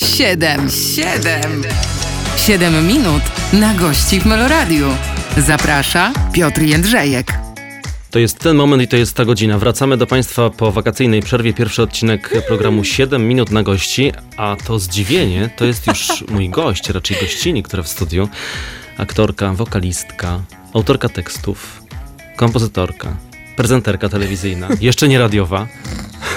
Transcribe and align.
Siedem, 0.00 0.70
siedem, 0.70 1.62
siedem 2.36 2.86
minut 2.86 3.22
na 3.52 3.74
gości 3.74 4.20
w 4.20 4.26
Meloradiu. 4.26 4.88
Zaprasza 5.36 6.12
Piotr 6.32 6.62
Jędrzejek. 6.62 7.32
To 8.10 8.18
jest 8.18 8.38
ten 8.38 8.56
moment 8.56 8.82
i 8.82 8.88
to 8.88 8.96
jest 8.96 9.16
ta 9.16 9.24
godzina. 9.24 9.58
Wracamy 9.58 9.96
do 9.96 10.06
Państwa 10.06 10.50
po 10.50 10.72
wakacyjnej 10.72 11.22
przerwie. 11.22 11.52
Pierwszy 11.52 11.82
odcinek 11.82 12.42
programu 12.46 12.84
7 12.84 13.28
minut 13.28 13.50
na 13.50 13.62
gości, 13.62 14.12
a 14.36 14.56
to 14.66 14.78
zdziwienie 14.78 15.50
to 15.56 15.64
jest 15.64 15.86
już 15.86 16.24
mój 16.28 16.48
gość, 16.48 16.90
raczej 16.90 17.16
gościni, 17.20 17.62
która 17.62 17.82
w 17.82 17.88
studiu. 17.88 18.28
Aktorka, 18.98 19.52
wokalistka, 19.52 20.40
autorka 20.74 21.08
tekstów, 21.08 21.82
kompozytorka, 22.36 23.16
prezenterka 23.56 24.08
telewizyjna, 24.08 24.68
jeszcze 24.80 25.08
nie 25.08 25.18
radiowa. 25.18 25.66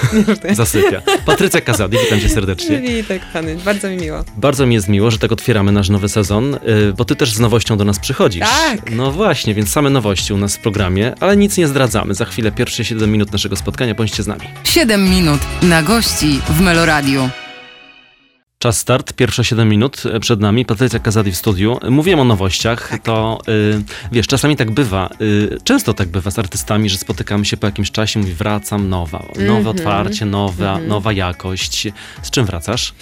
Zasypia. 0.52 1.02
Patrycja 1.26 1.60
Kazadi, 1.60 1.98
witam 2.04 2.20
cię 2.20 2.28
serdecznie. 2.28 2.80
Witaj, 2.80 3.20
kochany, 3.20 3.56
bardzo 3.64 3.88
mi 3.90 3.96
miło. 3.96 4.24
Bardzo 4.36 4.66
mi 4.66 4.74
jest 4.74 4.88
miło, 4.88 5.10
że 5.10 5.18
tak 5.18 5.32
otwieramy 5.32 5.72
nasz 5.72 5.88
nowy 5.88 6.08
sezon, 6.08 6.54
y, 6.54 6.58
bo 6.96 7.04
ty 7.04 7.16
też 7.16 7.34
z 7.34 7.40
nowością 7.40 7.78
do 7.78 7.84
nas 7.84 7.98
przychodzisz. 7.98 8.40
Tak. 8.40 8.90
No 8.90 9.12
właśnie, 9.12 9.54
więc 9.54 9.70
same 9.70 9.90
nowości 9.90 10.32
u 10.32 10.36
nas 10.36 10.56
w 10.56 10.60
programie, 10.60 11.14
ale 11.20 11.36
nic 11.36 11.56
nie 11.56 11.68
zdradzamy. 11.68 12.14
Za 12.14 12.24
chwilę 12.24 12.52
pierwsze 12.52 12.84
7 12.84 13.12
minut 13.12 13.32
naszego 13.32 13.56
spotkania, 13.56 13.94
bądźcie 13.94 14.22
z 14.22 14.26
nami. 14.26 14.42
Siedem 14.64 15.10
minut 15.10 15.40
na 15.62 15.82
gości 15.82 16.40
w 16.48 16.60
Meloradiu. 16.60 17.30
Czas 18.62 18.78
start, 18.78 19.12
pierwsze 19.12 19.44
7 19.44 19.68
minut 19.68 20.02
e, 20.14 20.20
przed 20.20 20.40
nami, 20.40 20.64
Patrycja 20.64 20.98
Kazadi 20.98 21.30
w 21.32 21.36
studiu. 21.36 21.78
Mówiłem 21.90 22.20
o 22.20 22.24
nowościach, 22.24 22.88
Tak. 22.88 23.02
to 23.02 23.38
y, 23.48 23.82
wiesz, 24.12 24.26
czasami 24.26 24.56
tak 24.56 24.70
bywa, 24.70 25.10
y, 25.20 25.58
często 25.64 25.94
tak 25.94 26.08
bywa 26.08 26.30
z 26.30 26.38
artystami, 26.38 26.90
że 26.90 26.98
spotykamy 26.98 27.44
się 27.44 27.56
po 27.56 27.66
jakimś 27.66 27.90
czasie, 27.90 28.20
mówi 28.20 28.32
wracam, 28.32 28.88
nowa, 28.88 29.18
nowe 29.38 29.42
Mhm. 29.58 29.66
otwarcie, 29.66 30.26
nowa, 30.26 30.78
nowa 30.78 31.12
jakość. 31.12 31.88
Z 32.22 32.30
czym 32.30 32.46
wracasz? 32.46 32.94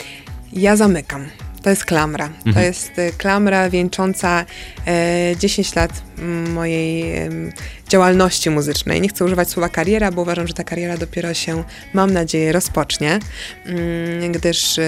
Ja 0.53 0.77
zamykam. 0.77 1.27
To 1.69 1.73
jest 1.73 1.85
klamra. 1.85 2.27
Mhm. 2.27 2.55
To 2.55 2.61
jest 2.61 2.99
y, 2.99 3.13
klamra 3.19 3.71
wieńcząca 3.71 4.45
e, 4.87 5.37
10 5.39 5.75
lat 5.75 6.03
mm, 6.19 6.53
mojej 6.53 7.17
em, 7.17 7.53
działalności 7.89 8.51
muzycznej. 8.51 9.01
Nie 9.01 9.09
chcę 9.09 9.25
używać 9.25 9.51
słowa 9.51 9.69
kariera, 9.69 10.13
bo 10.13 10.23
uważam, 10.23 10.47
że 10.47 10.55
ta 10.55 10.65
kariera 10.65 10.97
dopiero 10.97 11.35
się, 11.35 11.65
mam 11.93 12.13
nadzieję, 12.13 12.53
rozpocznie, 12.53 13.19
mm, 13.67 14.33
gdyż 14.33 14.79
e, 14.79 14.85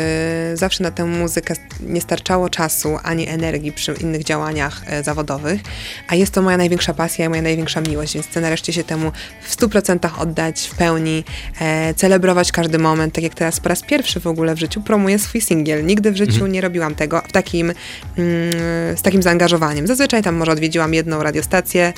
zawsze 0.54 0.82
na 0.82 0.90
tę 0.90 1.04
muzykę 1.04 1.54
nie 1.80 2.00
starczało 2.00 2.48
czasu 2.48 2.98
ani 3.02 3.28
energii 3.28 3.72
przy 3.72 3.94
innych 4.00 4.24
działaniach 4.24 4.82
e, 4.86 5.02
zawodowych, 5.02 5.60
a 6.08 6.14
jest 6.14 6.32
to 6.32 6.42
moja 6.42 6.56
największa 6.56 6.94
pasja 6.94 7.26
i 7.26 7.28
moja 7.28 7.42
największa 7.42 7.80
miłość, 7.80 8.14
więc 8.14 8.26
chcę 8.26 8.40
nareszcie 8.40 8.72
się 8.72 8.84
temu 8.84 9.12
w 9.42 9.56
100% 9.56 10.08
oddać 10.18 10.68
w 10.72 10.74
pełni, 10.74 11.24
e, 11.60 11.94
celebrować 11.94 12.52
każdy 12.52 12.78
moment, 12.78 13.14
tak 13.14 13.24
jak 13.24 13.34
teraz 13.34 13.60
po 13.60 13.68
raz 13.68 13.82
pierwszy 13.82 14.20
w 14.20 14.26
ogóle 14.26 14.54
w 14.54 14.58
życiu 14.58 14.82
promuję 14.82 15.18
swój 15.18 15.40
singiel. 15.40 15.86
Nigdy 15.86 16.12
w 16.12 16.16
życiu 16.16 16.46
nie 16.46 16.60
robiłam 16.70 16.94
tego 16.94 17.22
w 17.28 17.32
takim, 17.32 17.72
mm, 18.18 18.52
z 18.96 19.02
takim 19.02 19.22
zaangażowaniem. 19.22 19.86
Zazwyczaj 19.86 20.22
tam 20.22 20.34
może 20.34 20.52
odwiedziłam 20.52 20.94
jedną 20.94 21.22
radiostację, 21.22 21.92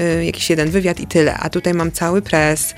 y, 0.00 0.24
jakiś 0.24 0.50
jeden 0.50 0.70
wywiad 0.70 1.00
i 1.00 1.06
tyle, 1.06 1.34
a 1.34 1.50
tutaj 1.50 1.74
mam 1.74 1.92
cały 1.92 2.22
press, 2.22 2.74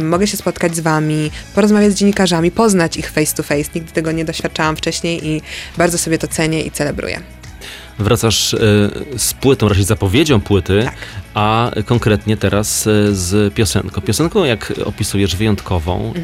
mogę 0.00 0.26
się 0.26 0.36
spotkać 0.36 0.76
z 0.76 0.80
wami, 0.80 1.30
porozmawiać 1.54 1.92
z 1.92 1.94
dziennikarzami, 1.94 2.50
poznać 2.50 2.96
ich 2.96 3.10
face 3.10 3.34
to 3.36 3.42
face. 3.42 3.70
Nigdy 3.74 3.92
tego 3.92 4.12
nie 4.12 4.24
doświadczałam 4.24 4.76
wcześniej 4.76 5.26
i 5.26 5.42
bardzo 5.78 5.98
sobie 5.98 6.18
to 6.18 6.28
cenię 6.28 6.62
i 6.62 6.70
celebruję. 6.70 7.20
Wracasz 7.98 8.54
y, 8.54 8.58
z 9.16 9.34
płytą, 9.34 9.68
raczej 9.68 9.84
zapowiedzią 9.84 10.40
płyty, 10.40 10.82
Tak. 10.84 10.94
A 11.34 11.70
konkretnie 11.86 12.36
teraz 12.36 12.86
y, 12.86 13.16
z 13.16 13.54
piosenką. 13.54 14.00
Piosenką, 14.00 14.44
jak 14.44 14.72
opisujesz, 14.84 15.36
wyjątkową. 15.36 16.14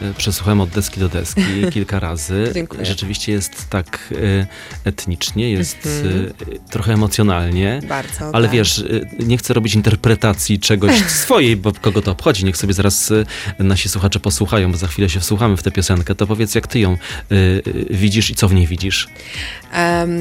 Y, 0.00 0.14
Przesłuchałem 0.18 0.60
od 0.60 0.68
deski 0.68 1.00
do 1.00 1.08
deski 1.08 1.42
kilka 1.72 2.00
razy. 2.00 2.50
Dziękuję. 2.54 2.84
Rzeczywiście 2.84 3.32
jest 3.32 3.70
tak 3.70 4.14
etnicznie, 4.84 5.50
jest 5.50 5.86
y, 5.86 6.32
trochę 6.70 6.92
emocjonalnie. 6.92 7.80
Bardzo. 7.88 8.34
Ale 8.34 8.48
tak. 8.48 8.56
wiesz, 8.56 8.84
nie 9.18 9.38
chcę 9.38 9.54
robić 9.54 9.74
interpretacji 9.74 10.58
czegoś 10.58 10.94
swojej, 11.22 11.56
bo 11.56 11.72
kogo 11.72 12.02
to 12.02 12.10
obchodzi. 12.10 12.44
Niech 12.44 12.56
sobie 12.56 12.74
zaraz 12.74 13.12
nasi 13.58 13.88
słuchacze 13.88 14.20
posłuchają, 14.20 14.72
bo 14.72 14.78
za 14.78 14.86
chwilę 14.86 15.08
się 15.08 15.20
wsłuchamy 15.20 15.56
w 15.56 15.62
tę 15.62 15.70
piosenkę. 15.70 16.14
To 16.14 16.26
powiedz, 16.26 16.54
jak 16.54 16.66
ty 16.66 16.78
ją 16.78 16.96
widzisz 17.90 18.30
i 18.30 18.34
co 18.34 18.48
w 18.48 18.54
niej 18.54 18.66
widzisz? 18.66 19.08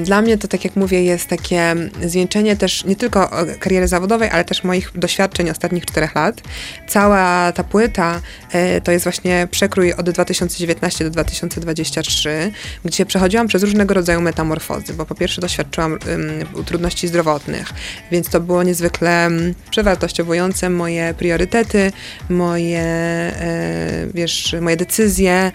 Dla 0.03 0.21
mnie 0.21 0.38
to, 0.38 0.47
tak 0.47 0.63
jak 0.63 0.75
mówię, 0.75 1.03
jest 1.03 1.29
takie 1.29 1.75
zwieńczenie 2.05 2.55
też 2.55 2.85
nie 2.85 2.95
tylko 2.95 3.41
e, 3.41 3.55
kariery 3.55 3.88
zawodowej, 3.88 4.16
ale 4.31 4.45
też 4.45 4.63
moich 4.63 4.91
doświadczeń 4.95 5.50
ostatnich 5.50 5.85
czterech 5.85 6.16
lat. 6.16 6.41
Cała 6.88 7.51
ta 7.51 7.63
płyta 7.63 8.22
e, 8.51 8.81
to 8.81 8.91
jest 8.91 9.05
właśnie 9.05 9.47
przekrój 9.51 9.94
od 9.94 10.09
2019 10.09 11.03
do 11.03 11.09
2023, 11.09 12.51
gdzie 12.85 13.06
przechodziłam 13.06 13.47
przez 13.47 13.63
różnego 13.63 13.94
rodzaju 13.94 14.22
metamorfozy, 14.22 14.94
bo 14.94 15.06
po 15.06 15.16
pierwsze 15.16 15.41
doświadczyłam 15.41 15.94
em, 15.94 16.63
trudności 16.66 17.07
zdrowotnych, 17.07 17.69
więc 18.11 18.29
to 18.29 18.39
było 18.39 18.63
niezwykle 18.63 19.25
em, 19.25 19.53
przewartościowujące 19.69 20.69
moje 20.69 21.13
priorytety, 21.13 21.91
moje, 22.29 22.79
e, 22.79 24.07
wiesz, 24.13 24.56
moje 24.61 24.77
decyzje, 24.77 25.51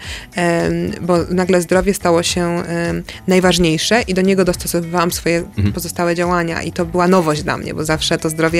bo 1.01 1.17
nagle 1.29 1.61
zdrowie 1.61 1.93
stało 1.93 2.23
się 2.23 2.63
najważniejsze 3.27 4.01
i 4.01 4.13
do 4.13 4.21
niego 4.21 4.45
dostosowywałam 4.45 5.11
swoje 5.11 5.43
pozostałe 5.73 6.15
działania 6.15 6.61
i 6.61 6.71
to 6.71 6.85
była 6.85 7.07
nowość 7.07 7.43
dla 7.43 7.57
mnie, 7.57 7.73
bo 7.73 7.85
zawsze 7.85 8.17
to 8.17 8.29
zdrowie 8.29 8.52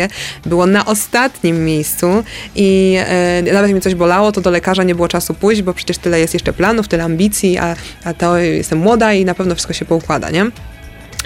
było 0.45 0.65
na 0.65 0.85
ostatnim 0.85 1.65
miejscu 1.65 2.23
i 2.55 2.95
e, 2.99 3.43
nawet 3.53 3.71
mi 3.73 3.81
coś 3.81 3.95
bolało, 3.95 4.31
to 4.31 4.41
do 4.41 4.49
lekarza 4.49 4.83
nie 4.83 4.95
było 4.95 5.07
czasu 5.07 5.33
pójść, 5.33 5.61
bo 5.61 5.73
przecież 5.73 5.97
tyle 5.97 6.19
jest 6.19 6.33
jeszcze 6.33 6.53
planów, 6.53 6.87
tyle 6.87 7.03
ambicji, 7.03 7.57
a, 7.57 7.75
a 8.03 8.13
to 8.13 8.37
jestem 8.37 8.79
młoda 8.79 9.13
i 9.13 9.25
na 9.25 9.35
pewno 9.35 9.55
wszystko 9.55 9.73
się 9.73 9.85
poukłada, 9.85 10.29
nie? 10.29 10.51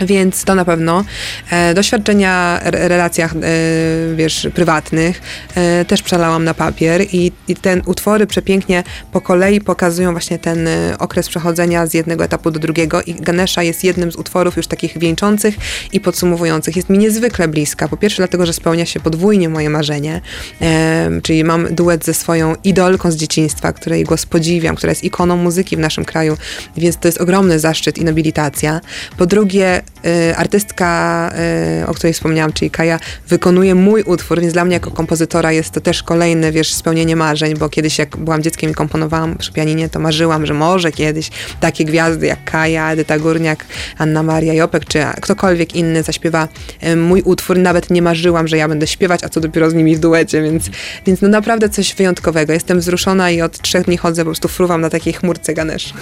Więc 0.02 0.44
to 0.44 0.56
na 0.56 0.66
pewno. 0.66 1.04
E, 1.52 1.74
doświadczenia 1.74 2.62
w 2.66 2.70
relacjach, 2.74 3.34
e, 3.34 3.38
wiesz, 4.16 4.48
prywatnych 4.54 5.22
e, 5.56 5.86
też 5.86 6.02
przelałam 6.02 6.44
na 6.44 6.54
papier 6.54 7.02
i, 7.02 7.32
i 7.48 7.56
ten 7.56 7.82
utwory 7.86 8.28
przepięknie 8.28 8.84
po 9.12 9.22
kolei 9.22 9.62
pokazują 9.62 10.12
właśnie 10.12 10.40
ten 10.40 10.68
e, 10.68 10.96
okres 11.00 11.30
przechodzenia 11.30 11.88
z 11.88 11.94
jednego 11.94 12.24
etapu 12.24 12.52
do 12.52 12.60
drugiego 12.60 13.02
i 13.02 13.14
Ganesha 13.14 13.64
jest 13.64 13.84
jednym 13.84 14.12
z 14.12 14.16
utworów 14.16 14.58
już 14.58 14.68
takich 14.68 14.98
wieńczących 14.98 15.56
i 15.94 16.00
podsumowujących. 16.00 16.76
Jest 16.76 16.90
mi 16.90 16.98
niezwykle 16.98 17.48
bliska. 17.48 17.88
Po 17.88 17.98
pierwsze 17.98 18.18
dlatego, 18.18 18.46
że 18.46 18.54
spełnia 18.54 18.86
się 18.86 19.00
podwójnie 19.00 19.50
moje 19.50 19.70
marzenie, 19.70 20.22
e, 20.62 21.10
czyli 21.24 21.44
mam 21.44 21.76
duet 21.76 22.06
ze 22.06 22.14
swoją 22.14 22.56
idolką 22.64 23.12
z 23.12 23.16
dzieciństwa, 23.16 23.74
której 23.74 24.04
głos 24.04 24.26
podziwiam, 24.26 24.76
która 24.76 24.92
jest 24.92 25.04
ikoną 25.04 25.38
muzyki 25.38 25.76
w 25.76 25.80
naszym 25.80 26.06
kraju, 26.06 26.38
więc 26.78 26.98
to 26.98 27.08
jest 27.08 27.22
ogromny 27.22 27.60
zaszczyt 27.60 27.98
i 27.98 28.04
nobilitacja. 28.04 28.82
Po 29.18 29.26
drugie, 29.26 29.82
artystka, 30.36 31.32
y, 31.82 31.88
o 31.88 31.94
której 31.94 32.14
wspomniałam, 32.14 32.54
czyli 32.54 32.72
Kaja, 32.72 33.00
wykonuje 33.28 33.76
mój 33.76 34.04
utwór, 34.04 34.42
więc 34.42 34.54
dla 34.54 34.66
mnie 34.66 34.74
jako 34.74 34.92
kompozytora 34.92 35.52
jest 35.52 35.72
to 35.72 35.82
też 35.82 36.04
kolejne, 36.04 36.52
wiesz, 36.52 36.74
spełnienie 36.74 37.16
marzeń, 37.16 37.58
bo 37.58 37.70
kiedyś 37.70 38.00
jak 38.00 38.18
byłam 38.18 38.44
dzieckiem 38.44 38.72
i 38.72 38.74
komponowałam 38.74 39.38
przy 39.38 39.54
pianinie, 39.54 39.90
to 39.90 40.00
marzyłam, 40.00 40.46
że 40.46 40.54
może 40.54 40.92
kiedyś 40.92 41.30
takie 41.60 41.86
gwiazdy 41.86 42.28
jak 42.28 42.44
Kaja, 42.44 42.92
Edyta 42.92 43.20
Górniak, 43.20 43.66
Anna 43.98 44.24
Maria 44.24 44.54
Jopek, 44.54 44.86
czy 44.86 45.00
ktokolwiek 45.22 45.76
inny 45.76 46.04
zaśpiewa 46.04 46.48
y, 46.84 46.96
mój 46.96 47.22
utwór. 47.22 47.58
Nawet 47.58 47.90
nie 47.90 48.02
marzyłam, 48.02 48.48
że 48.48 48.58
ja 48.58 48.68
będę 48.68 48.88
śpiewać, 48.88 49.24
a 49.24 49.30
co 49.30 49.42
dopiero 49.42 49.70
z 49.70 49.74
nimi 49.74 49.96
w 49.96 50.00
duecie, 50.00 50.42
więc, 50.42 50.70
więc 51.06 51.22
no 51.22 51.28
naprawdę 51.28 51.70
coś 51.70 51.96
wyjątkowego. 51.96 52.54
Jestem 52.54 52.80
wzruszona 52.80 53.32
i 53.32 53.42
od 53.42 53.62
trzech 53.62 53.86
dni 53.86 53.98
chodzę, 53.98 54.22
po 54.22 54.26
prostu 54.26 54.48
fruwam 54.48 54.82
na 54.82 54.90
takiej 54.90 55.14
chmurce 55.14 55.54
Ganesh. 55.54 55.94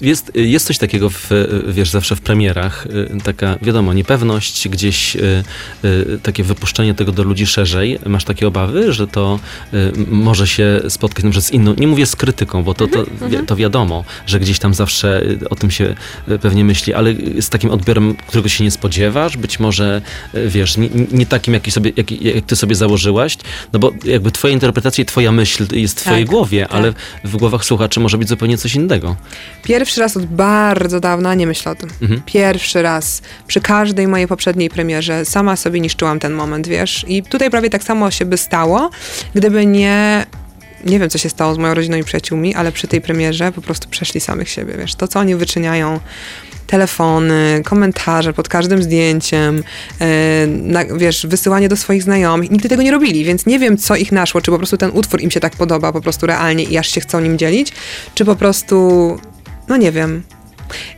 Jest, 0.00 0.32
jest 0.34 0.66
coś 0.66 0.78
takiego, 0.78 1.10
w, 1.10 1.30
wiesz, 1.68 1.90
zawsze 1.90 2.16
w 2.16 2.20
premierach, 2.20 2.86
y, 2.86 2.89
taka, 3.24 3.58
wiadomo, 3.62 3.92
niepewność, 3.94 4.68
gdzieś 4.68 5.16
y, 5.16 5.44
y, 5.84 6.18
takie 6.22 6.44
wypuszczenie 6.44 6.94
tego 6.94 7.12
do 7.12 7.22
ludzi 7.22 7.46
szerzej. 7.46 7.98
Masz 8.06 8.24
takie 8.24 8.46
obawy, 8.46 8.92
że 8.92 9.06
to 9.06 9.38
y, 9.74 9.92
może 10.08 10.46
się 10.46 10.80
spotkać 10.88 11.34
z 11.44 11.50
inną, 11.50 11.74
nie 11.78 11.86
mówię 11.86 12.06
z 12.06 12.16
krytyką, 12.16 12.62
bo 12.62 12.74
to, 12.74 12.86
to, 12.88 13.04
wi- 13.04 13.46
to 13.46 13.56
wiadomo, 13.56 14.04
że 14.26 14.40
gdzieś 14.40 14.58
tam 14.58 14.74
zawsze 14.74 15.22
y, 15.22 15.48
o 15.50 15.54
tym 15.54 15.70
się 15.70 15.94
y, 16.28 16.38
pewnie 16.38 16.64
myśli, 16.64 16.94
ale 16.94 17.14
z 17.40 17.48
takim 17.48 17.70
odbiorem, 17.70 18.14
którego 18.26 18.48
się 18.48 18.64
nie 18.64 18.70
spodziewasz, 18.70 19.36
być 19.36 19.60
może, 19.60 20.02
y, 20.34 20.48
wiesz, 20.48 20.76
nie, 20.76 20.88
nie 21.12 21.26
takim, 21.26 21.54
jaki 21.54 21.70
sobie, 21.70 21.92
jak, 21.96 22.10
jak 22.22 22.44
ty 22.46 22.56
sobie 22.56 22.74
założyłaś, 22.74 23.36
no 23.72 23.78
bo 23.78 23.92
jakby 24.04 24.30
twoja 24.30 24.54
interpretacja 24.54 25.02
i 25.02 25.04
twoja 25.04 25.32
myśl 25.32 25.66
jest 25.76 25.98
w 26.00 26.02
twojej 26.02 26.24
Tak, 26.24 26.30
głowie, 26.30 26.62
tak. 26.62 26.72
ale 26.74 26.92
w 27.24 27.36
głowach 27.36 27.64
słuchaczy 27.64 28.00
może 28.00 28.18
być 28.18 28.28
zupełnie 28.28 28.58
coś 28.58 28.74
innego. 28.74 29.16
Pierwszy 29.62 30.00
raz 30.00 30.16
od 30.16 30.26
bardzo 30.26 31.00
dawna 31.00 31.34
nie 31.34 31.46
myślę 31.46 31.72
o 31.72 31.74
tym. 31.74 31.90
Mhm. 32.02 32.22
Pierwszy 32.26 32.79
raz. 32.82 33.22
Przy 33.46 33.60
każdej 33.60 34.08
mojej 34.08 34.26
poprzedniej 34.26 34.70
premierze 34.70 35.24
sama 35.24 35.56
sobie 35.56 35.80
niszczyłam 35.80 36.18
ten 36.18 36.32
moment, 36.32 36.68
wiesz. 36.68 37.04
I 37.08 37.22
tutaj 37.22 37.50
prawie 37.50 37.70
tak 37.70 37.82
samo 37.82 38.10
się 38.10 38.24
by 38.24 38.36
stało, 38.36 38.90
gdyby 39.34 39.66
nie 39.66 40.26
nie 40.84 40.98
wiem, 40.98 41.10
co 41.10 41.18
się 41.18 41.28
stało 41.28 41.54
z 41.54 41.58
moją 41.58 41.74
rodziną 41.74 41.96
i 41.96 42.04
przyjaciółmi, 42.04 42.54
ale 42.54 42.72
przy 42.72 42.88
tej 42.88 43.00
premierze 43.00 43.52
po 43.52 43.62
prostu 43.62 43.88
przeszli 43.88 44.20
samych 44.20 44.48
siebie, 44.48 44.74
wiesz. 44.78 44.94
To, 44.94 45.08
co 45.08 45.20
oni 45.20 45.34
wyczyniają, 45.34 46.00
telefony, 46.70 47.62
komentarze 47.64 48.32
pod 48.32 48.48
każdym 48.48 48.82
zdjęciem, 48.82 49.62
e, 50.00 50.46
na, 50.46 50.84
wiesz, 50.84 51.26
wysyłanie 51.26 51.68
do 51.68 51.76
swoich 51.76 52.02
znajomych. 52.02 52.50
Nigdy 52.50 52.68
tego 52.68 52.82
nie 52.82 52.90
robili, 52.90 53.24
więc 53.24 53.46
nie 53.46 53.58
wiem, 53.58 53.76
co 53.76 53.96
ich 53.96 54.12
naszło. 54.12 54.40
Czy 54.40 54.50
po 54.50 54.58
prostu 54.58 54.76
ten 54.76 54.90
utwór 54.94 55.20
im 55.20 55.30
się 55.30 55.40
tak 55.40 55.56
podoba 55.56 55.92
po 55.92 56.00
prostu 56.00 56.26
realnie 56.26 56.64
i 56.64 56.78
aż 56.78 56.88
się 56.88 57.00
chcą 57.00 57.20
nim 57.20 57.38
dzielić, 57.38 57.72
czy 58.14 58.24
po 58.24 58.36
prostu, 58.36 59.18
no 59.68 59.76
nie 59.76 59.92
wiem, 59.92 60.22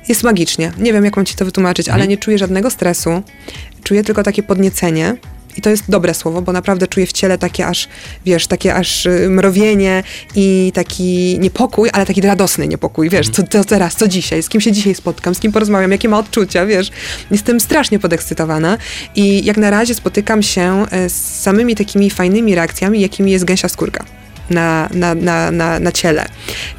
jest 0.08 0.22
magicznie. 0.22 0.72
Nie 0.78 0.92
wiem, 0.92 1.04
jak 1.04 1.16
mam 1.16 1.26
ci 1.26 1.34
to 1.34 1.44
wytłumaczyć, 1.44 1.88
ale 1.88 1.94
Mhm. 1.94 2.10
nie 2.10 2.16
czuję 2.16 2.38
żadnego 2.38 2.70
stresu. 2.70 3.22
Czuję 3.84 4.04
tylko 4.04 4.22
takie 4.22 4.42
podniecenie. 4.42 5.16
I 5.56 5.62
to 5.62 5.70
jest 5.70 5.84
dobre 5.90 6.14
słowo, 6.14 6.42
bo 6.42 6.52
naprawdę 6.52 6.86
czuję 6.86 7.06
w 7.06 7.12
ciele 7.12 7.38
takie 7.38 7.66
aż, 7.66 7.88
wiesz, 8.26 8.46
takie 8.46 8.74
aż 8.74 9.06
y, 9.06 9.26
mrowienie 9.30 10.02
i 10.34 10.72
taki 10.74 11.38
niepokój, 11.40 11.90
ale 11.92 12.06
taki 12.06 12.20
radosny 12.20 12.68
niepokój, 12.68 13.08
wiesz, 13.10 13.28
co, 13.28 13.42
co 13.42 13.64
teraz, 13.64 13.96
co 13.96 14.08
dzisiaj, 14.08 14.42
z 14.42 14.48
kim 14.48 14.60
się 14.60 14.72
dzisiaj 14.72 14.94
spotkam, 14.94 15.34
z 15.34 15.40
kim 15.40 15.52
porozmawiam, 15.52 15.92
jakie 15.92 16.08
ma 16.08 16.18
odczucia, 16.18 16.66
wiesz. 16.66 16.90
Jestem 17.30 17.60
strasznie 17.60 17.98
podekscytowana 17.98 18.78
i 19.14 19.44
jak 19.44 19.56
na 19.56 19.70
razie 19.70 19.94
spotykam 19.94 20.42
się 20.42 20.86
e, 20.90 21.08
z 21.10 21.40
samymi 21.40 21.74
takimi 21.76 22.10
fajnymi 22.10 22.54
reakcjami, 22.54 23.00
jakimi 23.00 23.32
jest 23.32 23.44
gęsia 23.44 23.68
skórka 23.68 24.04
na, 24.52 24.88
na, 24.94 25.14
na, 25.14 25.50
na, 25.50 25.78
na 25.78 25.92
ciele. 25.92 26.26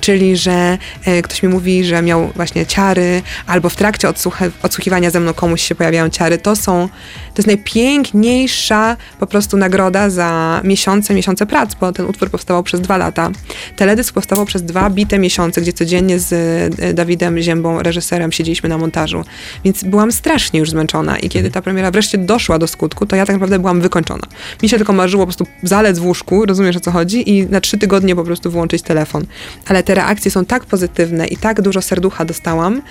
Czyli, 0.01 0.37
że 0.37 0.77
e, 1.05 1.21
ktoś 1.21 1.43
mi 1.43 1.49
mówi, 1.49 1.85
że 1.85 2.01
miał 2.01 2.27
właśnie 2.35 2.65
ciary, 2.65 3.21
albo 3.47 3.69
w 3.69 3.75
trakcie 3.75 4.07
odsłucha- 4.07 4.49
odsłuchiwania 4.63 5.09
ze 5.09 5.19
mną 5.19 5.33
komuś 5.33 5.61
się 5.61 5.75
pojawiają 5.75 6.09
ciary. 6.09 6.37
To 6.37 6.55
są, 6.55 6.89
to 7.33 7.37
jest 7.37 7.47
najpiękniejsza 7.47 8.97
po 9.19 9.27
prostu 9.27 9.57
nagroda 9.57 10.09
za 10.09 10.61
miesiące, 10.63 11.13
miesiące 11.13 11.45
prac, 11.45 11.75
bo 11.75 11.91
ten 11.91 12.05
utwór 12.05 12.29
powstawał 12.29 12.63
przez 12.63 12.81
dwa 12.81 12.97
lata. 12.97 13.31
Teledysk 13.75 14.13
powstawał 14.13 14.45
przez 14.45 14.63
dwa 14.63 14.89
bite 14.89 15.19
miesiące, 15.19 15.61
gdzie 15.61 15.73
codziennie 15.73 16.19
z 16.19 16.33
e, 16.79 16.93
Dawidem 16.93 17.41
Ziębą, 17.41 17.83
reżyserem, 17.83 18.31
siedzieliśmy 18.31 18.69
na 18.69 18.77
montażu. 18.77 19.23
Więc 19.65 19.83
byłam 19.83 20.11
strasznie 20.11 20.59
już 20.59 20.69
zmęczona 20.69 21.17
i 21.19 21.29
kiedy 21.29 21.51
ta 21.51 21.61
premiera 21.61 21.91
wreszcie 21.91 22.17
doszła 22.17 22.59
do 22.59 22.67
skutku, 22.67 23.05
to 23.05 23.15
ja 23.15 23.25
tak 23.25 23.35
naprawdę 23.35 23.59
byłam 23.59 23.81
wykończona. 23.81 24.27
Mi 24.63 24.69
się 24.69 24.77
tylko 24.77 24.93
marzyło 24.93 25.23
po 25.23 25.27
prostu 25.27 25.47
zalec 25.63 25.99
w 25.99 26.05
łóżku, 26.05 26.45
rozumiesz 26.45 26.75
o 26.75 26.79
co 26.79 26.91
chodzi, 26.91 27.29
i 27.29 27.45
na 27.45 27.61
trzy 27.63 27.77
tygodnie 27.77 28.15
po 28.15 28.23
prostu 28.23 28.51
wyłączyć 28.51 28.81
telefon. 28.81 29.25
Ale 29.65 29.83
te 29.83 29.95
reakcje 29.95 30.31
są 30.31 30.45
tak 30.45 30.65
pozytywne 30.65 31.27
i 31.27 31.37
tak 31.37 31.61
dużo 31.61 31.81
serducha 31.81 32.25
dostałam, 32.25 32.81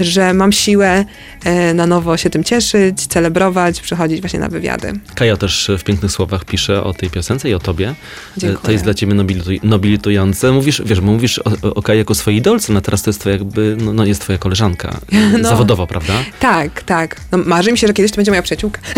że 0.00 0.34
mam 0.34 0.52
siłę 0.52 1.04
e, 1.44 1.74
na 1.74 1.86
nowo 1.86 2.16
się 2.16 2.30
tym 2.30 2.44
cieszyć, 2.44 3.06
celebrować, 3.06 3.80
przychodzić 3.80 4.20
właśnie 4.20 4.40
na 4.40 4.48
wywiady. 4.48 4.92
Kaja 5.14 5.36
też 5.36 5.70
w 5.78 5.84
pięknych 5.84 6.12
słowach 6.12 6.44
pisze 6.44 6.84
o 6.84 6.94
tej 6.94 7.10
piosence 7.10 7.50
i 7.50 7.54
o 7.54 7.58
tobie. 7.58 7.94
Dziękuję. 8.36 8.60
To 8.62 8.72
jest 8.72 8.84
dla 8.84 8.94
ciebie 8.94 9.14
nobilitu- 9.14 9.60
nobilitujące. 9.62 10.52
Mówisz, 10.52 10.82
wiesz, 10.84 11.00
mówisz 11.00 11.38
o, 11.38 11.74
o 11.74 11.92
jako 11.92 12.14
swojej 12.14 12.38
idolce, 12.38 12.72
no 12.72 12.80
teraz 12.80 13.02
to 13.02 13.10
jest 13.10 13.20
twoja 13.20 13.36
jakby, 13.36 13.76
no, 13.80 13.92
no 13.92 14.04
jest 14.04 14.20
twoja 14.20 14.38
koleżanka. 14.38 15.00
No. 15.42 15.48
Zawodowo, 15.48 15.86
prawda? 15.86 16.12
Tak, 16.40 16.82
tak. 16.82 17.16
No, 17.32 17.38
marzy 17.38 17.72
mi 17.72 17.78
się, 17.78 17.86
że 17.86 17.92
kiedyś 17.92 18.12
to 18.12 18.16
będzie 18.16 18.30
moja 18.30 18.42
przyjaciółka. 18.42 18.80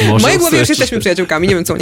W 0.18 0.22
mojej 0.22 0.38
głowie 0.38 0.58
już 0.58 0.68
jesteśmy 0.68 0.98
przyjaciółkami, 0.98 1.48
nie 1.48 1.54
wiem 1.54 1.64
co 1.64 1.74
u 1.74 1.76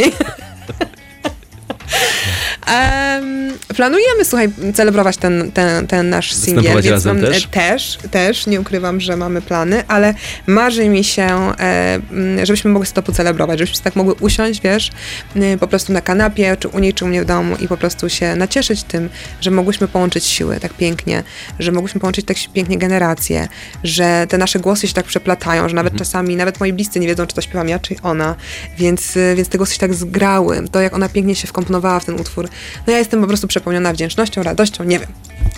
yeah. 1.95 2.41
Em, 2.67 3.53
planujemy, 3.77 4.25
słuchaj, 4.25 4.49
celebrować 4.75 5.17
ten, 5.17 5.53
ten, 5.53 5.87
ten 5.87 6.11
nasz 6.11 6.33
singiel, 6.35 6.83
więc 6.83 7.05
mam, 7.05 7.21
też? 7.21 7.45
e, 7.45 7.49
też, 7.49 7.99
też, 8.11 8.47
nie 8.47 8.61
ukrywam, 8.61 9.01
że 9.01 9.17
mamy 9.17 9.43
plany, 9.43 9.85
ale 9.89 10.15
marzy 10.47 10.89
mi 10.89 11.05
się, 11.05 11.53
e, 11.59 11.95
m, 11.95 12.47
żebyśmy 12.47 12.71
mogli 12.71 12.87
sobie 12.87 12.95
to 12.95 13.03
pocelebrować, 13.03 13.59
żebyśmy 13.59 13.85
tak 13.85 13.97
mogły 13.97 14.15
usiąść, 14.15 14.61
wiesz, 14.63 14.91
y, 15.37 15.59
po 15.61 15.69
prostu 15.69 15.93
na 15.93 16.01
kanapie, 16.01 16.57
czy 16.61 16.69
u 16.69 16.79
niej, 16.79 16.95
czy 16.95 17.05
u 17.05 17.09
mnie 17.09 17.23
w 17.23 17.25
domu 17.25 17.57
i 17.61 17.69
po 17.69 17.77
prostu 17.77 18.09
się 18.09 18.37
nacieszyć 18.37 18.83
tym, 18.83 19.09
że 19.41 19.51
mogłyśmy 19.51 19.89
połączyć 19.89 20.25
siły 20.25 20.61
tak 20.61 20.75
pięknie, 20.75 21.23
że 21.59 21.73
mogłyśmy 21.73 22.01
połączyć 22.01 22.27
tak 22.27 22.37
pięknie 22.55 22.79
generacje, 22.79 23.49
że 23.85 24.27
te 24.29 24.39
nasze 24.39 24.59
głosy 24.59 24.89
się 24.89 24.95
tak 24.95 25.07
przeplatają, 25.07 25.69
że 25.69 25.75
nawet 25.75 25.93
Mhm. 25.93 25.99
czasami, 25.99 26.37
nawet 26.37 26.61
moi 26.61 26.73
bliscy 26.73 27.01
nie 27.01 27.07
wiedzą, 27.07 27.27
czy 27.27 27.35
to 27.35 27.41
śpiewam 27.41 27.69
ja, 27.69 27.79
czy 27.79 27.95
ona, 28.03 28.35
więc, 28.79 29.17
y, 29.17 29.35
więc 29.37 29.49
te 29.49 29.59
głosy 29.59 29.75
się 29.75 29.81
tak 29.81 29.95
zgrały. 29.95 30.69
To, 30.73 30.81
jak 30.81 30.95
ona 30.95 31.09
pięknie 31.09 31.35
się 31.35 31.47
wkomponowała 31.47 32.01
w 32.01 32.05
ten 32.05 32.21
utwór, 32.21 32.49
no 32.87 32.93
ja 32.93 32.99
jestem 32.99 33.21
po 33.21 33.27
prostu 33.27 33.49
przepełniona 33.49 33.93
wdzięcznością, 33.93 34.43
radością, 34.43 34.85
nie 34.85 34.99
wiem. 34.99 35.09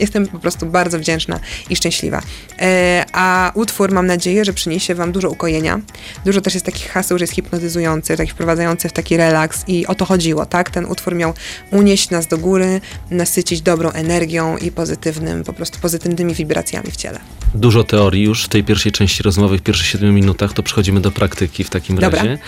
Jestem 0.01 0.27
po 0.27 0.39
prostu 0.39 0.67
bardzo 0.67 0.99
wdzięczna 0.99 1.41
i 1.71 1.77
szczęśliwa. 1.77 2.23
E, 2.59 3.05
a 3.13 3.53
utwór 3.55 3.93
mam 3.93 4.07
nadzieję, 4.07 4.45
że 4.45 4.53
przyniesie 4.53 4.95
Wam 4.95 5.13
dużo 5.13 5.31
ukojenia. 5.31 5.81
Dużo 6.25 6.41
też 6.41 6.55
jest 6.55 6.67
takich 6.67 6.91
haseł, 6.91 7.19
że 7.19 7.23
jest 7.23 7.35
hipnotyzujący, 7.35 8.17
takich 8.17 8.33
wprowadzający 8.33 8.89
w 8.89 8.93
taki 8.93 9.17
relaks 9.17 9.65
i 9.69 9.87
o 9.87 9.95
to 9.95 10.05
chodziło, 10.05 10.47
tak? 10.47 10.71
Ten 10.71 10.85
utwór 10.85 11.15
miał 11.15 11.35
unieść 11.71 12.11
nas 12.11 12.27
do 12.27 12.39
góry, 12.39 12.81
nasycić 13.11 13.63
dobrą 13.63 13.91
energią 13.91 14.57
i 14.57 14.71
pozytywnym, 14.71 15.45
po 15.45 15.53
prostu 15.53 15.81
pozytywnymi 15.81 16.35
wibracjami 16.35 16.91
w 16.91 16.97
ciele. 16.97 17.21
Dużo 17.55 17.85
teorii 17.85 18.23
już 18.23 18.45
w 18.45 18.49
tej 18.49 18.65
pierwszej 18.65 18.93
części 18.93 19.23
rozmowy, 19.23 19.59
w 19.59 19.63
pierwszych 19.63 19.87
siedmiu 19.87 20.13
minutach, 20.13 20.53
to 20.53 20.63
przechodzimy 20.63 21.01
do 21.01 21.11
praktyki 21.11 21.65
w 21.65 21.71
takim 21.71 21.97
Dobra. 21.97 22.19
razie. 22.19 22.39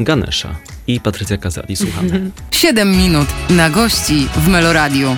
Ganesha 0.00 0.56
i 0.86 1.00
Patrycja 1.00 1.36
Kazali, 1.36 1.76
słuchamy. 1.76 2.30
7 2.50 2.90
minut 2.96 3.28
na 3.50 3.70
gości 3.70 4.28
w 4.36 4.48
Meloradiu. 4.48 5.16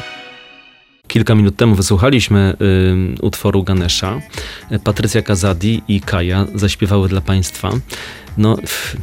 Kilka 1.09 1.35
minut 1.35 1.57
temu 1.57 1.75
wysłuchaliśmy 1.75 2.57
y, 3.21 3.23
utworu 3.23 3.63
Ganesha. 3.63 4.21
Patrycja 4.85 5.23
Kazadi 5.23 5.83
i 5.89 6.01
Kaja 6.01 6.47
zaśpiewały 6.55 7.09
dla 7.09 7.21
Państwa. 7.21 7.71
No, 8.39 8.57
pff, 8.57 8.97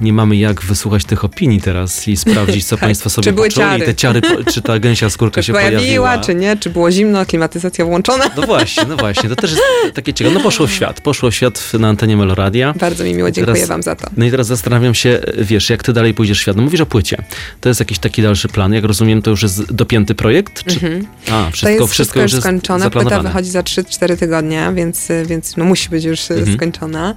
nie 0.00 0.12
mamy 0.12 0.36
jak 0.36 0.62
wysłuchać 0.62 1.04
tych 1.04 1.24
opinii 1.24 1.60
teraz 1.60 2.08
i 2.08 2.16
sprawdzić, 2.16 2.64
co 2.64 2.76
Tak. 2.78 2.80
Państwo 2.88 3.10
sobie 3.10 3.24
Czy 3.24 3.32
były 3.32 3.48
ciary? 3.48 3.84
I 3.84 3.86
te 3.86 3.94
ciary, 3.94 4.20
czy 4.52 4.62
ta 4.62 4.78
gęsia 4.78 5.10
skórka 5.10 5.40
Czy 5.40 5.46
się 5.46 5.52
pojawiła, 5.52 5.80
pojawiła. 5.80 6.18
czy 6.18 6.34
nie? 6.34 6.56
Czy 6.56 6.70
było 6.70 6.90
zimno, 6.90 7.26
klimatyzacja 7.26 7.84
włączona? 7.84 8.24
No 8.36 8.42
właśnie, 8.42 8.84
no 8.88 8.96
właśnie. 8.96 9.28
To 9.28 9.36
też 9.36 9.50
jest 9.50 9.62
takie 9.94 10.12
ciekawe. 10.14 10.34
No 10.36 10.42
poszło 10.42 10.66
w 10.66 10.72
świat. 10.72 11.00
Poszło 11.00 11.30
w 11.30 11.34
świat 11.34 11.72
na 11.78 11.88
antenie 11.88 12.16
Meloradia. 12.16 12.74
Bardzo 12.80 13.04
mi 13.04 13.14
miło, 13.14 13.30
dziękuję 13.30 13.54
Teraz- 13.54 13.68
Wam 13.68 13.82
za 13.82 13.96
to. 13.96 14.10
No 14.16 14.24
i 14.24 14.30
teraz 14.30 14.46
zastanawiam 14.46 14.94
się, 14.94 15.20
wiesz, 15.38 15.70
jak 15.70 15.82
ty 15.82 15.92
dalej 15.92 16.14
pójdziesz 16.14 16.38
w 16.38 16.42
świat. 16.42 16.56
No 16.56 16.62
mówisz 16.62 16.80
o 16.80 16.86
płycie. 16.86 17.24
To 17.60 17.68
jest 17.68 17.80
jakiś 17.80 17.98
taki 17.98 18.22
dalszy 18.22 18.48
plan. 18.48 18.72
Jak 18.72 18.84
rozumiem, 18.84 19.22
to 19.22 19.30
już 19.30 19.42
jest 19.42 19.72
dopięty 19.72 20.14
projekt? 20.14 20.64
Czy... 20.64 20.76
A, 21.30 21.50
wszystko, 21.50 21.68
Mhm. 21.68 21.76
to 21.78 21.82
jest 21.82 21.92
wszystko 21.92 22.20
już 22.20 22.32
jest 22.32 22.42
skończone. 22.44 22.90
Płyta 22.90 23.22
wychodzi 23.22 23.50
za 23.50 23.60
3-4 23.62 24.16
tygodnie, 24.16 24.72
więc, 24.74 25.08
więc 25.26 25.56
no 25.56 25.64
musi 25.64 25.88
być 25.88 26.04
już 26.04 26.30
Mhm. 26.30 26.56
skończona. 26.56 27.14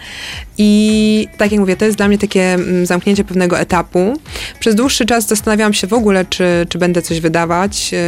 I 0.57 1.27
tak 1.37 1.51
jak 1.51 1.59
mówię, 1.59 1.75
to 1.75 1.85
jest 1.85 1.97
dla 1.97 2.07
mnie 2.07 2.17
takie 2.17 2.57
zamknięcie 2.83 3.23
pewnego 3.23 3.59
etapu. 3.59 4.19
Przez 4.59 4.75
dłuższy 4.75 5.06
czas 5.06 5.27
zastanawiałam 5.27 5.73
się 5.73 5.88
w 5.88 5.94
ogóle, 5.94 6.25
czy, 6.25 6.65
czy 6.69 6.77
będę 6.77 7.01
coś 7.01 7.19
wydawać, 7.19 7.91
yy, 7.91 8.00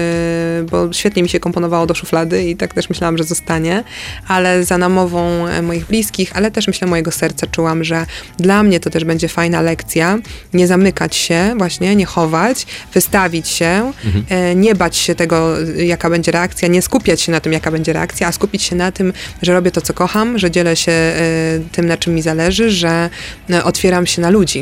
bo 0.71 0.93
świetnie 0.93 1.23
mi 1.23 1.29
się 1.29 1.39
komponowało 1.39 1.85
do 1.85 1.93
szuflady 1.93 2.43
i 2.43 2.55
tak 2.55 2.73
też 2.73 2.89
myślałam, 2.89 3.17
że 3.17 3.23
zostanie, 3.23 3.83
ale 4.27 4.63
za 4.63 4.77
namową 4.77 5.47
e, 5.47 5.61
moich 5.61 5.85
bliskich, 5.85 6.31
ale 6.35 6.51
też 6.51 6.67
myślę 6.67 6.87
mojego 6.87 7.11
serca 7.11 7.47
czułam, 7.47 7.83
że 7.83 8.05
dla 8.37 8.63
mnie 8.63 8.79
to 8.79 8.89
też 8.89 9.03
będzie 9.03 9.27
fajna 9.27 9.61
lekcja, 9.61 10.17
nie 10.53 10.67
zamykać 10.67 11.15
się 11.15 11.53
właśnie, 11.57 11.95
nie 11.95 12.05
chować, 12.05 12.65
wystawić 12.93 13.47
się, 13.47 13.91
e, 14.29 14.55
nie 14.55 14.75
bać 14.75 14.97
się 14.97 15.15
tego, 15.15 15.57
jaka 15.77 16.09
będzie 16.09 16.31
reakcja, 16.31 16.67
nie 16.67 16.81
skupiać 16.81 17.21
się 17.21 17.31
na 17.31 17.39
tym, 17.39 17.53
jaka 17.53 17.71
będzie 17.71 17.93
reakcja, 17.93 18.27
a 18.27 18.31
skupić 18.31 18.63
się 18.63 18.75
na 18.75 18.91
tym, 18.91 19.13
że 19.41 19.53
robię 19.53 19.71
to, 19.71 19.81
co 19.81 19.93
kocham, 19.93 20.39
że 20.39 20.51
dzielę 20.51 20.75
się 20.75 20.91
e, 20.91 21.13
tym, 21.71 21.85
na 21.85 21.97
czym 21.97 22.15
mi 22.15 22.21
zależy, 22.21 22.69
że 22.69 23.09
e, 23.49 23.63
otwieram 23.63 24.05
się 24.05 24.21
na 24.21 24.29
ludzi, 24.29 24.52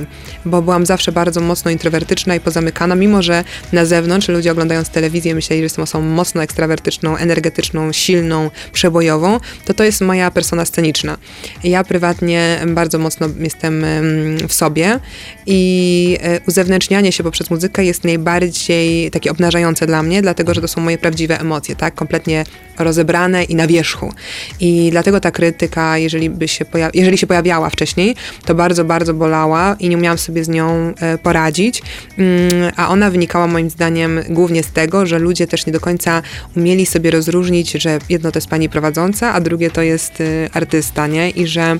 bo 0.45 0.61
byłam 0.61 0.85
zawsze 0.85 1.11
bardzo 1.11 1.41
mocno 1.41 1.71
introwertyczna 1.71 2.35
i 2.35 2.39
pozamykana, 2.39 2.95
mimo 2.95 3.21
że 3.21 3.43
na 3.73 3.85
zewnątrz 3.85 4.27
ludzie 4.27 4.51
oglądając 4.51 4.89
telewizję 4.89 5.35
myśleli, 5.35 5.61
że 5.61 5.63
jestem 5.63 5.83
osobą 5.83 6.05
mocno 6.05 6.43
ekstrawertyczną, 6.43 7.17
energetyczną, 7.17 7.91
silną, 7.91 8.49
przebojową, 8.73 9.39
to 9.65 9.73
to 9.73 9.83
jest 9.83 10.01
moja 10.01 10.31
persona 10.31 10.65
sceniczna. 10.65 11.17
Ja 11.63 11.83
prywatnie 11.83 12.61
bardzo 12.67 12.99
mocno 12.99 13.27
jestem 13.39 13.83
em, 13.83 14.47
w 14.47 14.53
sobie 14.53 14.99
i 15.45 16.17
e, 16.21 16.39
uzewnętrznianie 16.47 17.11
się 17.11 17.23
poprzez 17.23 17.49
muzykę 17.49 17.85
jest 17.85 18.03
najbardziej 18.03 19.11
takie 19.11 19.31
obnażające 19.31 19.87
dla 19.87 20.03
mnie, 20.03 20.21
dlatego 20.21 20.53
że 20.53 20.61
to 20.61 20.67
są 20.67 20.81
moje 20.81 20.97
prawdziwe 20.97 21.39
emocje, 21.39 21.75
tak? 21.75 21.95
Kompletnie 21.95 22.43
rozebrane 22.79 23.43
i 23.43 23.55
na 23.55 23.67
wierzchu. 23.67 24.13
I 24.59 24.87
dlatego 24.91 25.19
ta 25.19 25.31
krytyka, 25.31 25.97
jeżeli, 25.97 26.29
by 26.29 26.47
się, 26.47 26.65
poja- 26.65 26.89
jeżeli 26.93 27.17
się 27.17 27.27
pojawiała 27.27 27.69
wcześniej, 27.69 28.15
to 28.45 28.55
bardzo, 28.55 28.85
bardzo 28.85 29.13
bolała 29.13 29.75
i 29.79 29.89
nie 29.89 29.97
umiałam 29.97 30.17
sobie 30.17 30.43
z 30.43 30.49
nią 30.49 30.93
e, 30.99 31.17
poradzić. 31.17 31.81
Mm, 32.17 32.71
A 32.75 32.89
ona 32.89 33.11
wynikała 33.11 33.47
moim 33.47 33.69
zdaniem 33.69 34.19
głównie 34.29 34.63
z 34.63 34.71
tego, 34.71 35.05
że 35.05 35.19
ludzie 35.19 35.47
też 35.47 35.65
nie 35.65 35.73
do 35.73 35.79
końca 35.79 36.21
umieli 36.57 36.85
sobie 36.85 37.11
rozróżnić, 37.11 37.71
że 37.71 37.99
jedno 38.09 38.31
to 38.31 38.37
jest 38.37 38.47
pani 38.47 38.69
prowadząca, 38.69 39.33
a 39.33 39.41
drugie 39.41 39.71
to 39.71 39.81
jest 39.81 40.21
y, 40.21 40.49
artysta, 40.53 41.07
nie? 41.07 41.29
I 41.29 41.47
że 41.47 41.77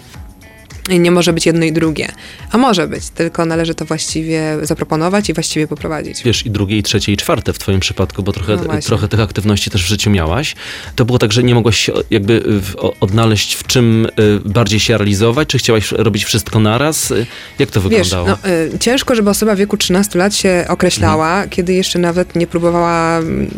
nie 0.90 1.12
może 1.12 1.34
być 1.34 1.46
jedno 1.46 1.66
i 1.66 1.72
drugie. 1.72 2.08
A 2.52 2.58
może 2.58 2.88
być, 2.88 3.10
tylko 3.10 3.46
należy 3.46 3.76
to 3.76 3.86
właściwie 3.86 4.58
zaproponować 4.62 5.30
i 5.30 5.34
właściwie 5.34 5.68
poprowadzić. 5.68 6.24
Wiesz, 6.24 6.46
i 6.46 6.50
drugie, 6.52 6.78
i 6.78 6.84
trzecie, 6.84 7.12
i 7.12 7.18
czwarte 7.18 7.54
w 7.54 7.60
twoim 7.60 7.80
przypadku, 7.80 8.24
bo 8.24 8.32
trochę, 8.32 8.56
No 8.68 8.82
trochę 8.82 9.08
tych 9.08 9.20
aktywności 9.20 9.70
też 9.70 9.84
w 9.84 9.88
życiu 9.88 10.10
miałaś. 10.10 10.56
To 10.96 11.06
było 11.06 11.20
tak, 11.20 11.32
że 11.32 11.44
nie 11.44 11.56
mogłaś 11.56 11.78
się 11.80 11.94
jakby 12.10 12.44
o- 12.78 12.94
odnaleźć 13.00 13.54
w 13.56 13.68
czym 13.68 14.06
y, 14.06 14.10
bardziej 14.46 14.80
się 14.80 14.98
realizować? 14.98 15.48
Czy 15.48 15.58
chciałaś 15.58 15.92
robić 15.92 16.26
wszystko 16.26 16.60
naraz? 16.60 17.12
Y, 17.12 17.26
Jak 17.60 17.72
to 17.72 17.82
Wiesz, 17.82 17.90
wyglądało? 18.10 18.28
no, 18.44 18.50
y, 18.76 18.80
ciężko, 18.80 19.16
żeby 19.16 19.30
osoba 19.30 19.56
w 19.56 19.58
wieku 19.58 19.78
13 19.78 20.20
lat 20.20 20.36
się 20.36 20.66
określała, 20.70 21.48
kiedy 21.48 21.74
jeszcze 21.74 22.00
nawet 22.00 22.36
nie 22.36 22.48
próbowała, 22.48 23.18
mm, 23.18 23.50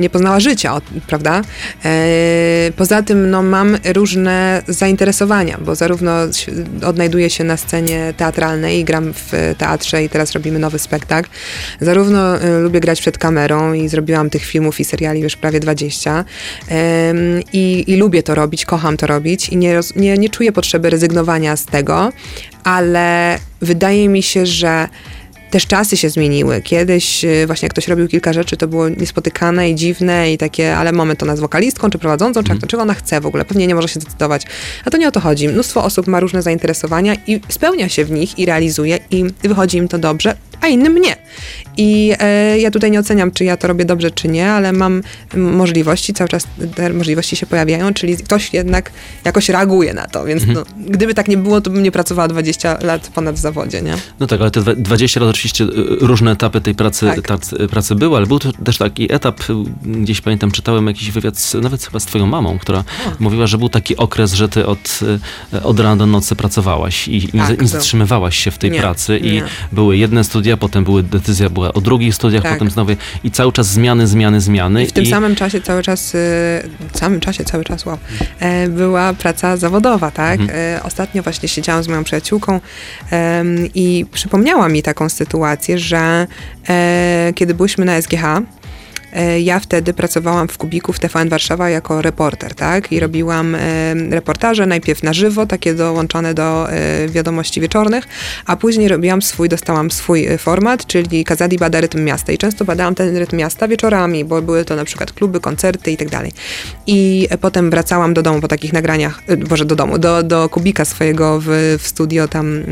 nie 0.00 0.10
poznała 0.10 0.40
życia, 0.40 0.80
prawda? 1.06 1.42
E, 1.84 2.72
poza 2.76 3.02
tym, 3.02 3.30
no, 3.30 3.42
mam 3.42 3.76
różne 3.84 4.62
zainteresowania, 4.68 5.58
bo 5.64 5.74
zarówno 5.74 6.10
odnajduję 6.86 7.30
się 7.30 7.44
na 7.44 7.56
scenie 7.56 8.14
teatralnej 8.16 8.84
gram 8.84 9.12
w 9.14 9.54
teatrze 9.58 10.04
i 10.04 10.08
teraz 10.08 10.32
robimy 10.32 10.58
nowy 10.58 10.78
spektakl. 10.78 11.30
Zarówno 11.80 12.42
y, 12.44 12.58
lubię 12.60 12.80
grać 12.80 13.00
przed 13.00 13.18
kamerą 13.18 13.72
i 13.72 13.88
zrobiłam 13.88 14.30
tych 14.30 14.44
filmów 14.44 14.80
i 14.80 14.84
seriali 14.84 15.20
już 15.20 15.36
prawie 15.36 15.60
20 15.60 16.24
ym, 16.70 17.42
i, 17.52 17.84
i 17.86 17.96
lubię 17.96 18.22
to 18.22 18.34
robić, 18.34 18.64
kocham 18.64 18.96
to 18.96 19.06
robić 19.06 19.48
i 19.48 19.56
nie, 19.56 19.80
nie, 19.96 20.18
nie 20.18 20.28
czuję 20.28 20.52
potrzeby 20.52 20.90
rezygnowania 20.90 21.56
z 21.56 21.66
tego, 21.66 22.12
ale 22.64 23.38
wydaje 23.60 24.08
mi 24.08 24.22
się, 24.22 24.46
że 24.46 24.88
też 25.50 25.66
czasy 25.66 25.96
się 25.96 26.10
zmieniły. 26.10 26.62
Kiedyś 26.62 27.24
y, 27.24 27.46
właśnie 27.46 27.66
jak 27.66 27.72
ktoś 27.72 27.88
robił 27.88 28.08
kilka 28.08 28.32
rzeczy, 28.32 28.56
to 28.56 28.68
było 28.68 28.88
niespotykane 28.88 29.70
i 29.70 29.74
dziwne 29.74 30.32
i 30.32 30.38
takie, 30.38 30.76
ale 30.76 30.92
mamy 30.92 31.16
to 31.16 31.26
nas 31.26 31.40
wokalistką, 31.40 31.90
czy 31.90 31.98
prowadzącą, 31.98 32.42
czy, 32.42 32.52
mm. 32.52 32.68
czego 32.68 32.82
ona 32.82 32.94
chce 32.94 33.20
w 33.20 33.26
ogóle. 33.26 33.44
Pewnie 33.44 33.66
nie 33.66 33.74
może 33.74 33.88
się 33.88 34.00
zdecydować. 34.00 34.42
A 34.84 34.90
to 34.90 34.96
nie 34.96 35.08
o 35.08 35.10
to 35.10 35.20
chodzi. 35.20 35.48
Mnóstwo 35.48 35.84
osób 35.84 36.06
ma 36.06 36.20
różne 36.20 36.42
zainteresowania 36.42 37.14
i 37.26 37.40
spełnia 37.48 37.88
się 37.88 38.04
w 38.04 38.10
nich 38.10 38.38
i 38.38 38.46
realizuje 38.46 38.98
i 39.10 39.24
wychodzi 39.42 39.78
im 39.78 39.88
to 39.88 39.98
dobrze, 39.98 40.36
a 40.60 40.66
innym 40.66 40.98
nie. 40.98 41.16
I 41.78 42.12
e, 42.18 42.58
ja 42.58 42.70
tutaj 42.70 42.90
nie 42.90 43.00
oceniam, 43.00 43.30
czy 43.30 43.44
ja 43.44 43.56
to 43.56 43.68
robię 43.68 43.84
dobrze, 43.84 44.10
czy 44.10 44.28
nie, 44.28 44.50
ale 44.50 44.72
mam 44.72 45.02
możliwości, 45.36 46.14
cały 46.14 46.28
czas 46.28 46.46
te 46.74 46.92
możliwości 46.92 47.36
się 47.36 47.46
pojawiają, 47.46 47.94
czyli 47.94 48.16
ktoś 48.16 48.54
jednak 48.54 48.90
jakoś 49.24 49.48
reaguje 49.48 49.94
na 49.94 50.06
to, 50.06 50.24
więc 50.24 50.42
mhm. 50.42 50.58
no, 50.58 50.84
gdyby 50.88 51.14
tak 51.14 51.28
nie 51.28 51.36
było, 51.36 51.60
to 51.60 51.70
bym 51.70 51.82
nie 51.82 51.92
pracowała 51.92 52.28
20 52.28 52.78
lat 52.82 53.10
ponad 53.14 53.34
w 53.34 53.38
zawodzie, 53.38 53.82
nie? 53.82 53.94
No 54.20 54.26
tak, 54.26 54.40
ale 54.40 54.50
te 54.50 54.76
20 54.76 55.20
lat 55.20 55.30
oczywiście 55.30 55.64
y, 55.64 55.68
różne 56.00 56.30
etapy 56.30 56.60
tej 56.60 56.74
pracy, 56.74 57.06
tak. 57.16 57.38
pracy 57.70 57.94
były, 57.94 58.16
ale 58.16 58.26
był 58.26 58.38
to 58.38 58.52
też 58.52 58.78
taki 58.78 59.12
etap, 59.12 59.40
y, 59.50 59.54
gdzieś 59.86 60.20
pamiętam, 60.20 60.50
czytałem 60.50 60.86
jakiś 60.86 61.10
wywiad, 61.10 61.38
z, 61.38 61.54
nawet 61.54 61.84
chyba 61.84 62.00
z 62.00 62.06
twoją 62.06 62.26
mamą, 62.26 62.58
która 62.58 62.84
mówiła, 63.18 63.46
że 63.46 63.58
był 63.58 63.68
taki 63.68 63.96
okres, 63.96 64.32
że 64.32 64.48
ty 64.48 64.66
od, 64.66 65.00
y, 65.52 65.62
od 65.62 65.80
rana 65.80 65.96
do 65.96 66.06
nocy 66.06 66.36
pracowałaś 66.36 67.08
i 67.08 67.28
tak, 67.28 67.60
nie 67.62 67.68
zatrzymywałaś 67.68 68.38
się 68.38 68.50
w 68.50 68.58
tej 68.58 68.70
nie, 68.70 68.80
pracy 68.80 69.20
nie. 69.22 69.28
i 69.28 69.42
były 69.72 69.96
jedne 69.96 70.24
studia, 70.24 70.47
potem 70.56 70.84
były 70.84 71.02
decyzja 71.02 71.50
była 71.50 71.72
o 71.72 71.80
drugich 71.80 72.14
studiach, 72.14 72.42
tak. 72.42 72.52
potem 72.52 72.70
znowu 72.70 72.92
i 73.24 73.30
cały 73.30 73.52
czas 73.52 73.66
zmiany, 73.66 74.06
zmiany, 74.06 74.40
zmiany. 74.40 74.84
I 74.84 74.86
w 74.86 74.92
tym 74.92 75.04
i... 75.04 75.10
samym 75.10 75.34
czasie 75.34 75.60
cały 75.60 75.82
czas, 75.82 76.12
w 76.92 76.98
samym 76.98 77.20
czasie 77.20 77.44
cały 77.44 77.64
czas, 77.64 77.86
wow, 77.86 77.98
e, 78.40 78.68
była 78.68 79.12
praca 79.12 79.56
zawodowa, 79.56 80.10
tak? 80.10 80.40
Mhm. 80.40 80.58
E, 80.76 80.82
ostatnio 80.82 81.22
właśnie 81.22 81.48
siedziałam 81.48 81.82
z 81.82 81.88
moją 81.88 82.04
przyjaciółką 82.04 82.60
i 83.74 84.06
przypomniała 84.12 84.68
mi 84.68 84.82
taką 84.82 85.08
sytuację, 85.08 85.78
że 85.78 86.26
e, 86.68 87.32
kiedy 87.34 87.54
byliśmy 87.54 87.84
na 87.84 88.02
SGH, 88.02 88.22
ja 89.40 89.60
wtedy 89.60 89.94
pracowałam 89.94 90.48
w 90.48 90.58
Kubiku 90.58 90.92
w 90.92 90.98
TVN 90.98 91.28
Warszawa 91.28 91.70
jako 91.70 92.02
reporter, 92.02 92.54
tak? 92.54 92.92
I 92.92 93.00
robiłam 93.00 93.54
e, 93.54 93.60
reportaże 94.10 94.66
najpierw 94.66 95.02
na 95.02 95.12
żywo, 95.12 95.46
takie 95.46 95.74
dołączone 95.74 96.34
do 96.34 96.70
e, 96.70 97.08
wiadomości 97.08 97.60
wieczornych, 97.60 98.08
a 98.46 98.56
później 98.56 98.88
robiłam 98.88 99.22
swój, 99.22 99.48
dostałam 99.48 99.90
swój 99.90 100.38
format, 100.38 100.86
czyli 100.86 101.24
Kazadi 101.24 101.58
bada 101.58 101.80
rytm 101.80 102.04
miasta. 102.04 102.32
I 102.32 102.38
często 102.38 102.64
badałam 102.64 102.94
ten 102.94 103.16
rytm 103.16 103.36
miasta 103.36 103.68
wieczorami, 103.68 104.24
bo 104.24 104.42
były 104.42 104.64
to 104.64 104.76
na 104.76 104.84
przykład 104.84 105.12
kluby, 105.12 105.40
koncerty 105.40 105.90
i 105.90 105.96
tak 105.96 106.10
dalej. 106.10 106.32
I 106.86 107.28
potem 107.40 107.70
wracałam 107.70 108.14
do 108.14 108.22
domu 108.22 108.40
po 108.40 108.48
takich 108.48 108.72
nagraniach, 108.72 109.22
boże 109.48 109.64
do 109.64 109.76
domu, 109.76 109.98
do, 109.98 110.22
do 110.22 110.48
Kubika 110.48 110.84
swojego 110.84 111.40
w, 111.40 111.76
w 111.78 111.86
studio 111.86 112.28
tam 112.28 112.62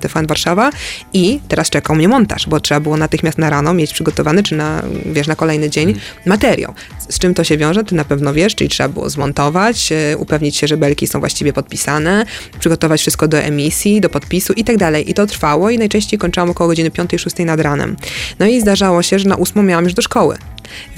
TVN 0.00 0.26
Warszawa 0.26 0.70
i 1.12 1.40
teraz 1.48 1.70
czekał 1.70 1.96
mnie 1.96 2.08
montaż, 2.08 2.48
bo 2.48 2.60
trzeba 2.60 2.80
było 2.80 2.96
natychmiast 2.96 3.38
na 3.38 3.50
rano 3.50 3.74
mieć 3.74 3.92
przygotowany, 3.92 4.42
czy 4.42 4.56
na, 4.56 4.82
wiesz, 5.06 5.26
na 5.26 5.36
kolejny 5.36 5.70
dzień 5.70 5.73
mhm. 5.82 6.06
materiał. 6.26 6.74
Z 7.08 7.18
czym 7.18 7.34
to 7.34 7.44
się 7.44 7.56
wiąże, 7.56 7.84
ty 7.84 7.94
na 7.94 8.04
pewno 8.04 8.34
wiesz, 8.34 8.54
czyli 8.54 8.70
trzeba 8.70 8.88
było 8.88 9.10
zmontować, 9.10 9.92
e, 9.92 10.16
upewnić 10.16 10.56
się, 10.56 10.66
że 10.66 10.76
belki 10.76 11.06
są 11.06 11.20
właściwie 11.20 11.52
podpisane, 11.52 12.26
przygotować 12.58 13.00
wszystko 13.00 13.28
do 13.28 13.38
emisji, 13.38 14.00
do 14.00 14.08
podpisu 14.08 14.52
i 14.52 14.64
tak 14.64 14.76
dalej. 14.76 15.10
I 15.10 15.14
to 15.14 15.26
trwało 15.26 15.70
i 15.70 15.78
najczęściej 15.78 16.18
kończyłam 16.18 16.50
około 16.50 16.68
godziny 16.68 16.90
5-6 16.90 17.44
nad 17.44 17.60
ranem. 17.60 17.96
No 18.38 18.46
i 18.46 18.60
zdarzało 18.60 19.02
się, 19.02 19.18
że 19.18 19.28
na 19.28 19.36
ósmą 19.36 19.62
miałam 19.62 19.84
już 19.84 19.94
do 19.94 20.02
szkoły. 20.02 20.36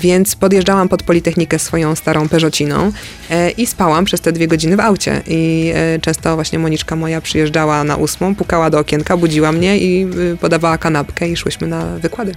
Więc 0.00 0.36
podjeżdżałam 0.36 0.88
pod 0.88 1.02
Politechnikę 1.02 1.58
swoją 1.58 1.94
starą 1.94 2.28
Peugeotiną 2.28 2.92
e, 3.30 3.50
i 3.50 3.66
spałam 3.66 4.04
przez 4.04 4.20
te 4.20 4.32
dwie 4.32 4.48
godziny 4.48 4.76
w 4.76 4.80
aucie. 4.80 5.22
I 5.26 5.72
e, 5.74 5.98
często 6.00 6.34
właśnie 6.34 6.58
Moniczka 6.58 6.96
moja 6.96 7.20
przyjeżdżała 7.20 7.84
na 7.84 7.96
ósmą, 7.96 8.34
pukała 8.34 8.70
do 8.70 8.78
okienka, 8.78 9.16
budziła 9.16 9.52
mnie 9.52 9.78
i 9.78 10.06
y, 10.32 10.36
podawała 10.36 10.78
kanapkę 10.78 11.28
i 11.28 11.36
szłyśmy 11.36 11.66
na 11.66 11.98
wykłady. 11.98 12.32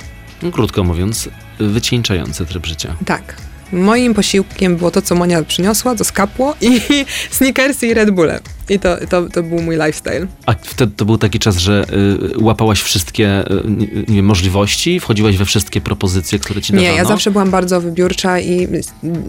Krótko 0.52 0.84
mówiąc, 0.84 1.30
wycieńczający 1.60 2.46
tryb 2.46 2.66
życia. 2.66 2.96
Tak. 3.06 3.36
Moim 3.72 4.14
posiłkiem 4.14 4.76
było 4.76 4.92
to, 4.92 5.02
co 5.02 5.16
Monia 5.16 5.44
przyniosła, 5.44 5.96
to 5.96 6.04
skapło 6.04 6.56
i 6.62 6.82
sneakersy 7.32 7.88
i 7.88 7.94
Red 7.94 8.12
Bulle. 8.12 8.40
I 8.70 8.80
to, 8.80 8.98
to, 9.10 9.30
to 9.30 9.44
był 9.44 9.62
mój 9.62 9.76
lifestyle. 9.76 10.28
A 10.46 10.54
wtedy 10.54 10.92
to 10.96 11.06
był 11.06 11.18
taki 11.18 11.40
czas, 11.40 11.58
że 11.58 11.86
y, 12.36 12.44
łapałaś 12.44 12.82
wszystkie 12.82 13.52
y, 13.52 13.64
nie 14.08 14.16
wiem, 14.16 14.26
możliwości, 14.26 15.00
wchodziłaś 15.00 15.38
we 15.38 15.46
wszystkie 15.46 15.82
propozycje, 15.82 16.40
które 16.40 16.62
ci 16.62 16.74
dawano? 16.74 16.92
Nie, 16.92 16.98
ja 16.98 17.06
zawsze 17.06 17.32
byłam 17.32 17.52
bardzo 17.52 17.82
wybiórcza 17.82 18.40
i 18.40 18.68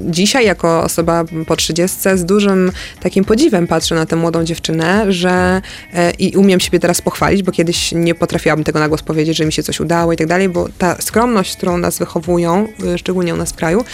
dzisiaj 0.07 0.47
jako 0.47 0.83
osoba 0.83 1.25
po 1.47 1.57
trzydziestce 1.57 2.19
z 2.19 2.25
dużym 2.25 2.73
takim 3.01 3.25
podziwem 3.25 3.67
patrzę 3.67 3.95
na 3.95 4.07
tę 4.07 4.17
młodą 4.17 4.45
dziewczynę, 4.45 5.13
że 5.13 5.63
y, 5.95 5.99
i 6.19 6.37
umiem 6.37 6.61
siebie 6.61 6.79
teraz 6.79 7.03
pochwalić, 7.03 7.43
bo 7.43 7.53
kiedyś 7.53 7.93
nie 7.93 8.15
potrafiłabym 8.15 8.65
tego 8.65 8.79
na 8.79 8.89
głos 8.89 9.03
powiedzieć, 9.03 9.37
że 9.37 9.47
mi 9.47 9.53
się 9.53 9.63
coś 9.63 9.81
udało 9.81 10.13
i 10.13 10.17
tak 10.17 10.27
dalej, 10.27 10.49
bo 10.49 10.69
ta 10.79 10.97
skromność, 11.03 11.57
którą 11.57 11.79
nas 11.79 11.99
wychowują, 11.99 12.69
y, 12.95 12.99
szczególnie 12.99 13.35
u 13.35 13.37
nas 13.37 13.53
w 13.53 13.57
kraju, 13.57 13.85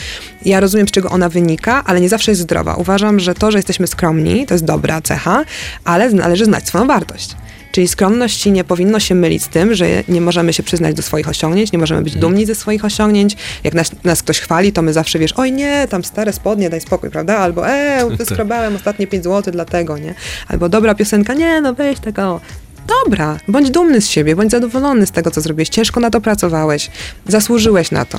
ja 0.44 0.60
rozumiem, 0.60 0.88
z 0.88 0.90
czego 0.90 1.08
ona 1.08 1.28
wynika, 1.28 1.84
ale 1.84 2.00
nie 2.00 2.08
zawsze 2.08 2.30
jest 2.30 2.40
zdrowa. 2.40 2.74
Uważam, 2.74 3.20
że 3.20 3.34
to, 3.34 3.50
że 3.50 3.58
jesteśmy 3.58 3.86
skromni, 3.86 4.46
to 4.46 4.54
jest 4.54 4.64
dobra 4.64 5.00
cecha, 5.00 5.35
ale 5.84 6.10
należy 6.10 6.44
znać 6.44 6.68
swoją 6.68 6.86
wartość. 6.86 7.36
Czyli 7.76 7.88
skromność 7.88 8.46
nie 8.46 8.64
powinno 8.64 9.00
się 9.00 9.14
mylić 9.14 9.42
z 9.42 9.48
tym, 9.48 9.74
że 9.74 9.86
nie 10.08 10.20
możemy 10.20 10.52
się 10.52 10.62
przyznać 10.62 10.94
do 10.94 11.02
swoich 11.02 11.28
osiągnięć, 11.28 11.72
nie 11.72 11.78
możemy 11.78 12.02
być 12.02 12.14
mhm. 12.14 12.20
dumni 12.20 12.46
ze 12.46 12.54
swoich 12.54 12.84
osiągnięć. 12.84 13.36
Jak 13.64 13.74
nas, 13.74 13.90
nas, 14.04 14.22
ktoś 14.22 14.40
chwali, 14.40 14.72
to 14.72 14.82
my 14.82 14.92
zawsze 14.92 15.18
wiesz, 15.18 15.32
oj 15.36 15.52
nie, 15.52 15.88
tam 15.88 16.04
stare 16.04 16.32
spodnie, 16.32 16.70
daj 16.70 16.80
spokój, 16.80 17.10
prawda? 17.10 17.38
Albo 17.38 17.68
e, 17.68 18.06
wyskrobałem 18.18 18.76
ostatnie 18.76 19.06
5 19.06 19.24
zł 19.24 19.52
dlatego, 19.52 19.98
nie? 19.98 20.14
Albo 20.48 20.68
dobra 20.68 20.94
piosenka, 20.94 21.34
nie, 21.34 21.60
no 21.60 21.74
weź 21.74 21.98
tego, 21.98 22.40
dobra, 22.86 23.38
bądź 23.48 23.70
dumny 23.70 24.00
z 24.00 24.08
siebie, 24.08 24.36
bądź 24.36 24.50
zadowolony 24.50 25.06
z 25.06 25.10
tego, 25.10 25.30
co 25.30 25.40
zrobiłeś. 25.40 25.68
Ciężko 25.68 26.00
na 26.00 26.10
to 26.10 26.20
pracowałeś, 26.20 26.90
zasłużyłeś 27.28 27.90
na 27.90 28.04
to. 28.04 28.18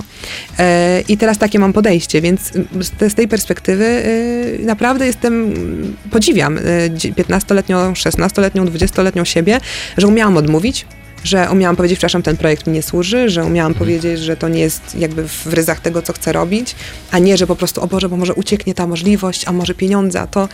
E, 0.60 1.02
I 1.02 1.18
teraz 1.18 1.38
takie 1.38 1.60
mam 1.60 1.74
podejście, 1.74 2.22
więc 2.22 2.42
z, 2.82 2.92
te, 2.92 3.10
z 3.10 3.16
tej 3.16 3.28
perspektywy 3.28 3.86
e, 3.86 4.66
naprawdę 4.66 5.08
jestem, 5.08 5.54
podziwiam 6.12 6.58
e, 6.58 6.62
15-letnią, 6.90 7.94
16-letnią, 7.94 8.66
20-letnią 8.66 9.24
siebie, 9.24 9.60
że 9.98 10.08
umiałam 10.08 10.38
odmówić, 10.38 10.86
że 11.24 11.48
umiałam 11.52 11.76
powiedzieć, 11.76 11.98
przepraszam, 11.98 12.22
ten 12.22 12.38
projekt 12.38 12.68
mi 12.68 12.74
nie 12.74 12.84
służy, 12.84 13.30
że 13.30 13.46
umiałam 13.46 13.72
mhm. 13.72 13.80
powiedzieć, 13.88 14.20
że 14.20 14.38
to 14.38 14.48
nie 14.48 14.60
jest 14.60 14.96
jakby 14.96 15.28
w 15.28 15.54
ryzach 15.54 15.80
tego, 15.80 16.02
co 16.02 16.14
chcę 16.14 16.34
robić, 16.34 16.76
a 17.12 17.20
nie, 17.20 17.38
że 17.38 17.48
po 17.48 17.56
prostu, 17.56 17.82
o 17.82 17.88
Boże, 17.88 18.10
bo 18.10 18.18
może 18.18 18.34
ucieknie 18.34 18.74
ta 18.74 18.88
możliwość, 18.88 19.48
a 19.48 19.52
może 19.52 19.74
pieniądze, 19.74 20.22
a 20.22 20.28
to, 20.28 20.50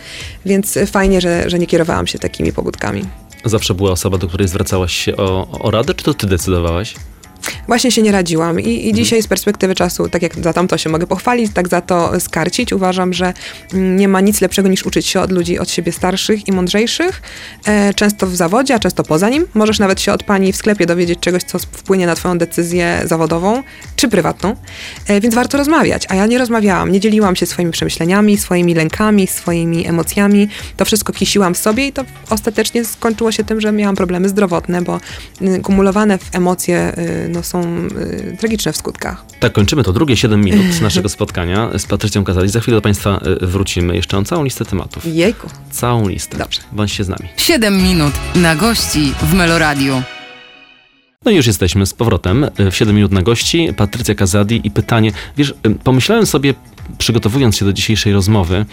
więc 0.46 0.78
fajnie, 0.86 1.20
że, 1.20 1.50
że 1.50 1.58
nie 1.58 1.66
kierowałam 1.66 2.06
się 2.06 2.18
takimi 2.18 2.52
pobudkami 2.52 3.04
zawsze 3.44 3.74
była 3.74 3.90
osoba, 3.90 4.18
do 4.18 4.28
której 4.28 4.48
zwracłaś 4.48 4.94
się 4.94 5.16
o, 5.16 5.46
o 5.50 5.70
radę, 5.70 5.94
czy 5.94 6.04
to 6.04 6.14
ty 6.14 6.26
decydowałaś? 6.26 6.94
Właśnie 7.66 7.90
się 7.90 8.02
nie 8.02 8.12
radziłam 8.12 8.60
i, 8.60 8.68
i 8.68 8.76
mhm. 8.76 8.94
dzisiaj 8.94 9.22
z 9.22 9.26
perspektywy 9.26 9.74
czasu, 9.74 10.08
tak 10.08 10.22
jak 10.22 10.34
za 10.34 10.52
tamto 10.52 10.78
się 10.78 10.90
mogę 10.90 11.06
pochwalić, 11.06 11.52
tak 11.54 11.68
za 11.68 11.80
to 11.80 12.20
skarcić. 12.20 12.72
Uważam, 12.72 13.12
że 13.12 13.32
mm, 13.72 13.96
nie 13.96 14.08
ma 14.08 14.20
nic 14.20 14.40
lepszego 14.40 14.68
niż 14.68 14.86
uczyć 14.86 15.06
się 15.06 15.20
od 15.20 15.32
ludzi 15.32 15.58
od 15.58 15.70
siebie 15.70 15.92
starszych 15.92 16.48
i 16.48 16.52
mądrzejszych, 16.52 17.22
e, 17.66 17.94
często 17.94 18.26
w 18.26 18.36
zawodzie, 18.36 18.74
a 18.74 18.78
często 18.78 19.02
poza 19.02 19.28
nim. 19.28 19.46
Możesz 19.54 19.78
nawet 19.78 20.00
się 20.00 20.12
od 20.12 20.22
pani 20.22 20.52
w 20.52 20.56
sklepie 20.56 20.86
dowiedzieć 20.86 21.18
czegoś, 21.20 21.42
co 21.42 21.58
wpłynie 21.58 22.06
na 22.06 22.14
twoją 22.14 22.38
decyzję 22.38 23.02
zawodową 23.04 23.62
czy 23.96 24.08
prywatną, 24.08 24.56
e, 25.06 25.20
więc 25.20 25.34
warto 25.34 25.58
rozmawiać. 25.58 26.06
A 26.08 26.14
ja 26.14 26.26
nie 26.26 26.38
rozmawiałam, 26.38 26.92
nie 26.92 27.00
dzieliłam 27.00 27.36
się 27.36 27.46
swoimi 27.46 27.72
przemyśleniami, 27.72 28.38
swoimi 28.38 28.74
lękami, 28.74 29.26
swoimi 29.26 29.86
emocjami. 29.86 30.48
To 30.76 30.84
wszystko 30.84 31.12
kisiłam 31.12 31.54
w 31.54 31.58
sobie 31.58 31.86
i 31.86 31.92
to 31.92 32.04
ostatecznie 32.30 32.84
skończyło 32.84 33.32
się 33.32 33.44
tym, 33.44 33.60
że 33.60 33.72
miałam 33.72 33.96
problemy 33.96 34.28
zdrowotne, 34.28 34.82
bo 34.82 35.00
y, 35.42 35.60
kumulowane 35.60 36.18
w 36.18 36.34
emocje 36.34 36.92
y, 36.98 37.28
no, 37.34 37.42
są 37.42 37.88
y, 38.32 38.36
tragiczne 38.40 38.72
w 38.72 38.76
skutkach. 38.76 39.24
Tak, 39.40 39.52
kończymy 39.52 39.84
to 39.84 39.92
drugie 39.92 40.16
7 40.16 40.44
minut 40.44 40.80
naszego 40.82 41.08
spotkania 41.08 41.70
z 41.78 41.86
Patrycją 41.86 42.24
Kazali. 42.24 42.48
Za 42.48 42.60
chwilę 42.60 42.76
do 42.76 42.82
Państwa 42.82 43.20
y, 43.42 43.46
wrócimy. 43.46 43.96
Jeszcze 43.96 44.16
mam 44.16 44.24
całą 44.24 44.44
listę 44.44 44.64
tematów. 44.64 45.06
Jejku. 45.06 45.48
Całą 45.70 46.08
listę. 46.08 46.38
Dobrze. 46.38 46.60
Bądźcie 46.72 47.04
z 47.04 47.08
nami. 47.08 47.28
7 47.36 47.82
minut 47.82 48.12
na 48.34 48.56
gości 48.56 49.12
w 49.22 49.34
Meloradiu. 49.34 50.02
No 51.24 51.30
i 51.30 51.36
już 51.36 51.46
jesteśmy 51.46 51.86
z 51.86 51.94
powrotem 51.94 52.44
y, 52.60 52.70
w 52.70 52.76
7 52.76 52.96
minut 52.96 53.12
na 53.12 53.22
gości. 53.22 53.68
Patrycja 53.76 54.14
Kazadi 54.14 54.60
i 54.64 54.70
pytanie. 54.70 55.12
Wiesz, 55.36 55.54
y, 55.66 55.74
pomyślałem 55.84 56.26
sobie 56.26 56.54
przygotowując 56.98 57.56
się 57.56 57.64
do 57.64 57.72
dzisiejszej 57.72 58.12
rozmowy 58.12 58.66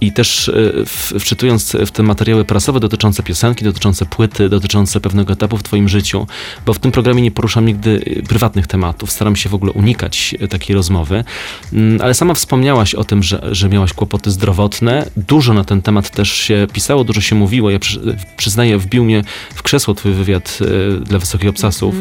i 0.00 0.12
też 0.12 0.48
e, 0.48 0.52
w, 0.86 1.12
wczytując 1.20 1.76
w 1.86 1.90
te 1.90 2.02
materiały 2.02 2.44
prasowe 2.44 2.80
dotyczące 2.80 3.22
piosenki, 3.22 3.64
dotyczące 3.64 4.06
płyty, 4.06 4.48
dotyczące 4.48 5.00
pewnego 5.00 5.32
etapu 5.32 5.56
w 5.56 5.62
twoim 5.62 5.88
życiu, 5.88 6.26
bo 6.66 6.74
w 6.74 6.78
tym 6.78 6.92
programie 6.92 7.22
nie 7.22 7.30
poruszam 7.30 7.66
nigdy 7.66 8.04
e, 8.06 8.22
prywatnych 8.22 8.66
tematów, 8.66 9.10
staram 9.10 9.36
się 9.36 9.48
w 9.48 9.54
ogóle 9.54 9.72
unikać 9.72 10.34
e, 10.40 10.48
takiej 10.48 10.76
rozmowy, 10.76 11.24
mm, 11.72 12.00
ale 12.00 12.14
sama 12.14 12.34
wspomniałaś 12.34 12.94
o 12.94 13.04
tym, 13.04 13.22
że, 13.22 13.48
że 13.52 13.68
miałaś 13.68 13.92
kłopoty 13.92 14.30
zdrowotne, 14.30 15.10
dużo 15.16 15.54
na 15.54 15.64
ten 15.64 15.82
temat 15.82 16.10
też 16.10 16.32
się 16.32 16.66
pisało, 16.72 17.04
dużo 17.04 17.20
się 17.20 17.36
mówiło, 17.36 17.70
ja 17.70 17.78
przy, 17.78 18.16
przyznaję, 18.36 18.78
wbił 18.78 19.04
mnie 19.04 19.24
w 19.54 19.62
krzesło 19.62 19.94
twój 19.94 20.12
wywiad 20.12 20.58
dla 21.02 21.18
Wysokich 21.18 21.50
Obsasów, 21.50 21.94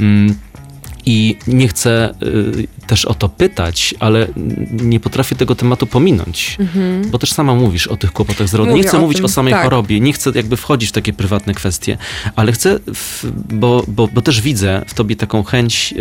mm. 0.00 0.34
I 1.06 1.36
nie 1.46 1.68
chcę 1.68 2.14
też 2.92 3.04
o 3.04 3.14
to 3.14 3.28
pytać, 3.28 3.94
ale 4.00 4.26
nie 4.72 5.00
potrafię 5.00 5.36
tego 5.36 5.54
tematu 5.54 5.86
pominąć, 5.86 6.56
mhm. 6.60 7.10
bo 7.10 7.18
też 7.18 7.32
sama 7.32 7.54
mówisz 7.54 7.86
o 7.86 7.96
tych 7.96 8.12
kłopotach 8.12 8.48
zdrowotnych. 8.48 8.76
Nie 8.76 8.88
chcę 8.88 8.98
o 8.98 9.00
mówić 9.00 9.16
tym, 9.16 9.24
o 9.24 9.28
samej 9.28 9.52
tak. 9.52 9.62
chorobie, 9.62 10.00
nie 10.00 10.12
chcę 10.12 10.30
jakby 10.34 10.56
wchodzić 10.56 10.88
w 10.88 10.92
takie 10.92 11.12
prywatne 11.12 11.54
kwestie, 11.54 11.98
ale 12.36 12.52
chcę, 12.52 12.78
w, 12.94 13.26
bo, 13.52 13.84
bo, 13.88 14.08
bo 14.08 14.22
też 14.22 14.40
widzę 14.40 14.84
w 14.86 14.94
tobie 14.94 15.16
taką 15.16 15.42
chęć 15.42 15.94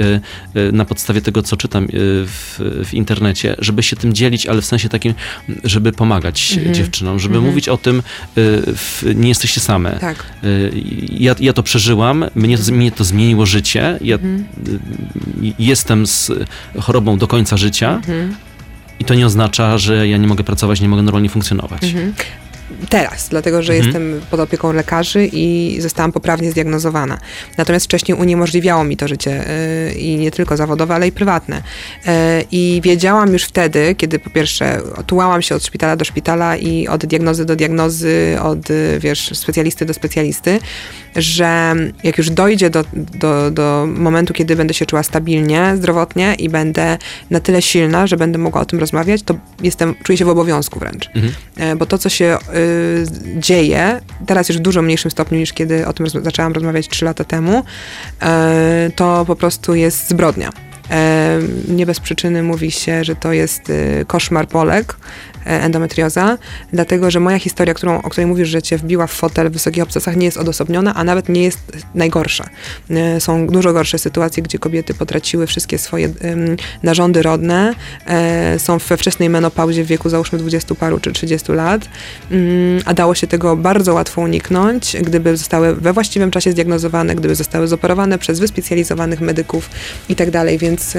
y, 0.55 0.59
y, 0.59 0.71
na 0.71 0.85
podstawie 0.85 1.21
tego, 1.21 1.43
co 1.43 1.57
czytam 1.57 1.83
y, 1.83 1.87
w, 1.91 2.59
w, 2.85 2.93
internecie, 2.93 3.55
żeby 3.59 3.83
się 3.83 3.95
tym 3.95 4.13
dzielić, 4.13 4.47
ale 4.47 4.61
w 4.61 4.65
sensie 4.65 4.89
takim, 4.89 5.13
żeby 5.63 5.91
pomagać 5.91 6.53
mhm. 6.57 6.75
dziewczynom, 6.75 7.19
żeby 7.19 7.35
mhm. 7.35 7.49
mówić 7.51 7.69
o 7.69 7.77
tym, 7.77 7.97
y, 7.99 8.01
w, 8.75 9.03
nie 9.15 9.29
jesteście 9.29 9.61
same. 9.61 9.91
Tak. 9.99 10.25
Y, 10.43 10.71
ja, 11.09 11.35
ja 11.39 11.53
to 11.53 11.63
przeżyłam, 11.63 12.25
mnie 12.35 12.57
to, 12.57 12.71
mnie 12.71 12.91
to 12.91 13.03
zmieniło 13.03 13.45
życie, 13.45 13.97
ja 14.01 14.15
mhm 14.15 14.45
jestem 15.59 16.07
z 16.07 16.31
chorobą 16.81 17.17
do 17.17 17.27
końca 17.27 17.57
życia 17.57 17.95
mhm. 17.95 18.35
i 18.99 19.05
to 19.05 19.13
nie 19.13 19.25
oznacza, 19.25 19.77
że 19.77 20.07
ja 20.07 20.17
nie 20.17 20.27
mogę 20.27 20.43
pracować, 20.43 20.81
nie 20.81 20.89
mogę 20.89 21.01
normalnie 21.01 21.29
funkcjonować. 21.29 21.83
Mhm 21.83 22.13
teraz, 22.89 23.29
dlatego 23.29 23.61
że 23.61 23.73
mhm. 23.73 23.85
jestem 23.85 24.21
pod 24.31 24.39
opieką 24.39 24.73
lekarzy 24.73 25.29
i 25.33 25.77
zostałam 25.81 26.11
poprawnie 26.11 26.51
zdiagnozowana. 26.51 27.17
Natomiast 27.57 27.85
wcześniej 27.85 28.17
uniemożliwiało 28.17 28.83
mi 28.83 28.97
to 28.97 29.07
życie 29.07 29.45
yy, 29.87 29.93
i 29.93 30.17
nie 30.17 30.31
tylko 30.31 30.57
zawodowe, 30.57 30.95
ale 30.95 31.07
i 31.07 31.11
prywatne. 31.11 31.61
Yy, 32.05 32.11
I 32.51 32.81
wiedziałam 32.83 33.33
już 33.33 33.43
wtedy, 33.43 33.95
kiedy 33.95 34.19
po 34.19 34.29
pierwsze 34.29 34.81
tułałam 35.07 35.41
się 35.41 35.55
od 35.55 35.65
szpitala 35.65 35.95
do 35.95 36.05
szpitala 36.05 36.57
i 36.57 36.87
od 36.87 37.05
diagnozy 37.05 37.45
do 37.45 37.55
diagnozy, 37.55 38.37
od 38.41 38.59
wiesz, 38.99 39.29
specjalisty 39.33 39.85
do 39.85 39.93
specjalisty, 39.93 40.59
że 41.15 41.75
jak 42.03 42.17
już 42.17 42.29
dojdzie 42.29 42.69
do, 42.69 42.83
do, 42.93 43.51
do 43.51 43.87
momentu, 43.97 44.33
kiedy 44.33 44.55
będę 44.55 44.73
się 44.73 44.85
czuła 44.85 45.03
stabilnie, 45.03 45.73
zdrowotnie 45.77 46.35
i 46.35 46.49
będę 46.49 46.97
na 47.29 47.39
tyle 47.39 47.61
silna, 47.61 48.07
że 48.07 48.17
będę 48.17 48.37
mogła 48.37 48.61
o 48.61 48.65
tym 48.65 48.79
rozmawiać, 48.79 49.23
to 49.23 49.35
jestem, 49.63 49.95
czuję 50.03 50.17
się 50.17 50.25
w 50.25 50.29
obowiązku 50.29 50.79
wręcz. 50.79 51.09
Mhm. 51.15 51.33
Yy, 51.57 51.75
bo 51.75 51.85
to, 51.85 51.97
co 51.97 52.09
się 52.09 52.37
Y, 52.55 52.60
dzieje, 53.35 54.01
teraz 54.25 54.49
już 54.49 54.57
w 54.57 54.61
dużo 54.61 54.81
mniejszym 54.81 55.11
stopniu 55.11 55.37
niż 55.37 55.53
kiedy 55.53 55.87
o 55.87 55.93
tym 55.93 56.09
zaczęłam 56.09 56.53
rozmawiać 56.53 56.87
3 56.87 57.05
lata 57.05 57.23
temu, 57.23 57.59
y, 57.59 58.91
to 58.91 59.25
po 59.27 59.35
prostu 59.35 59.75
jest 59.75 60.09
zbrodnia. 60.09 60.49
Y, 60.49 61.73
nie 61.73 61.85
bez 61.85 61.99
przyczyny 61.99 62.43
mówi 62.43 62.71
się, 62.71 63.03
że 63.03 63.15
to 63.15 63.33
jest 63.33 63.71
koszmar 64.07 64.47
Polek, 64.47 64.95
E, 64.95 65.30
endometrioza, 65.45 66.37
dlatego 66.73 67.11
że 67.11 67.19
moja 67.19 67.39
historia, 67.39 67.73
którą, 67.73 68.01
o 68.01 68.09
której 68.09 68.27
mówisz, 68.27 68.49
że 68.49 68.61
cię 68.61 68.77
wbiła 68.77 69.07
w 69.07 69.11
fotel 69.11 69.49
w 69.49 69.53
wysokich 69.53 69.83
obcasach, 69.83 70.15
nie 70.15 70.25
jest 70.25 70.37
odosobniona, 70.37 70.93
a 70.93 71.03
nawet 71.03 71.29
nie 71.29 71.43
jest 71.43 71.59
najgorsza. 71.95 72.49
E, 72.89 73.21
są 73.21 73.47
dużo 73.47 73.73
gorsze 73.73 73.99
sytuacje, 73.99 74.43
gdzie 74.43 74.59
kobiety 74.59 74.93
potraciły 74.93 75.47
wszystkie 75.47 75.77
swoje 75.77 76.09
narządy 76.83 77.21
rodne, 77.21 77.73
e, 78.07 78.59
są 78.59 78.77
we 78.77 78.97
wczesnej 78.97 79.29
menopauzie 79.29 79.83
w 79.83 79.87
wieku 79.87 80.09
załóżmy 80.09 80.39
20 80.39 80.75
paru 80.75 80.99
czy 80.99 81.11
30 81.11 81.51
lat, 81.51 81.81
um, 82.31 82.41
a 82.85 82.93
dało 82.93 83.15
się 83.15 83.27
tego 83.27 83.57
bardzo 83.57 83.93
łatwo 83.93 84.21
uniknąć, 84.21 84.95
gdyby 85.01 85.37
zostały 85.37 85.75
we 85.75 85.93
właściwym 85.93 86.31
czasie 86.31 86.51
zdiagnozowane, 86.51 87.15
gdyby 87.15 87.35
zostały 87.35 87.67
zoperowane 87.67 88.17
przez 88.17 88.39
wyspecjalizowanych 88.39 89.21
medyków 89.21 89.69
i 90.09 90.15
tak 90.15 90.31
dalej, 90.31 90.57
więc... 90.57 90.97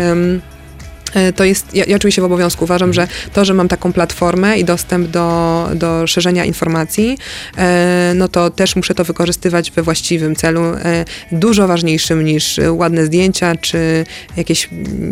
E, 1.14 1.32
to 1.32 1.44
jest, 1.44 1.74
ja, 1.74 1.84
ja, 1.88 1.98
czuję 1.98 2.12
się 2.12 2.22
w 2.22 2.24
obowiązku. 2.24 2.64
Uważam, 2.64 2.92
że 2.92 3.08
to, 3.32 3.44
że 3.44 3.54
mam 3.54 3.68
taką 3.68 3.92
platformę 3.92 4.58
i 4.58 4.64
dostęp 4.64 5.08
do, 5.08 5.68
do 5.74 6.06
szerzenia 6.06 6.44
informacji, 6.44 7.18
e, 7.58 8.12
no 8.14 8.28
to 8.28 8.50
też 8.50 8.76
muszę 8.76 8.94
to 8.94 9.04
wykorzystywać 9.04 9.70
we 9.70 9.82
właściwym 9.82 10.36
celu, 10.36 10.62
e, 10.64 11.04
dużo 11.32 11.68
ważniejszym 11.68 12.24
niż 12.24 12.60
ładne 12.70 13.06
zdjęcia 13.06 13.56
czy 13.56 14.04
jakieś 14.36 14.68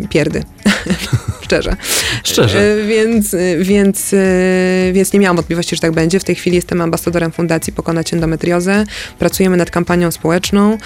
pierdy. 0.09 0.43
Szczerze. 1.41 1.75
Szczerze. 2.23 2.75
Więc, 2.87 3.35
więc, 3.59 4.15
więc 4.93 5.13
nie 5.13 5.19
miałam 5.19 5.35
wątpliwości, 5.35 5.75
że 5.75 5.81
tak 5.81 5.91
będzie. 5.91 6.19
W 6.19 6.23
tej 6.23 6.35
chwili 6.35 6.55
jestem 6.55 6.81
ambasadorem 6.81 7.31
Fundacji 7.31 7.73
Pokonać 7.73 8.13
Endometriozę. 8.13 8.85
Pracujemy 9.19 9.57
nad 9.57 9.71
kampanią 9.71 10.11
społeczną. 10.11 10.77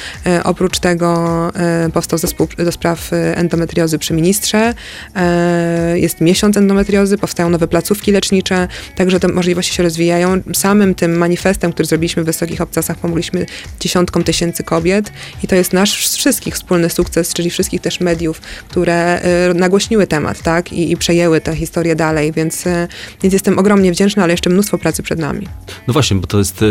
Oprócz 0.43 0.79
tego 0.79 1.51
powstał 1.93 2.19
zespół 2.19 2.47
do 2.57 2.71
spraw 2.71 3.11
endometriozy 3.13 3.99
przy 3.99 4.13
ministrze. 4.13 4.73
E, 5.15 5.99
jest 5.99 6.21
miesiąc 6.21 6.57
endometriozy, 6.57 7.17
powstają 7.17 7.49
nowe 7.49 7.67
placówki 7.67 8.11
lecznicze, 8.11 8.67
także 8.95 9.19
te 9.19 9.27
możliwości 9.27 9.73
się 9.73 9.83
rozwijają. 9.83 10.41
Samym 10.53 10.95
tym 10.95 11.17
manifestem, 11.17 11.73
który 11.73 11.87
zrobiliśmy 11.87 12.23
w 12.23 12.25
Wysokich 12.25 12.61
Obcasach, 12.61 12.97
pomogliśmy 12.97 13.45
dziesiątkom 13.79 14.23
tysięcy 14.23 14.63
kobiet 14.63 15.11
i 15.43 15.47
to 15.47 15.55
jest 15.55 15.73
nasz 15.73 16.07
wszystkich 16.07 16.55
wspólny 16.55 16.89
sukces, 16.89 17.33
czyli 17.33 17.49
wszystkich 17.49 17.81
też 17.81 17.99
mediów, 17.99 18.41
które 18.69 19.21
e, 19.21 19.53
nagłośniły 19.53 20.07
temat, 20.07 20.41
tak, 20.41 20.73
i, 20.73 20.91
i 20.91 20.97
przejęły 20.97 21.41
tę 21.41 21.55
historię 21.55 21.95
dalej, 21.95 22.31
więc, 22.31 22.67
e, 22.67 22.87
więc 23.23 23.33
jestem 23.33 23.59
ogromnie 23.59 23.91
wdzięczna, 23.91 24.23
ale 24.23 24.33
jeszcze 24.33 24.49
mnóstwo 24.49 24.77
pracy 24.77 25.03
przed 25.03 25.19
nami. 25.19 25.47
No 25.87 25.93
właśnie, 25.93 26.17
bo 26.17 26.27
to 26.27 26.37
jest, 26.37 26.63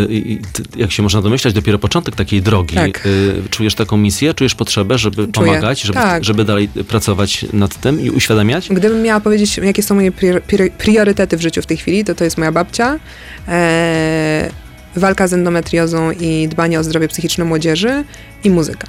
jak 0.77 0.92
się 0.92 1.03
można 1.03 1.23
domyślać, 1.23 1.55
dopiero 1.55 1.79
początek 1.79 2.16
takiej 2.16 2.42
drogi. 2.42 2.75
Tak. 2.75 3.09
Czujesz 3.51 3.75
taką 3.75 3.97
misję, 3.97 4.35
czujesz 4.35 4.55
potrzebę, 4.55 4.99
żeby 4.99 5.16
Czuję. 5.16 5.33
pomagać, 5.33 5.81
żeby, 5.81 5.94
tak. 5.99 6.25
żeby 6.25 6.44
dalej 6.44 6.68
pracować 6.68 7.47
nad 7.53 7.81
tym 7.81 8.01
i 8.01 8.11
uświadamiać? 8.25 8.69
Gdybym 8.71 9.03
miała 9.03 9.21
powiedzieć, 9.21 9.59
jakie 9.59 9.83
są 9.83 9.95
moje 9.95 10.13
priorytety 10.79 11.37
w 11.37 11.41
życiu 11.41 11.63
w 11.63 11.67
tej 11.67 11.77
chwili, 11.77 12.05
to 12.05 12.15
to 12.15 12.25
jest 12.25 12.39
moja 12.39 12.53
babcia, 12.53 12.99
e, 13.49 14.51
walka 14.97 15.29
z 15.29 15.33
endometriozą 15.33 16.11
i 16.11 16.49
dbanie 16.49 16.81
o 16.81 16.85
zdrowie 16.85 17.09
psychiczne 17.09 17.45
młodzieży 17.45 18.05
i 18.45 18.51
muzyka. 18.51 18.87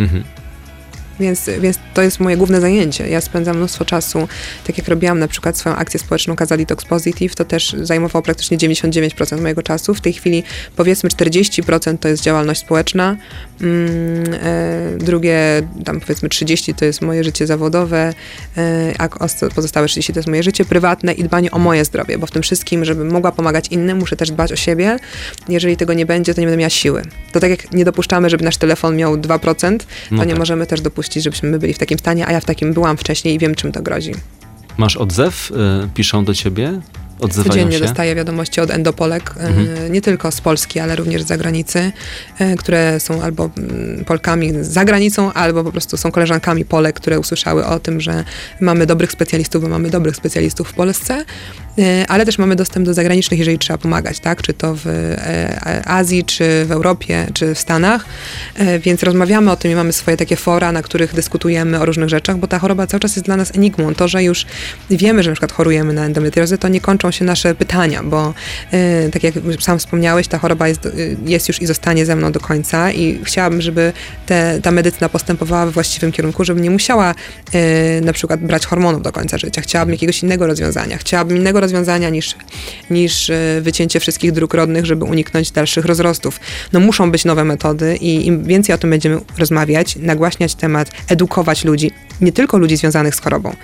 Mhm. 0.00 0.24
Więc, 1.20 1.50
więc 1.60 1.78
to 1.94 2.02
jest 2.02 2.20
moje 2.20 2.36
główne 2.36 2.60
zajęcie. 2.60 3.08
Ja 3.08 3.20
spędzam 3.20 3.56
mnóstwo 3.56 3.84
czasu, 3.84 4.28
tak 4.66 4.78
jak 4.78 4.88
robiłam 4.88 5.18
na 5.18 5.28
przykład 5.28 5.58
swoją 5.58 5.76
akcję 5.76 6.00
społeczną 6.00 6.36
Kazali 6.36 6.66
Tox 6.66 6.84
Positive, 6.84 7.34
to 7.34 7.44
też 7.44 7.76
zajmowało 7.82 8.22
praktycznie 8.22 8.58
99% 8.58 9.40
mojego 9.40 9.62
czasu. 9.62 9.94
W 9.94 10.00
tej 10.00 10.12
chwili 10.12 10.42
powiedzmy 10.76 11.10
40% 11.10 11.98
to 11.98 12.08
jest 12.08 12.22
działalność 12.22 12.60
społeczna, 12.60 13.16
mm, 13.60 14.34
e, 14.42 14.98
drugie 14.98 15.38
tam 15.84 16.00
powiedzmy 16.00 16.28
30 16.28 16.74
to 16.74 16.84
jest 16.84 17.02
moje 17.02 17.24
życie 17.24 17.46
zawodowe, 17.46 18.14
e, 18.56 18.94
a 18.98 19.08
pozostałe 19.54 19.88
30 19.88 20.12
to 20.12 20.18
jest 20.18 20.28
moje 20.28 20.42
życie 20.42 20.64
prywatne 20.64 21.12
i 21.12 21.24
dbanie 21.24 21.50
o 21.50 21.58
moje 21.58 21.84
zdrowie, 21.84 22.18
bo 22.18 22.26
w 22.26 22.30
tym 22.30 22.42
wszystkim, 22.42 22.84
żebym 22.84 23.10
mogła 23.10 23.32
pomagać 23.32 23.68
innym, 23.68 23.98
muszę 23.98 24.16
też 24.16 24.30
dbać 24.30 24.52
o 24.52 24.56
siebie. 24.56 24.96
Jeżeli 25.48 25.76
tego 25.76 25.94
nie 25.94 26.06
będzie, 26.06 26.34
to 26.34 26.40
nie 26.40 26.46
będę 26.46 26.58
miała 26.58 26.70
siły. 26.70 27.02
To 27.32 27.40
tak 27.40 27.50
jak 27.50 27.72
nie 27.72 27.84
dopuszczamy, 27.84 28.30
żeby 28.30 28.44
nasz 28.44 28.56
telefon 28.56 28.96
miał 28.96 29.16
2%, 29.16 29.78
to 29.78 29.86
no 30.10 30.24
nie 30.24 30.30
tak. 30.30 30.38
możemy 30.38 30.66
też 30.66 30.80
dopuścić 30.80 31.07
żebyśmy 31.14 31.50
my 31.50 31.58
byli 31.58 31.74
w 31.74 31.78
takim 31.78 31.98
stanie, 31.98 32.26
a 32.26 32.32
ja 32.32 32.40
w 32.40 32.44
takim 32.44 32.72
byłam 32.74 32.96
wcześniej 32.96 33.34
i 33.34 33.38
wiem, 33.38 33.54
czym 33.54 33.72
to 33.72 33.82
grozi. 33.82 34.12
Masz 34.76 34.96
odzew? 34.96 35.50
Y, 35.50 35.88
piszą 35.94 36.24
do 36.24 36.34
ciebie? 36.34 36.80
Odzywają 37.20 37.48
Codziennie 37.48 37.78
się? 37.78 37.84
dostaję 37.84 38.14
wiadomości 38.14 38.60
od 38.60 38.70
endopolek, 38.70 39.34
y, 39.36 39.40
mhm. 39.40 39.92
nie 39.92 40.00
tylko 40.00 40.30
z 40.30 40.40
Polski, 40.40 40.80
ale 40.80 40.96
również 40.96 41.22
z 41.22 41.26
zagranicy, 41.26 41.92
y, 42.40 42.56
które 42.56 43.00
są 43.00 43.22
albo 43.22 43.50
mm, 43.58 44.04
Polkami 44.04 44.52
za 44.60 44.84
granicą, 44.84 45.32
albo 45.32 45.64
po 45.64 45.72
prostu 45.72 45.96
są 45.96 46.10
koleżankami 46.10 46.64
Polek, 46.64 46.96
które 46.96 47.20
usłyszały 47.20 47.66
o 47.66 47.80
tym, 47.80 48.00
że 48.00 48.24
mamy 48.60 48.86
dobrych 48.86 49.12
specjalistów, 49.12 49.62
bo 49.62 49.68
mamy 49.68 49.90
dobrych 49.90 50.16
specjalistów 50.16 50.68
w 50.68 50.72
Polsce 50.72 51.24
E, 51.78 52.06
ale 52.08 52.26
też 52.26 52.38
mamy 52.38 52.56
dostęp 52.56 52.86
do 52.86 52.94
zagranicznych, 52.94 53.38
jeżeli 53.38 53.58
trzeba 53.58 53.78
pomagać, 53.78 54.20
tak? 54.20 54.42
Czy 54.42 54.52
to 54.54 54.74
w 54.74 54.86
e, 54.86 55.82
Azji, 55.86 56.24
czy 56.24 56.64
w 56.64 56.72
Europie, 56.72 57.26
czy 57.34 57.54
w 57.54 57.58
Stanach. 57.58 58.04
E, 58.54 58.78
więc 58.78 59.02
rozmawiamy 59.02 59.50
o 59.50 59.56
tym 59.56 59.72
i 59.72 59.74
mamy 59.74 59.92
swoje 59.92 60.16
takie 60.16 60.36
fora, 60.36 60.72
na 60.72 60.82
których 60.82 61.14
dyskutujemy 61.14 61.80
o 61.80 61.86
różnych 61.86 62.08
rzeczach, 62.08 62.38
bo 62.38 62.46
ta 62.46 62.58
choroba 62.58 62.86
cały 62.86 63.00
czas 63.00 63.16
jest 63.16 63.26
dla 63.26 63.36
nas 63.36 63.54
enigmą. 63.54 63.94
To, 63.94 64.08
że 64.08 64.22
już 64.22 64.46
wiemy, 64.90 65.22
że 65.22 65.30
na 65.30 65.34
przykład 65.34 65.52
chorujemy 65.52 65.92
na 65.92 66.04
endometriozę, 66.04 66.58
to 66.58 66.68
nie 66.68 66.80
kończą 66.80 67.07
się 67.12 67.24
nasze 67.24 67.54
pytania, 67.54 68.02
bo 68.02 68.34
tak 69.12 69.22
jak 69.22 69.34
sam 69.60 69.78
wspomniałeś, 69.78 70.28
ta 70.28 70.38
choroba 70.38 70.68
jest, 70.68 70.88
jest 71.24 71.48
już 71.48 71.62
i 71.62 71.66
zostanie 71.66 72.06
ze 72.06 72.16
mną 72.16 72.32
do 72.32 72.40
końca 72.40 72.92
i 72.92 73.20
chciałabym, 73.24 73.62
żeby 73.62 73.92
te, 74.26 74.60
ta 74.62 74.70
medycyna 74.70 75.08
postępowała 75.08 75.66
we 75.66 75.72
właściwym 75.72 76.12
kierunku, 76.12 76.44
żeby 76.44 76.60
nie 76.60 76.70
musiała 76.70 77.14
na 78.02 78.12
przykład 78.12 78.40
brać 78.40 78.66
hormonów 78.66 79.02
do 79.02 79.12
końca 79.12 79.38
życia. 79.38 79.60
Chciałabym 79.60 79.92
jakiegoś 79.92 80.22
innego 80.22 80.46
rozwiązania. 80.46 80.98
Chciałabym 80.98 81.36
innego 81.36 81.60
rozwiązania 81.60 82.08
niż, 82.08 82.34
niż 82.90 83.30
wycięcie 83.60 84.00
wszystkich 84.00 84.32
dróg 84.32 84.54
rodnych, 84.54 84.86
żeby 84.86 85.04
uniknąć 85.04 85.50
dalszych 85.50 85.84
rozrostów. 85.84 86.40
No 86.72 86.80
muszą 86.80 87.10
być 87.10 87.24
nowe 87.24 87.44
metody 87.44 87.96
i 87.96 88.26
im 88.26 88.44
więcej 88.44 88.74
o 88.74 88.78
tym 88.78 88.90
będziemy 88.90 89.20
rozmawiać, 89.38 89.96
nagłaśniać 89.96 90.54
temat, 90.54 90.90
edukować 91.08 91.64
ludzi, 91.64 91.90
nie 92.20 92.32
tylko 92.32 92.58
ludzi 92.58 92.76
związanych 92.76 93.14
z 93.14 93.20
chorobą, 93.20 93.56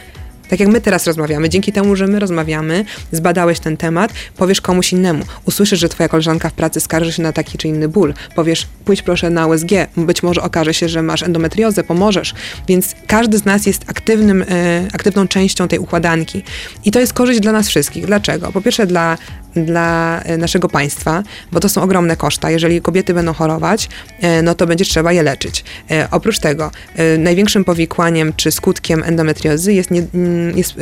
Tak 0.48 0.60
jak 0.60 0.68
my 0.68 0.80
teraz 0.80 1.06
rozmawiamy, 1.06 1.48
dzięki 1.48 1.72
temu, 1.72 1.96
że 1.96 2.06
my 2.06 2.18
rozmawiamy, 2.18 2.84
zbadałeś 3.12 3.60
ten 3.60 3.76
temat, 3.76 4.12
powiesz 4.36 4.60
komuś 4.60 4.92
innemu. 4.92 5.24
Usłyszysz, 5.44 5.80
że 5.80 5.88
twoja 5.88 6.08
koleżanka 6.08 6.48
w 6.48 6.52
pracy 6.52 6.80
skarży 6.80 7.12
się 7.12 7.22
na 7.22 7.32
taki 7.32 7.58
czy 7.58 7.68
inny 7.68 7.88
ból. 7.88 8.14
Powiesz, 8.34 8.66
pójdź 8.84 9.02
proszę 9.02 9.30
na 9.30 9.46
USG, 9.46 9.68
być 9.96 10.22
może 10.22 10.42
okaże 10.42 10.74
się, 10.74 10.88
że 10.88 11.02
masz 11.02 11.22
endometriozę, 11.22 11.84
pomożesz. 11.84 12.34
Więc 12.68 12.94
każdy 13.06 13.38
z 13.38 13.44
nas 13.44 13.66
jest 13.66 13.84
aktywnym, 13.86 14.42
e, 14.42 14.88
aktywną 14.92 15.28
częścią 15.28 15.68
tej 15.68 15.78
układanki. 15.78 16.42
I 16.84 16.90
to 16.90 17.00
jest 17.00 17.12
korzyść 17.12 17.40
dla 17.40 17.52
nas 17.52 17.68
wszystkich. 17.68 18.06
Dlaczego? 18.06 18.52
Po 18.52 18.60
pierwsze 18.60 18.86
dla 18.86 19.18
dla 19.56 20.20
e, 20.22 20.36
naszego 20.36 20.68
państwa, 20.68 21.22
bo 21.52 21.60
to 21.60 21.68
są 21.68 21.82
ogromne 21.82 22.16
koszta. 22.16 22.50
Jeżeli 22.50 22.80
kobiety 22.80 23.14
będą 23.14 23.32
chorować, 23.32 23.88
e, 24.20 24.42
no 24.42 24.54
to 24.54 24.66
będzie 24.66 24.84
trzeba 24.84 25.12
je 25.12 25.22
leczyć. 25.22 25.64
E, 25.90 26.08
oprócz 26.10 26.38
tego, 26.38 26.70
największym 27.18 27.64
powikłaniem 27.64 28.32
czy 28.36 28.50
skutkiem 28.50 29.02
endometriozy 29.02 29.72
jest, 29.72 29.90
nie, 29.90 30.06
mm, 30.14 30.58
jest 30.58 30.74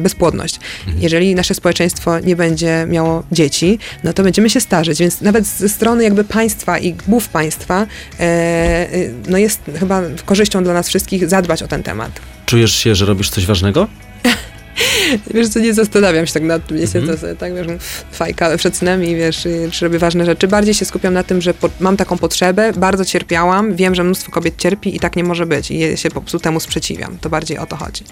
bezpłodność. 0.00 0.60
Mhm. 0.86 1.02
Jeżeli 1.02 1.34
nasze 1.34 1.54
społeczeństwo 1.54 2.20
nie 2.20 2.36
będzie 2.36 2.86
miało 2.88 3.22
dzieci, 3.32 3.78
no 4.04 4.12
to 4.12 4.22
będziemy 4.22 4.50
się 4.50 4.60
starzeć, 4.60 4.98
więc 4.98 5.20
nawet 5.20 5.46
ze 5.46 5.68
strony 5.68 6.04
jakby 6.04 6.24
państwa 6.24 6.78
i 6.78 6.94
głów 6.94 7.28
państwa, 7.28 7.86
no 9.28 9.38
jest 9.38 9.60
chyba 9.78 10.02
korzyścią 10.24 10.64
dla 10.64 10.74
nas 10.74 10.88
wszystkich 10.88 11.28
zadbać 11.28 11.62
o 11.62 11.68
ten 11.68 11.82
temat. 11.82 12.20
Czujesz 12.46 12.74
się, 12.74 12.94
że 12.94 13.06
robisz 13.06 13.30
coś 13.30 13.46
ważnego? 13.46 13.88
wiesz 15.34 15.48
co, 15.48 15.60
nie 15.60 15.74
zastanawiam 15.74 16.26
się 16.26 16.32
tak 16.32 16.42
nad 16.42 16.66
tym, 16.66 16.76
niestety, 16.76 17.06
mm 17.06 17.16
-hmm. 17.16 17.36
tak, 17.36 17.54
wiesz, 17.54 17.66
fajka 18.12 18.56
przed 18.56 18.76
snem 18.76 19.00
wiesz, 19.00 19.46
czy 19.72 19.84
robię 19.84 19.98
ważne 19.98 20.26
rzeczy. 20.26 20.48
Bardziej 20.48 20.74
się 20.74 20.84
skupiam 20.84 21.14
na 21.14 21.22
tym, 21.22 21.42
że 21.42 21.54
po, 21.54 21.70
mam 21.80 21.96
taką 21.96 22.18
potrzebę, 22.18 22.72
bardzo 22.72 23.04
cierpiałam, 23.04 23.76
wiem, 23.76 23.94
że 23.94 24.04
mnóstwo 24.04 24.32
kobiet 24.32 24.54
cierpi 24.58 24.96
i 24.96 25.00
tak 25.00 25.16
nie 25.16 25.24
może 25.24 25.46
być 25.46 25.70
i 25.70 25.96
się 25.96 26.10
po 26.10 26.20
prostu 26.20 26.38
temu 26.38 26.60
sprzeciwiam. 26.60 27.18
To 27.20 27.30
bardziej 27.30 27.58
o 27.58 27.66
to 27.66 27.76
chodzi. 27.76 28.04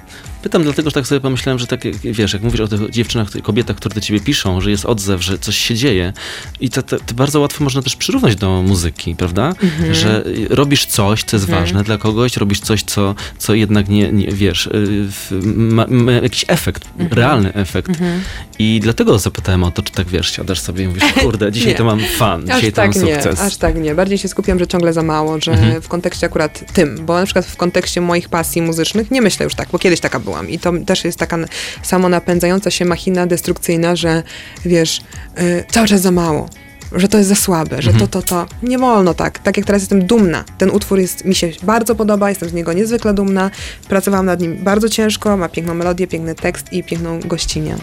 Pytam 0.42 0.62
dlatego, 0.62 0.90
że 0.90 0.94
tak 0.94 1.06
sobie 1.06 1.20
pomyślałem, 1.20 1.58
że 1.58 1.66
tak, 1.66 1.80
wiesz, 2.04 2.32
jak 2.32 2.42
mówisz 2.42 2.60
o 2.60 2.68
tych 2.68 2.90
dziewczynach, 2.90 3.28
kobietach, 3.42 3.76
które 3.76 3.94
do 3.94 4.00
ciebie 4.00 4.20
piszą, 4.20 4.60
że 4.60 4.70
jest 4.70 4.84
odzew, 4.84 5.22
że 5.22 5.38
coś 5.38 5.56
się 5.56 5.74
dzieje 5.74 6.12
i 6.60 6.70
to, 6.70 6.82
to, 6.82 6.96
to 6.98 7.14
bardzo 7.14 7.40
łatwo 7.40 7.64
można 7.64 7.82
też 7.82 7.96
przyrównać 7.96 8.36
do 8.36 8.62
muzyki, 8.62 9.14
prawda? 9.16 9.42
Mm 9.42 9.74
-hmm. 9.92 9.94
Że 9.94 10.24
robisz 10.50 10.86
coś, 10.86 11.24
co 11.24 11.36
jest 11.36 11.48
mm 11.48 11.58
-hmm. 11.58 11.62
ważne 11.62 11.84
dla 11.84 11.98
kogoś, 11.98 12.36
robisz 12.36 12.60
coś, 12.60 12.82
co, 12.82 13.14
co 13.38 13.54
jednak 13.54 13.88
nie, 13.88 14.12
nie 14.12 14.26
wiesz, 14.26 14.66
y, 14.66 15.08
ma, 15.44 15.86
ma 15.88 16.12
jakiś 16.12 16.44
efekt, 16.54 16.84
mhm. 16.98 17.18
realny 17.20 17.54
efekt. 17.54 17.88
Mhm. 17.88 18.20
I 18.58 18.80
dlatego 18.82 19.18
zapytałem 19.18 19.64
o 19.64 19.70
to, 19.70 19.82
czy 19.82 19.92
tak 19.92 20.06
wiesz, 20.06 20.30
siadasz 20.36 20.60
sobie 20.60 20.84
i 20.84 20.88
mówisz, 20.88 21.04
kurde, 21.22 21.52
dzisiaj 21.52 21.74
to 21.74 21.84
mam 21.84 22.00
fan, 22.18 22.46
dzisiaj 22.46 22.72
to 22.72 22.76
tak 22.76 22.94
mam 22.94 23.00
sukces. 23.00 23.38
Nie, 23.40 23.46
aż 23.46 23.56
tak 23.56 23.76
nie. 23.76 23.94
Bardziej 23.94 24.18
się 24.18 24.28
skupiam, 24.28 24.58
że 24.58 24.66
ciągle 24.66 24.92
za 24.92 25.02
mało, 25.02 25.40
że 25.40 25.52
mhm. 25.52 25.82
w 25.82 25.88
kontekście 25.88 26.26
akurat 26.26 26.72
tym, 26.72 27.06
bo 27.06 27.20
na 27.20 27.24
przykład 27.24 27.46
w 27.46 27.56
kontekście 27.56 28.00
moich 28.00 28.28
pasji 28.28 28.62
muzycznych 28.62 29.10
nie 29.10 29.22
myślę 29.22 29.44
już 29.44 29.54
tak, 29.54 29.68
bo 29.72 29.78
kiedyś 29.78 30.00
taka 30.00 30.20
byłam 30.20 30.50
i 30.50 30.58
to 30.58 30.72
też 30.86 31.04
jest 31.04 31.18
taka 31.18 31.38
samo 31.82 32.08
napędzająca 32.08 32.70
się 32.70 32.84
machina 32.84 33.26
destrukcyjna, 33.26 33.96
że 33.96 34.22
wiesz, 34.64 35.00
yy, 35.36 35.64
cały 35.70 35.88
czas 35.88 36.00
za 36.00 36.10
mało 36.10 36.48
że 36.94 37.08
to 37.08 37.18
jest 37.18 37.28
za 37.28 37.34
słabe, 37.34 37.82
że 37.82 37.90
mhm. 37.90 38.08
to, 38.10 38.22
to, 38.22 38.28
to. 38.28 38.46
Nie 38.62 38.78
wolno 38.78 39.14
tak. 39.14 39.38
Tak 39.38 39.56
jak 39.56 39.66
teraz 39.66 39.82
jestem 39.82 40.06
dumna. 40.06 40.44
Ten 40.58 40.70
utwór 40.70 40.98
jest, 40.98 41.24
mi 41.24 41.34
się 41.34 41.50
bardzo 41.62 41.94
podoba, 41.94 42.28
jestem 42.28 42.48
z 42.48 42.52
niego 42.52 42.72
niezwykle 42.72 43.14
dumna. 43.14 43.50
Pracowałam 43.88 44.26
nad 44.26 44.40
nim 44.40 44.56
bardzo 44.56 44.88
ciężko, 44.88 45.36
ma 45.36 45.48
piękną 45.48 45.74
melodię, 45.74 46.06
piękny 46.06 46.34
tekst 46.34 46.72
i 46.72 46.84
piękną 46.84 47.20
gościnę. 47.20 47.76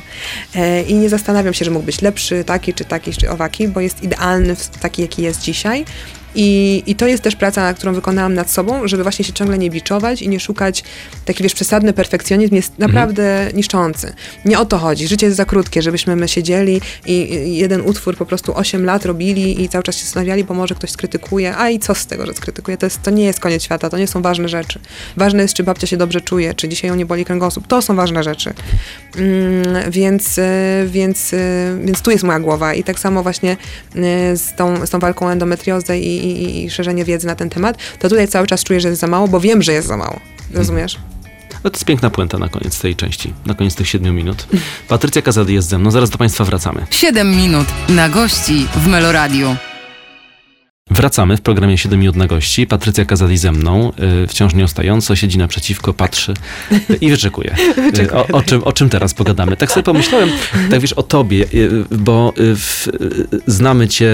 E, 0.55 0.81
I 0.81 0.95
nie 0.95 1.09
zastanawiam 1.09 1.53
się, 1.53 1.65
że 1.65 1.71
mógł 1.71 1.85
być 1.85 2.01
lepszy, 2.01 2.43
taki, 2.43 2.73
czy 2.73 2.85
taki, 2.85 3.11
czy 3.11 3.29
owaki, 3.29 3.67
bo 3.67 3.79
jest 3.79 4.03
idealny 4.03 4.55
taki, 4.81 5.01
jaki 5.01 5.21
jest 5.21 5.41
dzisiaj. 5.41 5.85
I, 6.35 6.83
I 6.85 6.95
to 6.95 7.07
jest 7.07 7.23
też 7.23 7.35
praca, 7.35 7.73
którą 7.73 7.93
wykonałam 7.93 8.33
nad 8.33 8.51
sobą, 8.51 8.87
żeby 8.87 9.03
właśnie 9.03 9.25
się 9.25 9.33
ciągle 9.33 9.57
nie 9.57 9.69
biczować 9.69 10.21
i 10.21 10.29
nie 10.29 10.39
szukać, 10.39 10.83
taki 11.25 11.43
wiesz, 11.43 11.53
przesadny 11.53 11.93
perfekcjonizm 11.93 12.55
jest 12.55 12.71
mhm. 12.71 12.91
naprawdę 12.91 13.37
mhm. 13.37 13.55
niszczący. 13.55 14.13
Nie 14.45 14.59
o 14.59 14.65
to 14.65 14.77
chodzi. 14.77 15.07
Życie 15.07 15.25
jest 15.25 15.37
za 15.37 15.45
krótkie, 15.45 15.81
żebyśmy 15.81 16.15
my 16.15 16.27
siedzieli 16.27 16.81
i, 17.05 17.57
jeden 17.57 17.81
utwór 17.81 18.17
po 18.17 18.25
prostu 18.25 18.57
8 18.57 18.85
lat 18.85 19.05
robili 19.05 19.63
i 19.63 19.69
cały 19.69 19.83
czas 19.83 19.95
się 19.95 20.03
zastanawiali, 20.03 20.43
bo 20.43 20.53
może 20.53 20.75
ktoś 20.75 20.89
skrytykuje, 20.89 21.57
a 21.57 21.69
i 21.69 21.79
co 21.79 21.95
z 21.95 22.05
tego, 22.05 22.25
że 22.25 22.33
skrytykuje? 22.33 22.77
To, 22.77 22.85
jest, 22.85 23.01
to 23.01 23.11
nie 23.11 23.23
jest 23.23 23.39
koniec 23.39 23.63
świata, 23.63 23.89
to 23.89 23.97
nie 23.97 24.07
są 24.07 24.21
ważne 24.21 24.49
rzeczy. 24.49 24.79
Ważne 25.17 25.41
jest, 25.41 25.53
czy 25.53 25.63
babcia 25.63 25.87
się 25.87 25.97
dobrze 25.97 26.21
czuje, 26.21 26.53
czy 26.53 26.69
dzisiaj 26.69 26.89
ją 26.89 26.95
nie 26.95 27.05
boli 27.05 27.25
kręgosłup. 27.25 27.67
To 27.67 27.81
są 27.81 27.95
ważne 27.95 28.23
rzeczy. 28.23 28.53
Mm, 29.17 29.91
więc, 29.91 30.39
e, 30.39 30.85
więc, 30.87 31.33
e, 31.33 31.37
więc 31.83 32.01
tu 32.01 32.11
jest 32.11 32.23
moja 32.23 32.39
głowa 32.39 32.73
i 32.73 32.83
tak 32.83 32.99
samo 32.99 33.23
właśnie 33.23 33.51
e, 33.95 34.37
z 34.37 34.55
tą, 34.55 34.85
z 34.85 34.89
tą 34.89 34.99
walką 34.99 35.29
endometriozy 35.29 35.97
i 35.97 36.20
i, 36.23 36.63
i, 36.63 36.69
szerzenie 36.69 37.05
wiedzy 37.05 37.27
na 37.27 37.35
ten 37.35 37.49
temat, 37.49 37.77
to 37.99 38.09
tutaj 38.09 38.27
cały 38.27 38.47
czas 38.47 38.63
czuję, 38.63 38.81
że 38.81 38.89
jest 38.89 39.01
za 39.01 39.07
mało, 39.07 39.27
bo 39.27 39.39
wiem, 39.39 39.61
że 39.61 39.73
jest 39.73 39.87
za 39.87 39.97
mało. 39.97 40.19
Rozumiesz? 40.53 40.97
No 41.63 41.69
to 41.69 41.75
jest 41.75 41.85
piękna 41.85 42.09
puenta 42.09 42.37
na 42.37 42.49
koniec 42.49 42.79
tej 42.79 42.95
części, 42.95 43.33
na 43.45 43.53
koniec 43.53 43.75
tych 43.75 43.87
siedmiu 43.87 44.13
minut. 44.13 44.47
Patrycja 44.87 45.21
Kazady 45.21 45.53
jest 45.53 45.69
ze 45.69 45.77
mną, 45.77 45.91
zaraz 45.91 46.09
do 46.09 46.17
Państwa 46.17 46.43
wracamy. 46.43 46.85
Siedem 46.89 47.35
minut 47.35 47.67
na 47.89 48.09
gości 48.09 48.67
w 48.75 48.87
Meloradiu. 48.87 49.55
Wracamy 50.91 51.37
w 51.37 51.41
programie 51.41 51.77
7 51.77 51.99
minut 51.99 52.15
na 52.15 52.27
gości. 52.27 52.67
Patrycja 52.67 53.05
Kazali 53.05 53.37
ze 53.37 53.51
mną, 53.51 53.91
y, 54.23 54.27
wciąż 54.27 54.53
nieustająco, 54.53 55.15
siedzi 55.15 55.37
naprzeciwko, 55.37 55.93
patrzy 55.93 56.33
i 57.01 57.09
wyczekuje. 57.09 57.55
Y, 58.01 58.13
o, 58.13 58.27
o, 58.27 58.43
czym, 58.43 58.63
o 58.63 58.73
czym 58.73 58.89
teraz 58.89 59.13
pogadamy? 59.13 59.57
Tak 59.57 59.71
sobie 59.71 59.83
pomyślałem, 59.83 60.29
tak 60.69 60.79
wiesz, 60.79 60.93
o 60.93 61.03
tobie, 61.03 61.45
y, 61.53 61.85
bo 61.91 62.33
w, 62.37 62.87
znamy 63.47 63.87
cię, 63.87 64.11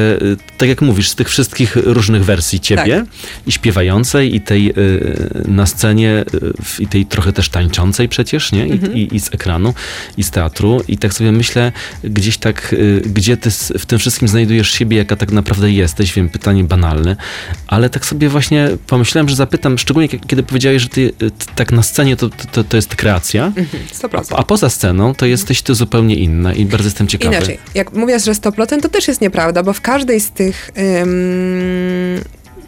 tak 0.58 0.70
jak 0.70 0.82
mówisz, 0.82 1.10
z 1.10 1.16
tych 1.16 1.30
wszystkich 1.30 1.76
różnych 1.76 2.26
wersji 2.26 2.60
ciebie 2.60 2.96
tak. 2.96 3.48
i 3.48 3.52
śpiewającej, 3.52 4.36
i 4.36 4.42
tej 4.42 4.74
na 5.48 5.66
scenie, 5.66 6.26
i 6.80 6.88
tej 6.88 7.06
trochę 7.06 7.34
też 7.34 7.50
tańczącej 7.50 8.10
przecież, 8.10 8.52
nie? 8.52 8.68
I, 8.68 8.72
mhm. 8.72 8.94
i, 8.94 9.16
I, 9.16 9.20
z 9.20 9.34
ekranu, 9.34 9.74
i 10.18 10.24
z 10.24 10.32
teatru. 10.32 10.82
I 10.88 10.98
tak 10.98 11.14
sobie 11.14 11.32
myślę, 11.32 11.72
gdzieś 12.04 12.38
tak, 12.38 12.76
gdzie 13.06 13.38
ty 13.38 13.52
w 13.80 13.86
tym 13.86 14.00
wszystkim 14.00 14.28
znajdujesz 14.28 14.72
siebie, 14.72 14.98
jaka 14.98 15.16
tak 15.16 15.32
naprawdę 15.32 15.72
jesteś? 15.72 16.14
Wiem, 16.14 16.30
pytanie 16.30 16.64
banalny, 16.68 17.16
ale 17.68 17.90
tak 17.90 18.06
sobie 18.06 18.30
właśnie 18.30 18.70
pomyślałem, 18.88 19.30
że 19.30 19.36
zapytam, 19.36 19.78
szczególnie 19.78 20.10
kiedy 20.10 20.44
powiedziałeś, 20.44 20.82
że 20.82 20.90
ty 20.90 21.14
tak 21.56 21.72
na 21.72 21.84
scenie 21.84 22.16
to, 22.16 22.30
to, 22.52 22.64
to 22.64 22.78
jest 22.78 22.96
kreacja, 22.96 23.52
100%. 24.02 24.34
A, 24.34 24.36
a 24.36 24.44
poza 24.44 24.70
sceną 24.70 25.16
to 25.16 25.26
jesteś 25.26 25.62
ty 25.62 25.76
zupełnie 25.76 26.16
inna 26.16 26.54
i 26.54 26.66
bardzo 26.66 26.88
jestem 26.88 27.08
ciekawy. 27.08 27.36
Inaczej, 27.36 27.60
jak 27.76 27.94
mówisz, 27.94 28.26
że 28.26 28.32
100%, 28.32 28.82
to 28.82 28.90
też 28.90 29.08
jest 29.08 29.22
nieprawda, 29.22 29.64
bo 29.64 29.74
w 29.74 29.82
każdej 29.82 30.20
z 30.20 30.32
tych 30.32 30.72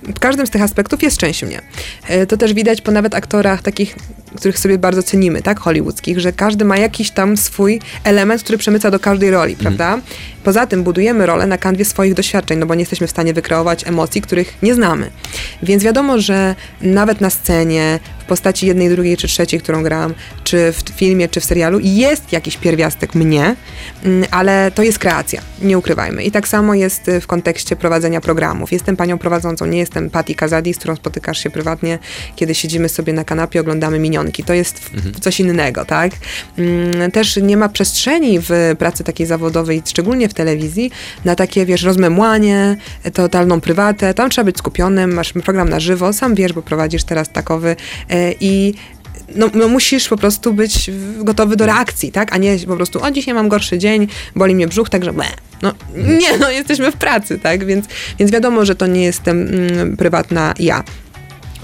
w 0.04 0.20
każdym 0.20 0.48
z 0.48 0.50
tych 0.50 0.62
aspektów 0.62 1.04
jest 1.04 1.18
część 1.18 1.44
mnie. 1.44 1.62
E, 2.08 2.26
to 2.26 2.38
też 2.38 2.54
widać 2.54 2.82
po 2.82 2.92
nawet 2.92 3.16
aktorach 3.16 3.62
takich, 3.62 3.96
których 4.36 4.60
sobie 4.60 4.78
bardzo 4.78 5.04
cenimy, 5.04 5.42
tak, 5.42 5.60
hollywoodzkich, 5.60 6.20
że 6.20 6.32
każdy 6.34 6.66
ma 6.66 6.78
jakiś 6.78 7.12
tam 7.12 7.38
swój 7.38 7.82
element, 8.04 8.44
który 8.44 8.58
przemyca 8.58 8.92
do 8.92 9.00
każdej 9.00 9.32
roli, 9.32 9.54
mm. 9.54 9.62
prawda? 9.62 10.00
Poza 10.44 10.68
tym 10.68 10.84
budujemy 10.84 11.26
rolę 11.26 11.48
na 11.48 11.58
kanwie 11.58 11.86
swoich 11.86 12.14
doświadczeń, 12.14 12.60
no 12.60 12.66
bo 12.66 12.76
nie 12.76 12.80
jesteśmy 12.80 13.08
w 13.08 13.10
stanie 13.10 13.34
wykreować 13.34 13.88
emocji, 13.88 14.22
których 14.22 14.58
nie 14.64 14.76
znamy. 14.76 15.10
Więc 15.64 15.84
wiadomo, 15.84 16.20
że 16.20 16.56
nawet 16.82 17.22
na 17.22 17.30
scenie, 17.30 18.00
postaci 18.30 18.68
jednej, 18.68 18.90
drugiej 18.90 19.18
czy 19.18 19.28
trzeciej, 19.28 19.60
którą 19.60 19.84
gram, 19.84 20.14
czy 20.44 20.72
w 20.72 20.90
filmie, 20.90 21.28
czy 21.28 21.40
w 21.40 21.46
serialu, 21.46 21.80
jest 21.84 22.32
jakiś 22.32 22.58
pierwiastek 22.58 23.16
mnie, 23.16 23.56
mm, 24.04 24.26
ale 24.32 24.72
to 24.76 24.84
jest 24.84 25.00
kreacja, 25.00 25.42
nie 25.62 25.78
ukrywajmy. 25.78 26.24
I 26.24 26.32
tak 26.32 26.48
samo 26.48 26.74
jest 26.74 27.12
w 27.22 27.28
kontekście 27.28 27.76
prowadzenia 27.76 28.22
programów. 28.22 28.72
Jestem 28.72 28.98
panią 28.98 29.18
prowadzącą, 29.18 29.66
nie 29.66 29.78
jestem 29.78 30.10
Patti 30.10 30.36
Kazadi, 30.36 30.74
z 30.74 30.78
którą 30.78 30.96
spotykasz 30.96 31.44
się 31.44 31.50
prywatnie, 31.50 32.00
kiedy 32.36 32.56
siedzimy 32.56 32.90
sobie 32.90 33.14
na 33.14 33.24
kanapie, 33.24 33.62
oglądamy 33.62 34.00
minionki. 34.00 34.44
To 34.44 34.54
jest 34.54 34.90
mhm. 34.94 35.14
coś 35.14 35.40
innego, 35.40 35.86
tak? 35.86 36.12
Mm, 36.58 37.12
też 37.12 37.38
nie 37.38 37.58
ma 37.58 37.70
przestrzeni 37.70 38.40
w 38.40 38.76
pracy 38.80 39.04
takiej 39.04 39.28
zawodowej, 39.28 39.82
szczególnie 39.86 40.30
w 40.30 40.34
telewizji, 40.34 40.92
na 41.26 41.36
takie, 41.36 41.66
wiesz, 41.66 41.84
rozmemłanie, 41.84 42.78
totalną 43.14 43.62
prywatę. 43.62 44.14
Tam 44.14 44.30
trzeba 44.30 44.46
być 44.46 44.58
skupionym, 44.58 45.14
masz 45.14 45.34
program 45.34 45.70
na 45.70 45.80
żywo, 45.80 46.14
sam 46.14 46.36
wiesz, 46.36 46.54
bo 46.54 46.62
prowadzisz 46.62 47.04
teraz 47.04 47.30
takowy 47.30 47.76
e, 48.10 48.19
i 48.40 48.74
no, 49.36 49.50
no, 49.54 49.68
musisz 49.68 50.10
po 50.10 50.18
prostu 50.18 50.54
być 50.54 50.92
gotowy 51.18 51.56
do 51.56 51.66
reakcji, 51.66 52.12
tak? 52.12 52.34
A 52.34 52.38
nie 52.38 52.60
po 52.60 52.76
prostu, 52.76 53.04
o 53.04 53.12
dzisiaj 53.12 53.34
mam 53.34 53.50
gorszy 53.50 53.78
dzień, 53.78 54.08
boli 54.36 54.56
mnie 54.56 54.68
brzuch, 54.68 54.90
także 54.90 55.14
bleh. 55.14 55.36
No 55.62 55.74
nie, 56.20 56.38
no 56.38 56.52
jesteśmy 56.52 56.92
w 56.92 56.96
pracy, 56.96 57.40
tak? 57.40 57.66
Więc, 57.66 57.86
więc 58.20 58.32
wiadomo, 58.32 58.66
że 58.66 58.76
to 58.76 58.88
nie 58.88 59.04
jestem 59.04 59.48
mm, 59.48 59.98
prywatna 59.98 60.54
ja. 60.60 60.84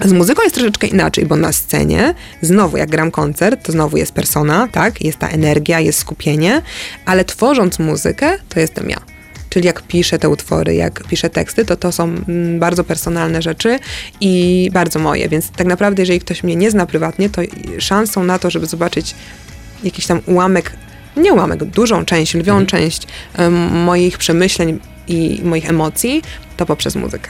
Z 0.06 0.12
muzyką 0.12 0.44
jest 0.44 0.56
troszeczkę 0.56 0.88
inaczej, 0.88 1.26
bo 1.26 1.36
na 1.36 1.52
scenie, 1.52 2.14
znowu 2.42 2.78
jak 2.78 2.90
gram 2.90 3.12
koncert, 3.12 3.66
to 3.66 3.72
znowu 3.72 3.98
jest 3.98 4.12
persona, 4.12 4.68
tak? 4.72 5.02
Jest 5.02 5.18
ta 5.18 5.28
energia, 5.28 5.80
jest 5.80 6.00
skupienie, 6.00 6.62
ale 7.06 7.26
tworząc 7.26 7.80
muzykę, 7.80 8.38
to 8.50 8.60
jestem 8.60 8.90
ja. 8.90 9.15
Czyli 9.56 9.68
jak 9.68 9.82
piszę 9.82 10.20
te 10.20 10.30
utwory, 10.30 10.76
jak 10.76 11.04
piszę 11.04 11.30
teksty, 11.30 11.66
to 11.66 11.76
to 11.76 11.92
są 11.92 12.04
mm, 12.04 12.60
bardzo 12.60 12.84
personalne 12.84 13.42
rzeczy 13.42 13.80
i 14.22 14.70
bardzo 14.74 15.00
moje. 15.00 15.30
Więc 15.30 15.50
tak 15.50 15.68
naprawdę, 15.68 16.02
jeżeli 16.02 16.20
ktoś 16.20 16.44
mnie 16.44 16.56
nie 16.56 16.72
zna 16.72 16.86
prywatnie, 16.86 17.30
to 17.30 17.42
szansą 17.80 18.24
na 18.24 18.40
to, 18.40 18.50
żeby 18.50 18.66
zobaczyć 18.66 19.16
jakiś 19.84 20.06
tam 20.06 20.22
ułamek, 20.26 20.72
nie 21.18 21.34
ułamek, 21.34 21.64
dużą 21.64 22.06
część, 22.06 22.34
lwią 22.34 22.58
mhm. 22.58 22.66
część 22.66 23.08
moich 23.72 24.18
przemyśleń 24.18 24.80
i 25.08 25.42
moich 25.44 25.70
emocji, 25.70 26.22
to 26.58 26.66
poprzez 26.66 26.96
muzykę. 26.96 27.30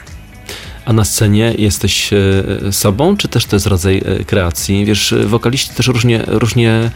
A 0.84 0.92
na 0.92 1.04
scenie 1.04 1.54
jesteś 1.58 2.10
e, 2.12 2.72
sobą, 2.72 3.16
czy 3.16 3.28
też 3.28 3.46
to 3.46 3.56
jest 3.56 3.66
rodzaj 3.66 4.02
e, 4.06 4.24
kreacji? 4.24 4.84
Wiesz, 4.84 5.12
e, 5.12 5.26
wokaliści 5.26 5.74
też 5.74 5.86
różnie, 5.86 6.24
różnie, 6.26 6.90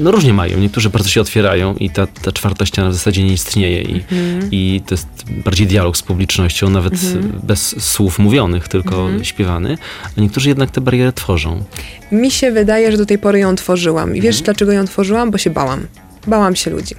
no 0.00 0.10
różnie 0.10 0.32
mają. 0.32 0.58
Niektórzy 0.58 0.90
bardzo 0.90 1.08
się 1.08 1.20
otwierają 1.20 1.74
i 1.74 1.90
ta, 1.90 2.06
ta 2.06 2.32
czwarta 2.32 2.66
ściana 2.66 2.90
w 2.90 2.94
zasadzie 2.94 3.22
nie 3.24 3.32
istnieje 3.32 3.82
i, 3.82 4.02
i 4.50 4.80
to 4.86 4.94
jest 4.94 5.06
bardziej 5.44 5.66
dialog 5.66 5.96
z 5.96 6.02
publicznością, 6.02 6.70
nawet 6.70 6.94
bez 7.42 7.84
słów 7.92 8.18
mówionych, 8.18 8.68
tylko 8.68 9.08
śpiewany. 9.22 9.78
A 10.18 10.20
niektórzy 10.20 10.48
jednak 10.48 10.70
te 10.70 10.80
bariery 10.80 11.12
tworzą. 11.12 11.64
Mi 12.12 12.30
się 12.30 12.50
wydaje, 12.52 12.92
że 12.92 12.98
do 12.98 13.06
tej 13.06 13.18
pory 13.18 13.38
ją 13.38 13.56
tworzyłam. 13.56 14.16
I 14.16 14.20
wiesz, 14.20 14.36
Mhm. 14.36 14.44
dlaczego 14.44 14.72
ją 14.72 14.84
tworzyłam? 14.84 15.30
Bo 15.30 15.38
się 15.38 15.50
bałam. 15.50 15.86
Bałam 16.26 16.56
się 16.56 16.70
ludzi. 16.70 16.94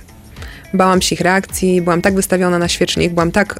Bałam 0.74 1.02
się 1.02 1.16
ich 1.16 1.22
reakcji, 1.22 1.82
byłam 1.82 2.02
tak 2.02 2.14
wystawiona 2.14 2.60
na 2.60 2.68
świecznik, 2.68 3.14
byłam 3.14 3.32
tak, 3.32 3.60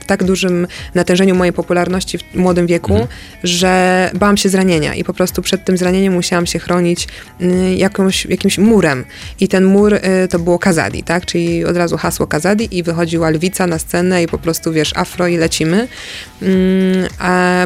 w 0.00 0.04
tak 0.06 0.24
dużym 0.24 0.66
natężeniu 0.94 1.34
mojej 1.34 1.52
popularności 1.52 2.18
w 2.18 2.34
młodym 2.34 2.66
wieku, 2.66 2.92
Mhm. 2.92 3.08
że 3.44 4.10
bałam 4.14 4.36
się 4.36 4.48
zranienia 4.48 4.94
i 4.94 5.04
po 5.04 5.14
prostu 5.14 5.42
przed 5.42 5.64
tym 5.64 5.76
zranieniem 5.76 6.12
musiałam 6.12 6.46
się 6.46 6.58
chronić 6.58 7.08
y, 7.40 7.74
jakąś, 7.74 8.26
jakimś 8.26 8.58
murem. 8.58 9.04
I 9.40 9.48
ten 9.48 9.64
mur 9.64 9.94
y, 9.94 10.00
to 10.30 10.38
było 10.38 10.58
Kazadi, 10.58 11.02
tak? 11.02 11.26
Czyli 11.26 11.64
od 11.64 11.76
razu 11.76 11.96
hasło 11.96 12.26
Kazadi 12.26 12.78
i 12.78 12.82
wychodziła 12.82 13.30
lwica 13.30 13.66
na 13.66 13.78
scenę 13.78 14.22
i 14.22 14.26
po 14.26 14.38
prostu, 14.38 14.72
wiesz, 14.72 14.92
afro 14.96 15.26
i 15.26 15.36
lecimy. 15.36 15.88
Mm, 16.42 17.08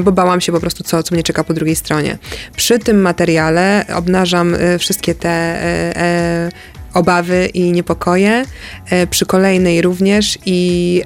bo 0.05 0.13
bałam 0.13 0.41
się 0.41 0.53
po 0.53 0.61
prostu, 0.61 0.85
co, 0.85 1.03
co 1.03 1.15
mnie 1.15 1.23
czeka 1.23 1.45
po 1.45 1.55
drugiej 1.55 1.77
stronie. 1.77 2.19
Przy 2.57 2.79
tym 2.79 3.01
materiale 3.01 3.85
obnażam 3.95 4.55
y, 4.55 4.79
wszystkie 4.79 5.15
te 5.15 5.29
e, 5.31 6.49
obawy 6.97 7.47
i 7.55 7.73
niepokoje, 7.73 8.45
e, 8.91 9.07
przy 9.07 9.27
kolejnej 9.27 9.83
również 9.83 10.39
i 10.47 11.03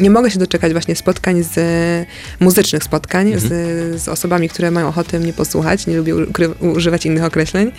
nie 0.00 0.10
mogę 0.10 0.30
się 0.30 0.38
doczekać 0.38 0.72
właśnie 0.72 0.96
spotkań 0.96 1.42
z 1.42 1.56
muzycznych 2.40 2.84
spotkań 2.84 3.32
z, 3.36 3.42
z 4.02 4.08
osobami, 4.08 4.48
które 4.48 4.70
mają 4.70 4.88
ochotę 4.88 5.18
mnie 5.18 5.32
posłuchać. 5.32 5.86
Nie 5.86 5.96
lubię 5.96 6.14
używać 6.60 7.06
innych 7.06 7.24
określeń. 7.24 7.72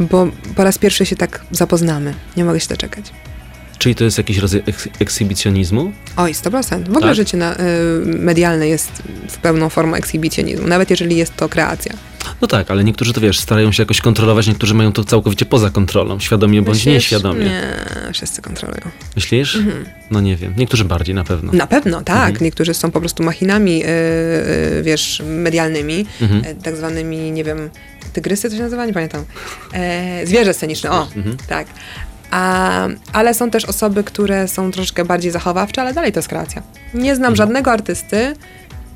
Bo 0.00 0.28
po 0.56 0.64
raz 0.64 0.78
pierwszy 0.78 1.06
się 1.06 1.16
tak 1.16 1.44
zapoznamy. 1.50 2.14
Nie 2.36 2.44
mogę 2.44 2.60
się 2.60 2.68
doczekać. 2.68 3.04
Czyli 3.78 3.94
to 3.94 4.04
jest 4.04 4.18
jakiś 4.18 4.38
rodzaj 4.38 4.62
eks- 4.66 4.88
ekshibicjonizmu? 5.00 5.92
Oj, 6.16 6.34
100%. 6.34 6.84
W 6.84 6.88
ogóle 6.88 7.06
Tak? 7.06 7.14
życie 7.14 7.36
na, 7.36 7.54
y, 7.54 7.56
medialne 8.04 8.68
jest 8.68 8.90
w 9.28 9.36
pełną 9.38 9.68
formą 9.68 9.94
ekshibicjonizmu, 9.96 10.66
nawet 10.66 10.90
jeżeli 10.90 11.16
jest 11.16 11.36
to 11.36 11.48
kreacja. 11.48 11.92
No 12.40 12.48
tak, 12.48 12.70
ale 12.70 12.84
niektórzy 12.84 13.12
to 13.12 13.20
wiesz, 13.20 13.38
starają 13.38 13.72
się 13.72 13.82
jakoś 13.82 14.00
kontrolować, 14.00 14.46
niektórzy 14.46 14.74
mają 14.74 14.92
to 14.92 15.04
całkowicie 15.04 15.46
poza 15.46 15.70
kontrolą, 15.70 16.20
świadomie 16.20 16.62
bądź 16.62 16.78
Myślisz? 16.78 16.94
nieświadomie. 16.94 17.44
Nie, 17.44 17.62
wszyscy 18.12 18.42
kontrolują. 18.42 18.80
Myślisz? 19.16 19.58
No 20.10 20.20
nie 20.20 20.36
wiem. 20.36 20.54
Niektórzy 20.56 20.84
bardziej 20.84 21.14
na 21.14 21.24
pewno. 21.24 21.52
Na 21.52 21.66
pewno, 21.66 22.02
tak. 22.02 22.28
Mhm. 22.28 22.44
Niektórzy 22.44 22.74
są 22.74 22.90
po 22.90 23.00
prostu 23.00 23.22
machinami, 23.22 23.84
y, 23.84 23.88
y, 23.88 24.82
wiesz, 24.82 25.22
medialnymi, 25.26 26.06
Mhm. 26.22 26.42
e, 26.44 26.54
tak 26.54 26.76
zwanymi, 26.76 27.32
nie 27.32 27.44
wiem, 27.44 27.70
tygrysy 28.12 28.50
to 28.50 28.56
się 28.56 28.62
nazywa? 28.62 28.86
Nie 28.86 28.92
pamiętam. 28.92 29.24
E, 29.72 30.26
zwierzę 30.26 30.54
sceniczne, 30.54 30.90
o, 30.90 31.02
Mhm. 31.16 31.36
tak. 31.48 31.66
A, 32.30 32.88
ale 33.12 33.34
są 33.34 33.50
też 33.50 33.64
osoby, 33.64 34.04
które 34.04 34.48
są 34.48 34.70
troszeczkę 34.70 35.04
bardziej 35.04 35.30
zachowawcze, 35.30 35.80
ale 35.82 35.94
dalej 35.94 36.12
to 36.12 36.18
jest 36.18 36.28
kreacja. 36.28 36.62
Nie 36.94 37.16
znam 37.16 37.32
Mhm. 37.32 37.36
żadnego 37.36 37.72
artysty, 37.72 38.34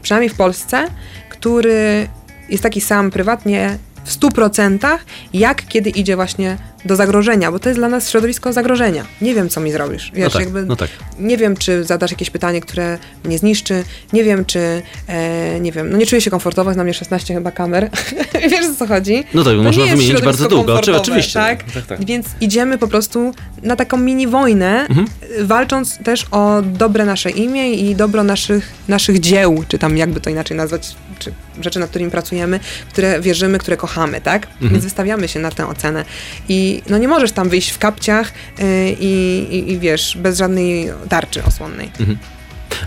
przynajmniej 0.02 0.30
w 0.30 0.34
Polsce, 0.34 0.84
który 1.28 2.08
jest 2.50 2.62
taki 2.62 2.80
sam 2.80 3.10
prywatnie 3.10 3.78
100%, 4.10 4.98
jak 5.32 5.66
kiedy 5.68 5.90
idzie 5.90 6.16
właśnie 6.16 6.56
do 6.84 6.96
zagrożenia, 6.96 7.52
bo 7.52 7.58
to 7.58 7.68
jest 7.68 7.80
dla 7.80 7.88
nas 7.88 8.10
środowisko 8.10 8.52
zagrożenia. 8.52 9.04
Nie 9.20 9.34
wiem, 9.34 9.48
co 9.48 9.60
mi 9.60 9.72
zrobisz. 9.72 10.10
Wiesz, 10.14 10.24
no 10.24 10.30
tak, 10.30 10.40
jakby 10.40 10.62
no 10.66 10.76
tak. 10.76 10.90
nie 11.18 11.36
wiem, 11.36 11.56
czy 11.56 11.84
zadasz 11.84 12.10
jakieś 12.10 12.30
pytanie, 12.30 12.60
które 12.60 12.98
mnie 13.24 13.38
zniszczy. 13.38 13.84
Nie 14.12 14.24
wiem, 14.24 14.44
czy, 14.44 14.82
e, 15.06 15.60
nie 15.60 15.72
wiem, 15.72 15.90
no 15.90 15.98
nie 15.98 16.06
czuję 16.06 16.20
się 16.20 16.30
komfortowo, 16.30 16.70
jest 16.70 16.76
na 16.78 16.84
mnie 16.84 16.94
16 16.94 17.34
chyba 17.34 17.50
kamer. 17.50 17.90
Wiesz, 18.50 18.66
o 18.66 18.74
co 18.78 18.86
chodzi? 18.86 19.24
No 19.34 19.44
tak, 19.44 19.56
To 19.56 19.62
można 19.62 19.84
wymienić 19.86 20.22
bardzo 20.22 20.48
długo. 20.48 20.80
Oczywiście. 20.96 21.32
Tak? 21.34 21.62
tak, 21.72 21.86
tak. 21.86 22.04
Więc 22.04 22.26
idziemy 22.40 22.78
po 22.78 22.88
prostu 22.88 23.32
na 23.62 23.76
taką 23.76 23.96
mini 23.96 24.26
wojnę, 24.26 24.86
Mhm. 24.90 25.06
walcząc 25.46 25.98
też 25.98 26.26
o 26.30 26.62
dobre 26.62 27.04
nasze 27.04 27.30
imię 27.30 27.72
i 27.72 27.94
dobro 27.96 28.24
naszych, 28.24 28.72
naszych 28.88 29.20
dzieł, 29.20 29.64
czy 29.68 29.78
tam 29.78 29.96
jakby 29.96 30.20
to 30.20 30.30
inaczej 30.30 30.56
nazwać, 30.56 30.94
czy 31.18 31.32
rzeczy, 31.60 31.78
nad 31.78 31.90
którymi 31.90 32.10
pracujemy, 32.10 32.60
które 32.88 33.20
wierzymy, 33.20 33.58
które 33.58 33.76
kochamy, 33.76 33.99
tak? 34.20 34.46
Mhm. 34.46 34.70
Więc 34.72 34.84
wystawiamy 34.84 35.28
się 35.28 35.40
na 35.40 35.50
tę 35.50 35.66
ocenę. 35.68 36.04
I 36.48 36.82
no 36.88 36.98
nie 36.98 37.08
możesz 37.08 37.32
tam 37.32 37.48
wyjść 37.48 37.70
w 37.70 37.78
kapciach 37.78 38.32
y, 38.60 38.96
i, 39.00 39.72
i, 39.72 39.78
wiesz, 39.78 40.16
bez 40.22 40.38
żadnej 40.38 40.88
tarczy 41.08 41.44
osłonnej. 41.44 41.90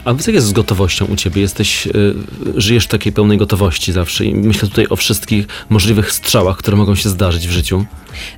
A 0.06 0.10
jak 0.12 0.28
jest 0.28 0.48
z 0.48 0.52
gotowością 0.52 1.06
u 1.06 1.16
ciebie? 1.16 1.42
Jesteś, 1.42 1.88
y, 1.88 1.92
żyjesz 2.56 2.86
w 2.86 2.88
takiej 2.88 3.14
pełnej 3.14 3.38
gotowości 3.38 3.92
zawsze 3.92 4.26
i 4.26 4.36
myślę 4.36 4.70
tutaj 4.70 4.88
o 4.90 4.96
wszystkich 4.96 5.46
możliwych 5.70 6.12
strzałach, 6.12 6.58
które 6.58 6.78
mogą 6.78 6.96
się 6.96 7.10
zdarzyć 7.10 7.48
w 7.48 7.52
życiu. 7.52 7.86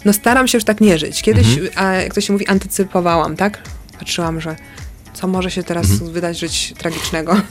No 0.05 0.13
staram 0.13 0.47
się 0.47 0.57
już 0.57 0.65
tak 0.65 0.81
nie 0.81 0.97
żyć. 0.97 1.21
Kiedyś, 1.21 1.47
Mhm. 1.47 1.69
a 1.75 1.93
jak 1.93 2.13
to 2.13 2.21
się 2.21 2.33
mówi, 2.33 2.47
antycypowałam, 2.47 3.35
tak? 3.35 3.61
Patrzyłam, 3.99 4.41
że 4.41 4.55
co 5.15 5.27
może 5.27 5.51
się 5.51 5.63
teraz 5.63 5.91
Mhm. 5.91 6.11
wydarzyć 6.11 6.73
tragicznego. 6.77 7.41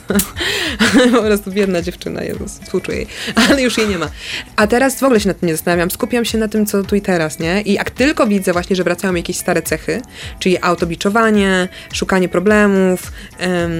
po 1.15 1.21
prostu 1.23 1.51
biedna 1.51 1.81
dziewczyna, 1.81 2.23
Jezus, 2.23 2.59
współczuję 2.63 2.97
jej. 2.97 3.07
Ale 3.49 3.61
już 3.61 3.77
jej 3.77 3.87
nie 3.87 3.97
ma. 3.97 4.09
A 4.55 4.67
teraz 4.67 4.99
w 4.99 5.03
ogóle 5.03 5.19
się 5.19 5.27
nad 5.27 5.39
tym 5.39 5.47
nie 5.47 5.55
zastanawiam. 5.55 5.91
Skupiam 5.91 6.25
się 6.25 6.37
na 6.37 6.47
tym, 6.47 6.65
co 6.65 6.83
tu 6.83 6.95
i 6.95 7.01
teraz, 7.01 7.39
nie? 7.39 7.61
I 7.61 7.73
jak 7.73 7.91
tylko 7.91 8.27
widzę 8.27 8.53
właśnie, 8.53 8.75
że 8.75 8.83
wracają 8.83 9.15
jakieś 9.15 9.37
stare 9.37 9.61
cechy, 9.61 10.01
czyli 10.39 10.57
autobiczowanie, 10.61 11.67
szukanie 11.93 12.29
problemów, 12.29 13.11
em, 13.37 13.71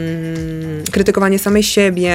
krytykowanie 0.92 1.40
samej 1.40 1.64
siebie, 1.64 2.14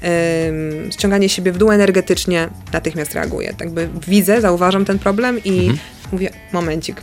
em, 0.00 0.92
ściąganie 0.92 1.28
siebie 1.28 1.52
w 1.52 1.58
dół 1.58 1.70
energetycznie, 1.72 2.48
natychmiast 2.72 3.14
reaguję. 3.14 3.54
Tak 3.58 3.70
by 3.70 3.88
widzę, 4.08 4.40
zauważam 4.40 4.84
ten 4.84 4.98
problem 4.98 5.44
i 5.44 5.58
Mhm. 5.58 5.78
mówię, 6.12 6.30
momencik, 6.52 7.02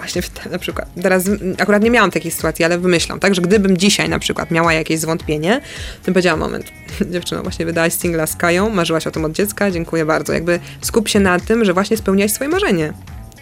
właśnie 0.00 0.22
w 0.22 0.30
te, 0.30 0.50
na 0.50 0.58
przykład, 0.58 0.88
teraz 1.02 1.24
akurat 1.58 1.82
nie 1.82 1.90
miałam 1.90 2.10
takiej 2.10 2.30
sytuacji, 2.30 2.64
ale 2.64 2.78
wymyślam, 2.78 3.20
tak, 3.20 3.34
że 3.34 3.42
gdybym 3.42 3.76
dzisiaj 3.76 4.08
na 4.08 4.18
przykład 4.18 4.50
miała 4.50 4.72
jakieś 4.72 5.00
zwątpienie, 5.00 5.60
to 6.00 6.04
bym 6.04 6.14
powiedziała, 6.14 6.36
moment, 6.36 6.66
dziewczyno, 7.12 7.42
właśnie 7.42 7.66
wydałaś 7.66 7.92
singla 7.92 8.26
z 8.26 8.36
Kają, 8.36 8.70
marzyłaś 8.70 9.06
o 9.06 9.10
tym 9.10 9.24
od 9.24 9.32
dziecka, 9.32 9.70
dziękuję 9.70 10.04
bardzo. 10.04 10.32
Jakby 10.32 10.60
skup 10.80 11.08
się 11.08 11.20
na 11.20 11.40
tym, 11.40 11.64
że 11.64 11.72
właśnie 11.74 11.96
spełniałaś 11.96 12.32
swoje 12.32 12.50
marzenie. 12.50 12.92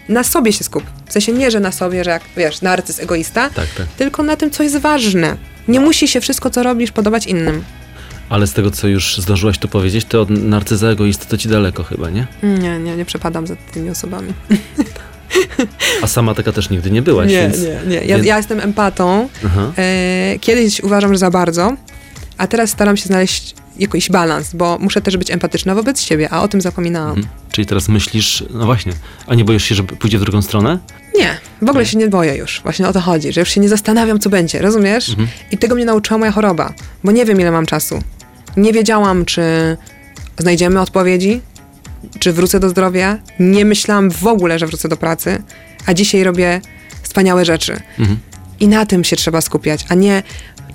Na 0.09 0.23
sobie 0.23 0.53
się 0.53 0.63
skup. 0.63 0.83
W 1.05 1.13
sensie 1.13 1.31
nie, 1.31 1.51
że 1.51 1.59
na 1.59 1.71
sobie, 1.71 2.03
że 2.03 2.09
jak, 2.11 2.21
wiesz, 2.37 2.61
narcyz, 2.61 2.99
egoista, 2.99 3.49
Tak, 3.49 3.67
tak. 3.77 3.87
tylko 3.97 4.23
na 4.23 4.35
tym, 4.35 4.51
co 4.51 4.63
jest 4.63 4.77
ważne. 4.77 5.37
Nie 5.67 5.79
musi 5.79 6.07
się 6.07 6.21
wszystko, 6.21 6.49
co 6.49 6.63
robisz, 6.63 6.91
podobać 6.91 7.27
innym. 7.27 7.63
Ale 8.29 8.47
z 8.47 8.53
tego, 8.53 8.71
co 8.71 8.87
już 8.87 9.17
zdążyłaś 9.17 9.57
tu 9.57 9.67
powiedzieć, 9.67 10.05
to 10.05 10.21
od 10.21 10.29
narcyza 10.29 10.87
egoisty 10.87 11.25
to 11.27 11.37
ci 11.37 11.49
daleko 11.49 11.83
chyba, 11.83 12.09
nie? 12.09 12.27
Nie, 12.43 12.79
nie, 12.79 12.95
nie 12.95 13.05
przepadam 13.05 13.47
za 13.47 13.55
tymi 13.55 13.89
osobami. 13.89 14.33
A 16.01 16.07
sama 16.07 16.33
taka 16.35 16.51
też 16.51 16.69
nigdy 16.69 16.91
nie 16.91 17.01
byłaś, 17.01 17.31
nie, 17.31 17.41
więc... 17.41 17.57
nie, 17.61 17.79
nie. 17.87 17.95
Ja, 18.05 18.15
więc- 18.15 18.27
ja 18.27 18.37
jestem 18.37 18.59
empatą. 18.59 19.29
E, 19.77 20.35
Kiedyś 20.41 20.79
uważam, 20.83 21.13
że 21.13 21.17
za 21.17 21.31
bardzo, 21.31 21.75
a 22.37 22.47
teraz 22.47 22.69
staram 22.69 22.97
się 22.97 23.05
znaleźć 23.05 23.55
jakiś 23.79 24.09
balans, 24.09 24.53
bo 24.53 24.77
muszę 24.79 25.01
też 25.01 25.17
być 25.17 25.31
empatyczna 25.31 25.75
wobec 25.75 26.01
siebie, 26.01 26.29
a 26.33 26.41
o 26.41 26.47
tym 26.47 26.61
zapominałam. 26.61 27.15
Mhm. 27.17 27.27
Czyli 27.51 27.65
teraz 27.67 27.89
myślisz, 27.89 28.43
no 28.49 28.65
właśnie, 28.65 28.93
a 29.27 29.35
nie 29.35 29.45
boisz 29.45 29.63
się, 29.63 29.75
że 29.75 29.83
pójdzie 29.83 30.17
w 30.17 30.21
drugą 30.21 30.41
stronę? 30.41 30.79
Nie, 31.17 31.37
w 31.61 31.69
ogóle 31.69 31.85
się 31.85 31.97
nie 31.97 32.07
boję 32.07 32.35
już. 32.35 32.61
Właśnie 32.63 32.87
o 32.87 32.93
to 32.93 32.99
chodzi, 33.01 33.33
że 33.33 33.39
już 33.41 33.49
się 33.49 33.61
nie 33.61 33.69
zastanawiam, 33.69 34.19
co 34.19 34.29
będzie, 34.29 34.59
rozumiesz? 34.61 35.09
Mhm. 35.09 35.27
I 35.51 35.57
tego 35.57 35.75
mnie 35.75 35.85
nauczyła 35.85 36.17
moja 36.17 36.31
choroba, 36.31 36.73
bo 37.03 37.11
nie 37.11 37.25
wiem, 37.25 37.41
ile 37.41 37.51
mam 37.51 37.65
czasu. 37.65 38.03
Nie 38.57 38.73
wiedziałam, 38.73 39.25
czy 39.25 39.41
znajdziemy 40.37 40.81
odpowiedzi, 40.81 41.41
czy 42.19 42.33
wrócę 42.33 42.59
do 42.59 42.69
zdrowia. 42.69 43.17
Nie 43.39 43.65
myślałam 43.65 44.11
w 44.11 44.27
ogóle, 44.27 44.59
że 44.59 44.67
wrócę 44.67 44.89
do 44.89 44.97
pracy, 44.97 45.43
a 45.85 45.93
dzisiaj 45.93 46.23
robię 46.23 46.61
wspaniałe 47.01 47.45
rzeczy. 47.45 47.79
Mhm. 47.99 48.19
I 48.59 48.67
na 48.67 48.85
tym 48.85 49.03
się 49.03 49.15
trzeba 49.15 49.41
skupiać, 49.41 49.85
a 49.89 49.95
nie 49.95 50.23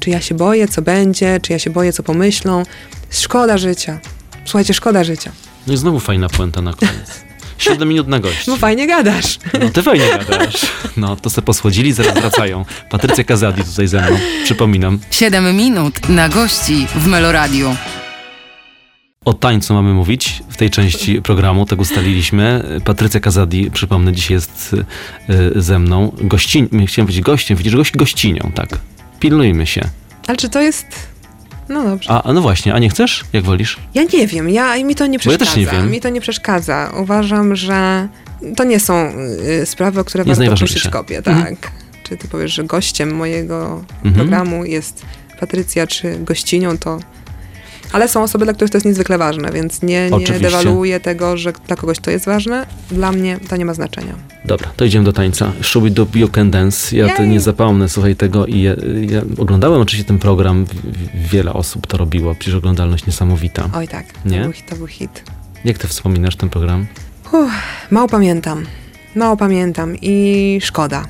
czy 0.00 0.10
ja 0.10 0.20
się 0.20 0.34
boję, 0.34 0.68
co 0.68 0.82
będzie, 0.82 1.40
czy 1.42 1.52
ja 1.52 1.58
się 1.58 1.70
boję, 1.70 1.92
co 1.92 2.02
pomyślą. 2.02 2.62
Szkoda 3.10 3.58
życia. 3.58 3.98
Słuchajcie, 4.44 4.74
szkoda 4.74 5.04
życia. 5.04 5.32
No 5.66 5.74
i 5.74 5.76
znowu 5.76 6.00
fajna 6.00 6.28
puenta 6.28 6.62
na 6.62 6.72
koniec. 6.72 7.24
Siedem 7.58 7.88
minut 7.88 8.08
na 8.08 8.20
gości. 8.20 8.50
No 8.50 8.56
fajnie 8.56 8.86
gadasz. 8.86 9.38
No 9.60 9.68
ty 9.68 9.82
fajnie 9.82 10.04
gadasz. 10.08 10.66
No, 10.96 11.16
to 11.16 11.30
se 11.30 11.42
posłodzili, 11.42 11.92
zaraz 11.92 12.14
wracają. 12.14 12.64
Patrycja 12.90 13.24
Kazadi 13.24 13.64
tutaj 13.64 13.88
ze 13.88 14.00
mną, 14.00 14.18
przypominam. 14.44 14.98
7 15.10 15.56
minut 15.56 16.08
na 16.08 16.28
gości 16.28 16.86
w 16.94 17.06
Meloradiu. 17.06 17.76
O 19.24 19.34
tańcu 19.34 19.74
mamy 19.74 19.94
mówić 19.94 20.42
w 20.48 20.56
tej 20.56 20.70
części 20.70 21.22
programu, 21.22 21.66
tak 21.66 21.80
ustaliliśmy. 21.80 22.64
Patrycja 22.84 23.20
Kazadi, 23.20 23.70
przypomnę, 23.70 24.12
dzisiaj 24.12 24.34
jest 24.34 24.76
y, 25.56 25.62
ze 25.62 25.78
mną. 25.78 26.12
Gościń, 26.20 26.68
chciałem 26.86 27.06
powiedzieć 27.06 27.20
gościem, 27.24 27.56
widzisz, 27.56 27.76
gość, 27.76 27.96
gościnią, 27.96 28.52
tak. 28.54 28.68
Pilnujmy 29.20 29.66
się. 29.66 29.80
Ale 30.26 30.36
czy 30.36 30.48
to 30.48 30.60
jest... 30.60 30.86
No 31.68 31.84
dobrze. 31.84 32.10
A, 32.10 32.32
no 32.32 32.40
właśnie, 32.40 32.74
a 32.74 32.78
nie 32.78 32.88
chcesz? 32.88 33.24
Jak 33.32 33.44
wolisz? 33.44 33.76
Ja 33.94 34.02
nie 34.12 34.26
wiem, 34.26 34.50
ja, 34.50 34.76
mi 34.84 34.94
to 34.94 35.06
nie 35.06 35.18
Bo 35.18 35.30
ja 35.32 35.38
przeszkadza. 35.38 35.44
też 35.44 35.56
nie 35.56 35.66
wiem. 35.66 35.90
Mi 35.90 36.00
to 36.00 36.08
nie 36.08 36.20
przeszkadza. 36.20 36.92
Uważam, 37.02 37.56
że 37.56 38.08
to 38.56 38.64
nie 38.64 38.80
są 38.80 39.12
y, 39.62 39.66
sprawy, 39.66 40.00
o 40.00 40.04
które 40.04 40.24
Nie 40.24 40.34
warto 40.34 40.56
prosić 40.56 40.88
kobiet, 40.88 41.28
Mhm. 41.28 41.56
tak. 41.56 41.70
Czy 42.02 42.16
ty 42.16 42.28
powiesz, 42.28 42.52
że 42.54 42.64
gościem 42.64 43.14
mojego 43.14 43.84
Mhm. 44.04 44.14
programu 44.14 44.64
jest 44.64 45.02
Patrycja 45.40 45.86
czy 45.86 46.18
gościnią, 46.18 46.78
to 46.78 46.98
ale 47.94 48.08
są 48.08 48.22
osoby, 48.22 48.44
dla 48.44 48.54
których 48.54 48.70
to 48.70 48.76
jest 48.76 48.86
niezwykle 48.86 49.18
ważne, 49.18 49.52
więc 49.52 49.82
nie, 49.82 50.10
nie 50.10 50.16
Oczywiście. 50.16 50.40
dewaluuję 50.40 51.00
tego, 51.00 51.36
że 51.36 51.52
dla 51.66 51.76
kogoś 51.76 51.98
to 51.98 52.10
jest 52.10 52.24
ważne. 52.26 52.66
Dla 52.90 53.12
mnie 53.12 53.38
to 53.48 53.56
nie 53.56 53.64
ma 53.64 53.74
znaczenia. 53.74 54.14
Dobra, 54.44 54.70
to 54.76 54.84
idziemy 54.84 55.04
do 55.04 55.12
tańca. 55.12 55.52
We 55.74 55.90
do 55.90 56.06
You 56.14 56.28
Can 56.28 56.50
Dance? 56.50 56.96
Ja 56.96 57.16
to 57.16 57.24
nie 57.24 57.40
zapomnę, 57.40 57.88
słuchaj, 57.88 58.16
tego 58.16 58.46
i 58.46 58.62
ja, 58.62 58.72
ja 59.10 59.22
oglądałem 59.38 59.80
oczywiście 59.80 60.08
ten 60.08 60.18
program, 60.18 60.66
wiele 61.14 61.52
osób 61.52 61.86
to 61.86 61.96
robiło, 61.96 62.34
przecież 62.34 62.54
oglądalność 62.54 63.06
niesamowita. 63.06 63.68
Oj 63.74 63.88
tak, 63.88 64.06
Nie? 64.24 64.38
To, 64.38 64.44
był, 64.44 64.52
hit- 64.52 64.68
to 64.68 64.76
był 64.76 64.86
hit. 64.86 65.22
Jak 65.64 65.78
ty 65.78 65.88
wspominasz 65.88 66.36
ten 66.36 66.48
program? 66.50 66.86
Uff, 67.32 67.52
mało 67.90 68.08
pamiętam. 68.08 68.66
Mało 69.16 69.36
pamiętam 69.36 69.96
i 70.02 70.58
szkoda. 70.62 71.04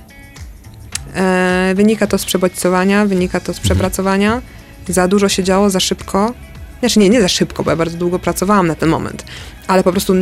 E, 1.14 1.72
wynika 1.76 2.06
to 2.06 2.18
z 2.18 2.24
przebodźcowania, 2.24 3.06
wynika 3.06 3.40
to 3.40 3.54
z 3.54 3.60
przepracowania. 3.60 4.42
Za 4.88 5.08
dużo 5.08 5.28
się 5.28 5.44
działo, 5.44 5.70
za 5.70 5.80
szybko. 5.80 6.34
Znaczy 6.80 6.98
nie, 6.98 7.10
nie 7.10 7.20
za 7.20 7.28
szybko, 7.28 7.64
bo 7.64 7.70
ja 7.70 7.76
bardzo 7.76 7.98
długo 7.98 8.18
pracowałam 8.18 8.66
na 8.66 8.74
ten 8.74 8.88
moment, 8.88 9.24
ale 9.66 9.82
po 9.84 9.92
prostu 9.92 10.14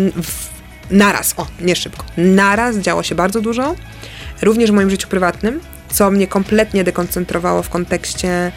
naraz, 0.90 1.34
o, 1.36 1.46
nie 1.60 1.76
szybko, 1.76 2.04
naraz 2.16 2.76
działo 2.76 3.02
się 3.02 3.14
bardzo 3.14 3.40
dużo, 3.40 3.74
również 4.42 4.70
w 4.70 4.74
moim 4.74 4.90
życiu 4.90 5.08
prywatnym, 5.08 5.60
co 5.88 6.10
mnie 6.10 6.26
kompletnie 6.26 6.84
dekoncentrowało 6.84 7.62
w 7.62 7.68
kontekście 7.68 8.52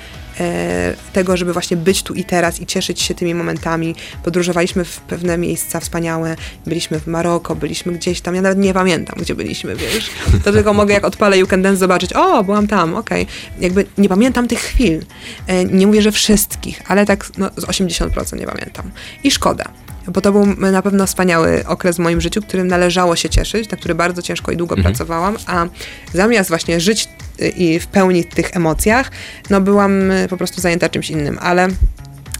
tego, 1.14 1.38
żeby 1.38 1.54
właśnie 1.54 1.78
być 1.78 2.04
tu 2.04 2.14
i 2.14 2.24
teraz 2.24 2.62
i 2.62 2.66
cieszyć 2.66 3.02
się 3.02 3.16
tymi 3.16 3.36
momentami. 3.36 3.96
Podróżowaliśmy 4.24 4.86
w 4.86 5.00
pewne 5.00 5.38
miejsca 5.38 5.80
wspaniałe, 5.80 6.36
byliśmy 6.66 7.00
w 7.00 7.08
Maroko, 7.08 7.56
byliśmy 7.56 7.94
gdzieś 7.94 8.22
tam, 8.22 8.36
ja 8.36 8.42
nawet 8.42 8.58
nie 8.58 8.74
pamiętam, 8.74 9.16
gdzie 9.20 9.36
byliśmy, 9.36 9.76
wiesz. 9.76 10.10
To 10.44 10.52
tylko 10.52 10.74
mogę 10.74 10.94
jak 10.94 11.06
odpalę 11.06 11.38
You 11.38 11.48
Can 11.48 11.62
Dance 11.62 11.80
zobaczyć, 11.80 12.14
o, 12.14 12.44
byłam 12.44 12.68
tam, 12.68 12.96
okej. 12.96 13.28
Jakby 13.60 13.86
nie 13.98 14.10
pamiętam 14.10 14.48
tych 14.48 14.60
chwil. 14.60 15.06
E, 15.48 15.66
nie 15.66 15.88
mówię, 15.88 16.02
że 16.02 16.12
wszystkich, 16.12 16.82
ale 16.88 17.06
tak 17.06 17.28
no, 17.38 17.50
z 17.58 17.66
80% 17.66 18.40
nie 18.40 18.48
pamiętam. 18.48 18.92
I 19.24 19.32
szkoda. 19.32 19.85
Bo 20.08 20.22
to 20.22 20.32
był 20.32 20.46
na 20.46 20.82
pewno 20.82 21.08
wspaniały 21.08 21.68
okres 21.68 21.96
w 21.96 22.00
moim 22.00 22.22
życiu, 22.22 22.42
którym 22.42 22.68
należało 22.68 23.16
się 23.16 23.30
cieszyć, 23.30 23.70
na 23.72 23.78
który 23.78 23.96
bardzo 23.96 24.22
ciężko 24.22 24.52
i 24.52 24.58
długo 24.58 24.76
pracowałam, 24.76 25.38
a 25.48 25.66
zamiast 26.14 26.50
właśnie 26.50 26.80
żyć 26.80 27.08
y, 27.42 27.50
i 27.50 27.80
w 27.80 27.88
pełni 27.88 28.26
tych 28.26 28.56
emocjach, 28.56 29.12
no 29.50 29.62
byłam 29.62 30.12
y, 30.12 30.28
po 30.30 30.38
prostu 30.38 30.62
zajęta 30.62 30.90
czymś 30.90 31.10
innym, 31.10 31.38
ale 31.42 31.68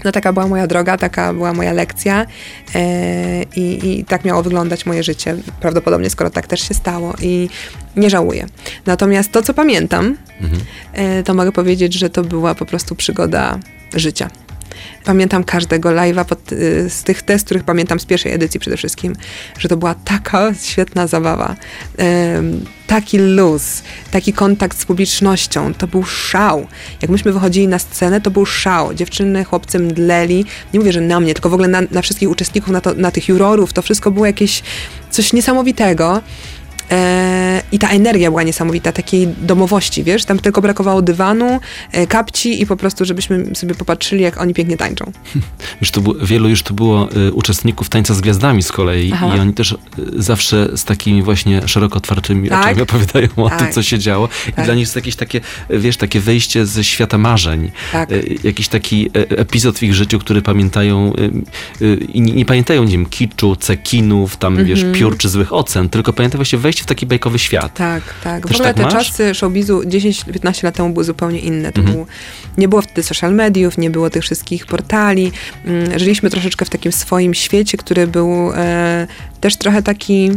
no 0.06 0.12
taka 0.12 0.34
była 0.34 0.48
moja 0.48 0.68
droga, 0.68 0.98
taka 0.98 1.34
była 1.34 1.54
moja 1.54 1.74
lekcja 1.74 2.26
e, 2.76 3.44
i, 3.44 4.00
i 4.00 4.06
tak 4.06 4.26
miało 4.26 4.44
wyglądać 4.44 4.86
moje 4.86 5.04
życie. 5.04 5.36
Prawdopodobnie, 5.60 6.10
skoro 6.10 6.30
tak 6.30 6.48
też 6.48 6.68
się 6.68 6.74
stało 6.74 7.14
i 7.22 7.50
nie 7.96 8.10
żałuję. 8.10 8.46
Natomiast 8.86 9.32
to, 9.32 9.42
co 9.42 9.54
pamiętam, 9.54 10.18
e, 10.94 11.24
to 11.24 11.34
mogę 11.34 11.52
powiedzieć, 11.52 11.94
że 11.94 12.10
to 12.10 12.24
była 12.24 12.56
po 12.56 12.66
prostu 12.66 12.96
przygoda 12.96 13.60
życia. 13.94 14.30
Pamiętam 15.06 15.44
każdego 15.44 15.90
live'a 15.90 16.26
pod, 16.26 16.52
y, 16.52 16.90
z 16.90 17.04
tych 17.04 17.22
test, 17.22 17.46
których 17.46 17.64
pamiętam 17.64 18.00
z 18.00 18.06
pierwszej 18.06 18.34
edycji 18.34 18.60
przede 18.60 18.78
wszystkim, 18.78 19.16
że 19.60 19.70
to 19.70 19.78
była 19.78 19.96
taka 19.96 20.54
świetna 20.62 21.08
zabawa. 21.08 21.56
Em, 21.98 22.66
taki 22.88 23.18
luz, 23.18 23.84
taki 24.12 24.34
kontakt 24.34 24.80
z 24.80 24.86
publicznością, 24.86 25.74
to 25.74 25.88
był 25.88 26.04
szał. 26.04 26.68
Jak 27.02 27.12
myśmy 27.12 27.34
wychodzili 27.34 27.68
na 27.68 27.80
scenę, 27.80 28.22
to 28.22 28.32
był 28.32 28.46
szał. 28.46 28.94
Dziewczyny, 28.94 29.44
chłopcy 29.44 29.80
mdleli. 29.80 30.46
Nie 30.74 30.80
mówię, 30.80 30.92
że 30.92 31.02
na 31.02 31.20
mnie, 31.20 31.34
tylko 31.34 31.50
w 31.50 31.54
ogóle 31.54 31.68
na, 31.68 31.82
na 31.92 32.02
wszystkich 32.02 32.30
uczestników, 32.30 32.70
na, 32.70 32.82
to, 32.82 32.94
na 32.94 33.12
tych 33.12 33.28
jurorów. 33.28 33.74
To 33.74 33.82
wszystko 33.82 34.12
było 34.12 34.26
jakieś 34.26 34.64
coś 35.10 35.34
niesamowitego. 35.34 36.22
E, 36.92 37.62
I 37.76 37.80
ta 37.80 37.90
energia 37.90 38.30
była 38.30 38.44
niesamowita, 38.44 38.92
takiej 38.92 39.28
domowości, 39.28 40.04
wiesz? 40.04 40.26
Tam 40.26 40.40
tylko 40.40 40.62
brakowało 40.62 41.02
dywanu, 41.02 41.60
e, 41.92 42.08
kapci 42.08 42.62
i 42.62 42.66
po 42.66 42.78
prostu, 42.78 43.06
żebyśmy 43.06 43.56
sobie 43.56 43.76
popatrzyli, 43.76 44.22
jak 44.24 44.42
oni 44.42 44.54
pięknie 44.54 44.78
tańczą. 44.78 45.12
Już 45.82 45.92
tu 45.92 46.02
było, 46.02 46.16
wielu 46.22 46.50
już 46.50 46.64
tu 46.64 46.74
było 46.74 47.10
y, 47.18 47.34
uczestników 47.34 47.90
Tańca 47.90 48.14
z 48.14 48.22
Gwiazdami 48.22 48.64
z 48.64 48.72
kolei 48.72 49.12
Aha. 49.14 49.36
i 49.36 49.40
oni 49.40 49.54
też 49.54 49.72
y, 49.72 49.78
zawsze 50.16 50.70
z 50.78 50.84
takimi 50.84 51.24
właśnie 51.24 51.68
szeroko 51.68 51.98
otwartymi 51.98 52.50
Tak. 52.50 52.62
oczami 52.66 52.82
opowiadają 52.82 53.28
o 53.38 53.50
Tak. 53.50 53.60
tym, 53.60 53.72
co 53.72 53.84
się 53.84 54.00
działo. 54.00 54.30
I 54.50 54.54
Tak. 54.54 54.66
dla 54.66 54.74
nich 54.74 54.82
jest 54.82 54.96
jakieś 54.96 55.16
takie, 55.16 55.42
wiesz, 55.70 55.98
takie 55.98 56.20
wyjście 56.20 56.66
ze 56.66 56.84
świata 56.84 57.18
marzeń. 57.18 57.72
Tak. 57.92 58.12
Y, 58.12 58.36
Jakiś 58.44 58.68
taki 58.68 59.10
epizod 59.14 59.78
w 59.80 59.84
ich 59.84 59.94
życiu, 59.96 60.20
który 60.20 60.42
pamiętają 60.42 61.14
i 62.14 62.22
nie, 62.22 62.34
nie 62.34 62.46
pamiętają, 62.46 62.84
nie 62.84 62.92
wiem, 62.92 63.06
kiczu, 63.06 63.56
cekinów, 63.56 64.38
tam, 64.38 64.66
wiesz, 64.66 64.86
piór 64.94 65.18
czy 65.18 65.30
złych 65.30 65.54
ocen, 65.54 65.90
tylko 65.90 66.14
pamiętają 66.14 66.38
właśnie 66.40 66.60
wejście 66.60 66.84
w 66.84 66.86
taki 66.86 67.06
bajkowy 67.06 67.40
świat. 67.40 67.65
Tak, 67.74 68.04
tak. 68.24 68.44
W 68.46 68.48
Też 68.48 68.56
ogóle 68.58 68.74
tak 68.74 68.78
te 68.92 68.96
masz? 68.96 69.08
czasy 69.08 69.34
showbizu 69.36 69.80
10-15 69.82 70.64
lat 70.64 70.76
temu 70.76 70.90
były 70.90 71.04
zupełnie 71.06 71.40
inne. 71.40 71.72
To 71.72 71.80
Mhm. 71.82 71.98
był, 71.98 72.08
nie 72.58 72.68
było 72.68 72.82
wtedy 72.82 73.04
social 73.04 73.34
mediów, 73.36 73.78
nie 73.78 73.90
było 73.90 74.10
tych 74.10 74.24
wszystkich 74.24 74.66
portali. 74.66 75.32
Mm, 75.66 76.00
Żyliśmy 76.00 76.30
troszeczkę 76.30 76.66
w 76.66 76.70
takim 76.70 76.92
swoim 76.92 77.34
świecie, 77.34 77.78
który 77.78 78.08
był 78.08 78.52
e, 78.56 79.08
też 79.42 79.56
trochę 79.58 79.84
taki 79.84 80.32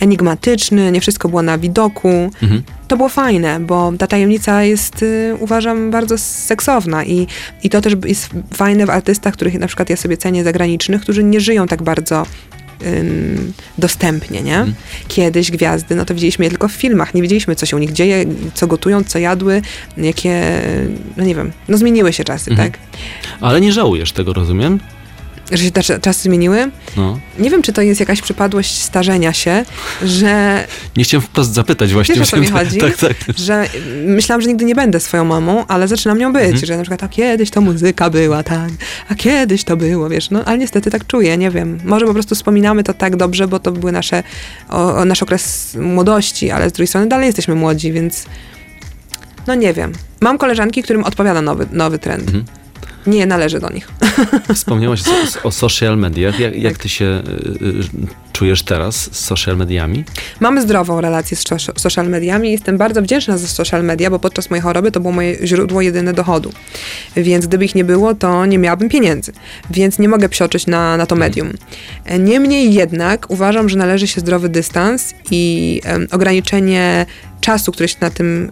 enigmatyczny, 0.00 0.92
nie 0.92 1.00
wszystko 1.00 1.28
było 1.28 1.42
na 1.42 1.58
widoku. 1.58 2.08
Mhm. 2.42 2.62
To 2.88 2.96
było 2.96 3.08
fajne, 3.08 3.60
bo 3.60 3.92
ta 3.98 4.06
tajemnica 4.06 4.62
jest, 4.62 5.02
y, 5.02 5.34
uważam, 5.40 5.90
bardzo 5.90 6.18
seksowna 6.18 7.04
i, 7.04 7.26
i 7.62 7.70
to 7.70 7.80
też 7.80 7.94
jest 8.06 8.28
fajne 8.54 8.86
w 8.86 8.90
artystach, 8.90 9.34
których 9.34 9.54
na 9.58 9.66
przykład 9.66 9.90
ja 9.90 9.96
sobie 9.96 10.16
cenię 10.16 10.44
zagranicznych, 10.44 11.00
którzy 11.02 11.24
nie 11.24 11.40
żyją 11.40 11.66
tak 11.66 11.82
bardzo 11.82 12.26
ym, 12.86 13.52
dostępnie, 13.78 14.42
nie? 14.42 14.66
Kiedyś 15.08 15.50
gwiazdy, 15.50 15.94
no 15.94 16.04
to 16.04 16.14
widzieliśmy 16.14 16.44
je 16.44 16.50
tylko 16.50 16.68
w 16.68 16.72
filmach, 16.72 17.14
nie 17.14 17.22
wiedzieliśmy, 17.22 17.56
co 17.56 17.66
się 17.66 17.76
u 17.76 17.78
nich 17.78 17.92
dzieje, 17.92 18.24
co 18.54 18.66
gotują, 18.66 19.04
co 19.04 19.18
jadły, 19.18 19.62
jakie, 19.96 20.42
no 21.16 21.24
nie 21.24 21.34
wiem, 21.34 21.52
no 21.68 21.78
zmieniły 21.78 22.12
się 22.12 22.24
czasy, 22.24 22.50
Mhm. 22.50 22.70
tak? 22.70 22.80
Ale 23.40 23.60
nie 23.60 23.72
żałujesz 23.72 24.12
tego, 24.12 24.32
rozumiem? 24.32 24.80
Że 25.52 25.64
się 25.64 25.70
te 25.70 25.80
cza- 25.80 26.00
czasy 26.00 26.22
zmieniły. 26.22 26.70
No. 26.96 27.18
Nie 27.38 27.50
wiem, 27.50 27.62
czy 27.62 27.72
to 27.72 27.82
jest 27.82 28.00
jakaś 28.00 28.22
przypadłość 28.22 28.82
starzenia 28.82 29.32
się, 29.32 29.64
że 30.04 30.64
Nie 30.96 31.04
chciałem 31.04 31.22
wprost 31.22 31.52
zapytać 31.54 31.92
właśnie. 31.92 32.14
Wiesz, 32.14 32.28
o 32.28 32.30
co 32.30 32.36
mi 32.36 32.42
myślałem- 32.42 32.66
chodzi? 32.68 32.78
Tak, 32.80 32.96
tak. 32.96 33.16
że 33.38 33.68
myślałam, 34.06 34.40
że 34.42 34.48
nigdy 34.48 34.64
nie 34.64 34.74
będę 34.74 35.00
swoją 35.00 35.24
mamą, 35.24 35.66
ale 35.66 35.88
zaczynam 35.88 36.18
nią 36.18 36.32
być, 36.32 36.42
Mhm. 36.44 36.66
że 36.66 36.76
na 36.76 36.82
przykład 36.82 37.02
a 37.02 37.08
kiedyś 37.08 37.50
to 37.50 37.60
muzyka 37.60 38.10
była, 38.10 38.42
tak, 38.42 38.70
a 39.08 39.14
kiedyś 39.14 39.64
to 39.64 39.76
było, 39.76 40.08
wiesz, 40.08 40.30
no 40.30 40.44
ale 40.44 40.58
niestety 40.58 40.90
tak 40.90 41.06
czuję, 41.06 41.36
nie 41.36 41.50
wiem. 41.50 41.78
Może 41.84 42.06
po 42.06 42.12
prostu 42.12 42.34
wspominamy 42.34 42.84
to 42.84 42.94
tak 42.94 43.16
dobrze, 43.16 43.48
bo 43.48 43.58
to 43.58 43.72
były 43.72 43.92
nasze, 43.92 44.22
o, 44.70 44.96
o 44.96 45.04
nasz 45.04 45.22
okres 45.22 45.74
młodości, 45.80 46.50
ale 46.50 46.68
z 46.70 46.72
drugiej 46.72 46.86
strony 46.88 47.06
dalej 47.06 47.26
jesteśmy 47.26 47.54
młodzi, 47.54 47.92
więc 47.92 48.24
no 49.46 49.54
nie 49.54 49.72
wiem. 49.72 49.92
Mam 50.20 50.38
koleżanki, 50.38 50.82
którym 50.82 51.04
odpowiada 51.04 51.42
nowy, 51.42 51.66
nowy 51.72 51.98
trend. 51.98 52.22
Mhm. 52.26 52.44
Nie 53.06 53.26
należy 53.26 53.60
do 53.60 53.70
nich. 53.70 53.88
Wspomniałaś 54.54 55.02
o, 55.44 55.48
o 55.48 55.50
social 55.50 55.98
mediach. 55.98 56.40
Jak, 56.40 56.56
jak 56.56 56.72
Tak. 56.72 56.82
ty 56.82 56.88
się 56.88 57.04
y, 57.04 57.64
y, 57.66 57.82
czujesz 58.32 58.62
teraz 58.62 58.96
z 58.96 59.24
social 59.24 59.56
mediami? 59.56 60.04
Mamy 60.40 60.62
zdrową 60.62 61.00
relację 61.00 61.36
z 61.36 61.44
social 61.76 62.08
mediami. 62.08 62.52
Jestem 62.52 62.78
bardzo 62.78 63.02
wdzięczna 63.02 63.38
za 63.38 63.46
social 63.48 63.84
media, 63.84 64.10
bo 64.10 64.18
podczas 64.18 64.50
mojej 64.50 64.62
choroby 64.62 64.92
to 64.92 65.00
było 65.00 65.12
moje 65.12 65.46
źródło 65.46 65.80
jedyne 65.82 66.12
dochodu. 66.12 66.52
Więc 67.16 67.46
gdyby 67.46 67.64
ich 67.64 67.74
nie 67.74 67.84
było, 67.84 68.14
to 68.14 68.46
nie 68.46 68.58
miałabym 68.58 68.88
pieniędzy. 68.88 69.32
Więc 69.70 69.98
nie 69.98 70.08
mogę 70.08 70.28
psioczyć 70.28 70.66
na, 70.66 70.96
na 70.96 71.06
to 71.06 71.16
medium. 71.16 71.52
E, 72.04 72.18
Niemniej 72.18 72.74
jednak 72.74 73.30
uważam, 73.30 73.68
że 73.68 73.78
należy 73.78 74.06
się 74.06 74.20
zdrowy 74.20 74.48
dystans 74.48 75.14
i 75.30 75.80
em, 75.84 76.06
ograniczenie 76.10 77.06
czasu, 77.44 77.72
który 77.72 77.88
się 77.88 77.96
na 78.00 78.10
tym, 78.10 78.50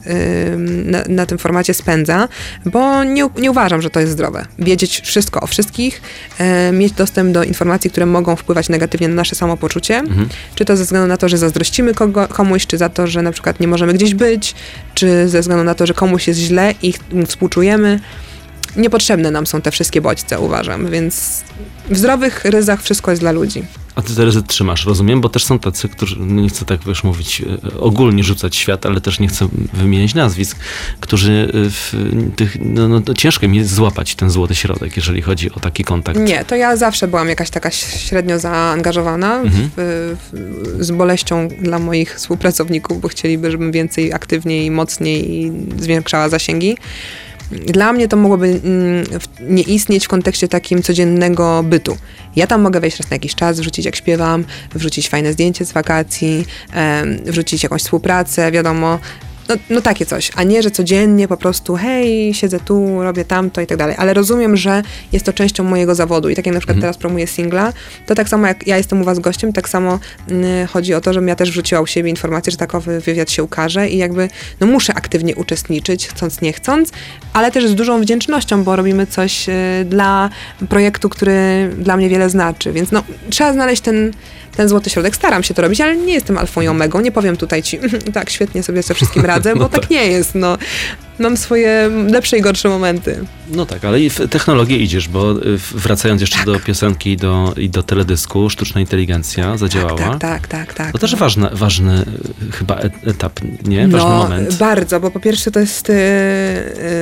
ym, 0.53 0.91
na, 0.91 1.03
na 1.09 1.27
tym 1.27 1.39
formacie 1.39 1.75
spędza, 1.75 2.29
bo 2.65 3.05
nie, 3.05 3.29
nie 3.39 3.51
uważam, 3.51 3.83
że 3.83 3.91
to 3.91 4.01
jest 4.01 4.13
zdrowe. 4.13 4.47
Wiedzieć 4.59 5.01
wszystko 5.01 5.41
o 5.41 5.47
wszystkich, 5.47 6.03
e, 6.39 6.73
mieć 6.73 6.93
dostęp 6.93 7.33
do 7.33 7.45
informacji, 7.45 7.91
które 7.91 8.07
mogą 8.07 8.37
wpływać 8.37 8.69
negatywnie 8.69 9.09
na 9.09 9.15
nasze 9.15 9.35
samopoczucie, 9.35 10.03
czy 10.55 10.65
to 10.65 10.77
ze 10.77 10.85
względu 10.85 11.09
na 11.09 11.17
to, 11.17 11.29
że 11.29 11.39
zazdrościmy 11.39 11.95
kogo, 11.95 12.29
komuś, 12.29 12.67
czy 12.67 12.79
za 12.79 12.89
to, 12.89 13.07
że 13.07 13.23
na 13.23 13.33
przykład 13.33 13.61
nie 13.61 13.69
możemy 13.69 13.93
gdzieś 13.95 14.15
być, 14.15 14.55
czy 14.95 15.29
ze 15.29 15.41
względu 15.41 15.65
na 15.65 15.75
to, 15.75 15.87
że 15.87 15.95
komuś 15.95 16.29
jest 16.29 16.41
źle 16.41 16.75
i 16.83 16.95
współczujemy. 17.27 18.01
Niepotrzebne 18.77 19.31
nam 19.31 19.47
są 19.47 19.61
te 19.61 19.71
wszystkie 19.71 20.01
bodźce, 20.01 20.41
uważam, 20.41 20.91
więc 20.91 21.43
w 21.91 21.99
zdrowych 21.99 22.45
ryzach 22.45 22.83
wszystko 22.83 23.11
jest 23.11 23.23
dla 23.23 23.33
ludzi. 23.33 23.63
A 23.95 24.03
ty 24.03 24.15
te 24.15 24.25
ryzy 24.25 24.43
trzymasz, 24.43 24.87
rozumiem? 24.87 25.21
Bo 25.21 25.29
też 25.29 25.45
są 25.45 25.59
tacy, 25.59 25.89
którzy, 25.89 26.17
no 26.19 26.43
nie 26.43 26.49
chcę 26.49 26.65
tak 26.65 26.81
wiesz 26.87 27.05
mówić, 27.05 27.43
y, 27.75 27.81
ogólnie 27.81 28.25
rzucać 28.25 28.57
świat, 28.57 28.87
ale 28.87 29.01
też 29.01 29.21
nie 29.21 29.29
chcę 29.29 29.49
wymieniać 29.73 30.15
nazwisk, 30.15 30.59
którzy 31.01 31.33
y, 31.55 31.71
w 31.71 31.95
tych, 32.37 32.57
no, 32.61 32.89
no 32.89 33.01
to 33.01 33.15
ciężko 33.15 33.49
mi 33.49 33.59
jest 33.59 33.75
złapać 33.75 34.15
ten 34.15 34.31
złoty 34.31 34.55
środek, 34.55 34.97
jeżeli 34.97 35.23
chodzi 35.23 35.53
o 35.53 35.61
taki 35.61 35.85
kontakt. 35.85 36.19
Nie, 36.19 36.45
to 36.45 36.57
ja 36.57 36.77
zawsze 36.77 37.09
byłam 37.09 37.29
jakaś 37.29 37.51
taka 37.51 37.71
średnio 37.71 38.39
zaangażowana 38.39 39.41
Mhm. 39.41 39.71
w, 39.77 40.17
w, 40.33 40.85
z 40.85 40.91
boleścią 40.91 41.49
dla 41.49 41.79
moich 41.79 42.15
współpracowników, 42.17 43.01
bo 43.01 43.09
chcieliby, 43.09 43.51
żebym 43.51 43.73
więcej, 43.73 44.13
aktywniej, 44.13 44.71
mocniej 44.71 45.53
zwiększała 45.79 46.29
zasięgi. 46.29 46.77
Dla 47.67 47.93
mnie 47.93 48.09
to 48.09 48.17
mogłoby 48.17 48.47
mm, 48.47 49.05
nie 49.41 49.63
istnieć 49.63 50.05
w 50.05 50.09
kontekście 50.09 50.49
takim 50.49 50.83
codziennego 50.83 51.63
bytu. 51.63 51.97
Ja 52.37 52.47
tam 52.47 52.61
mogę 52.61 52.81
wejść 52.81 52.99
raz 52.99 53.11
na 53.11 53.15
jakiś 53.15 53.35
czas, 53.35 53.61
wrzucić 53.61 53.85
jak 53.87 53.97
śpiewam, 53.97 54.45
wrzucić 54.75 55.09
fajne 55.09 55.33
zdjęcie 55.33 55.65
z 55.65 55.73
wakacji, 55.73 56.47
wrzucić 57.25 57.63
jakąś 57.63 57.83
współpracę, 57.83 58.53
wiadomo, 58.53 58.99
no, 59.49 59.55
no 59.71 59.81
takie 59.81 60.07
coś, 60.07 60.31
a 60.37 60.43
nie, 60.43 60.63
że 60.63 60.71
codziennie 60.71 61.29
po 61.29 61.37
prostu 61.37 61.77
hej, 61.77 62.35
siedzę 62.35 62.61
tu, 62.61 63.03
robię 63.03 63.25
tamto 63.25 63.61
i 63.61 63.67
tak 63.67 63.79
dalej, 63.79 63.97
ale 63.99 64.15
rozumiem, 64.15 64.57
że 64.57 64.83
jest 65.13 65.27
to 65.27 65.33
częścią 65.33 65.65
mojego 65.65 65.95
zawodu 65.95 66.29
i 66.29 66.37
tak 66.37 66.47
jak 66.47 66.55
na 66.55 66.61
przykład 66.61 66.81
teraz 66.81 66.97
promuję 66.97 67.27
singla, 67.27 67.73
to 68.07 68.15
tak 68.15 68.29
samo 68.29 68.47
jak 68.47 68.67
ja 68.67 68.77
jestem 68.77 69.01
u 69.01 69.05
was 69.05 69.19
gościem, 69.19 69.53
tak 69.53 69.69
samo 69.69 69.99
y, 70.31 70.67
chodzi 70.67 70.95
o 70.95 71.01
to, 71.01 71.13
żebym 71.13 71.29
ja 71.29 71.37
też 71.37 71.51
wrzuciła 71.51 71.81
u 71.81 71.87
siebie 71.87 72.11
informację, 72.11 72.51
że 72.51 72.57
takowy 72.57 73.01
wywiad 73.01 73.31
się 73.31 73.43
ukaże 73.43 73.89
i 73.89 73.99
jakby 73.99 74.29
no 74.61 74.67
muszę 74.67 74.95
aktywnie 74.95 75.37
uczestniczyć, 75.37 76.09
chcąc 76.09 76.41
nie 76.41 76.53
chcąc, 76.53 76.93
ale 77.33 77.51
też 77.51 77.69
z 77.69 77.75
dużą 77.75 78.01
wdzięcznością, 78.01 78.65
bo 78.65 78.77
robimy 78.77 79.07
coś 79.07 79.49
y, 79.49 79.53
dla 79.85 80.31
projektu, 80.69 81.09
który 81.09 81.71
dla 81.79 81.97
mnie 81.97 82.09
wiele 82.09 82.31
znaczy, 82.31 82.73
więc 82.73 82.93
no 82.93 83.03
trzeba 83.31 83.53
znaleźć 83.53 83.83
ten 83.83 84.13
ten 84.57 84.69
złoty 84.69 84.91
środek. 84.91 85.17
Staram 85.17 85.43
się 85.43 85.55
to 85.55 85.63
robić, 85.63 85.81
ale 85.81 85.97
nie 85.97 86.15
jestem 86.15 86.39
alfą 86.39 86.61
i 86.61 86.69
omegą. 86.69 87.01
Nie 87.01 87.13
powiem 87.13 87.37
tutaj 87.37 87.63
ci, 87.63 87.79
tak, 88.15 88.31
świetnie 88.31 88.63
sobie 88.63 88.83
ze 88.83 88.95
wszystkim 88.95 89.25
radzę, 89.25 89.55
bo 89.55 89.61
No 89.61 89.69
tak 89.69 89.81
tak. 89.81 89.91
nie 89.91 90.07
jest. 90.07 90.35
No. 90.35 90.59
Mam 91.23 91.37
swoje 91.37 91.91
lepsze 92.11 92.39
i 92.39 92.41
gorsze 92.41 92.69
momenty. 92.69 93.25
No 93.51 93.67
tak, 93.67 93.85
ale 93.85 94.01
i 94.01 94.11
w 94.11 94.29
technologię 94.31 94.77
idziesz, 94.77 95.09
bo 95.09 95.33
y, 95.33 95.59
wracając 95.75 96.21
jeszcze 96.21 96.37
Tak. 96.37 96.47
do 96.47 96.61
piosenki 96.61 97.11
i 97.11 97.17
do, 97.17 97.55
i 97.57 97.71
do 97.71 97.83
teledysku, 97.83 98.51
sztuczna 98.51 98.81
inteligencja 98.81 99.57
zadziałała. 99.57 99.99
Tak, 99.99 100.19
tak, 100.19 100.47
tak, 100.49 100.75
tak. 100.75 100.93
To 100.93 100.99
też 100.99 101.17
ważny, 101.17 101.49
ważny 101.53 102.05
y, 102.49 102.53
chyba 102.53 102.77
et- 102.77 103.07
etap, 103.09 103.41
nie? 103.65 103.89
Ważny 103.89 104.09
no, 104.09 104.17
moment. 104.19 104.55
bardzo, 104.55 105.01
bo 105.01 105.11
po 105.11 105.21
pierwsze 105.21 105.51
to 105.51 105.61
jest 105.61 105.91
y, 105.91 105.93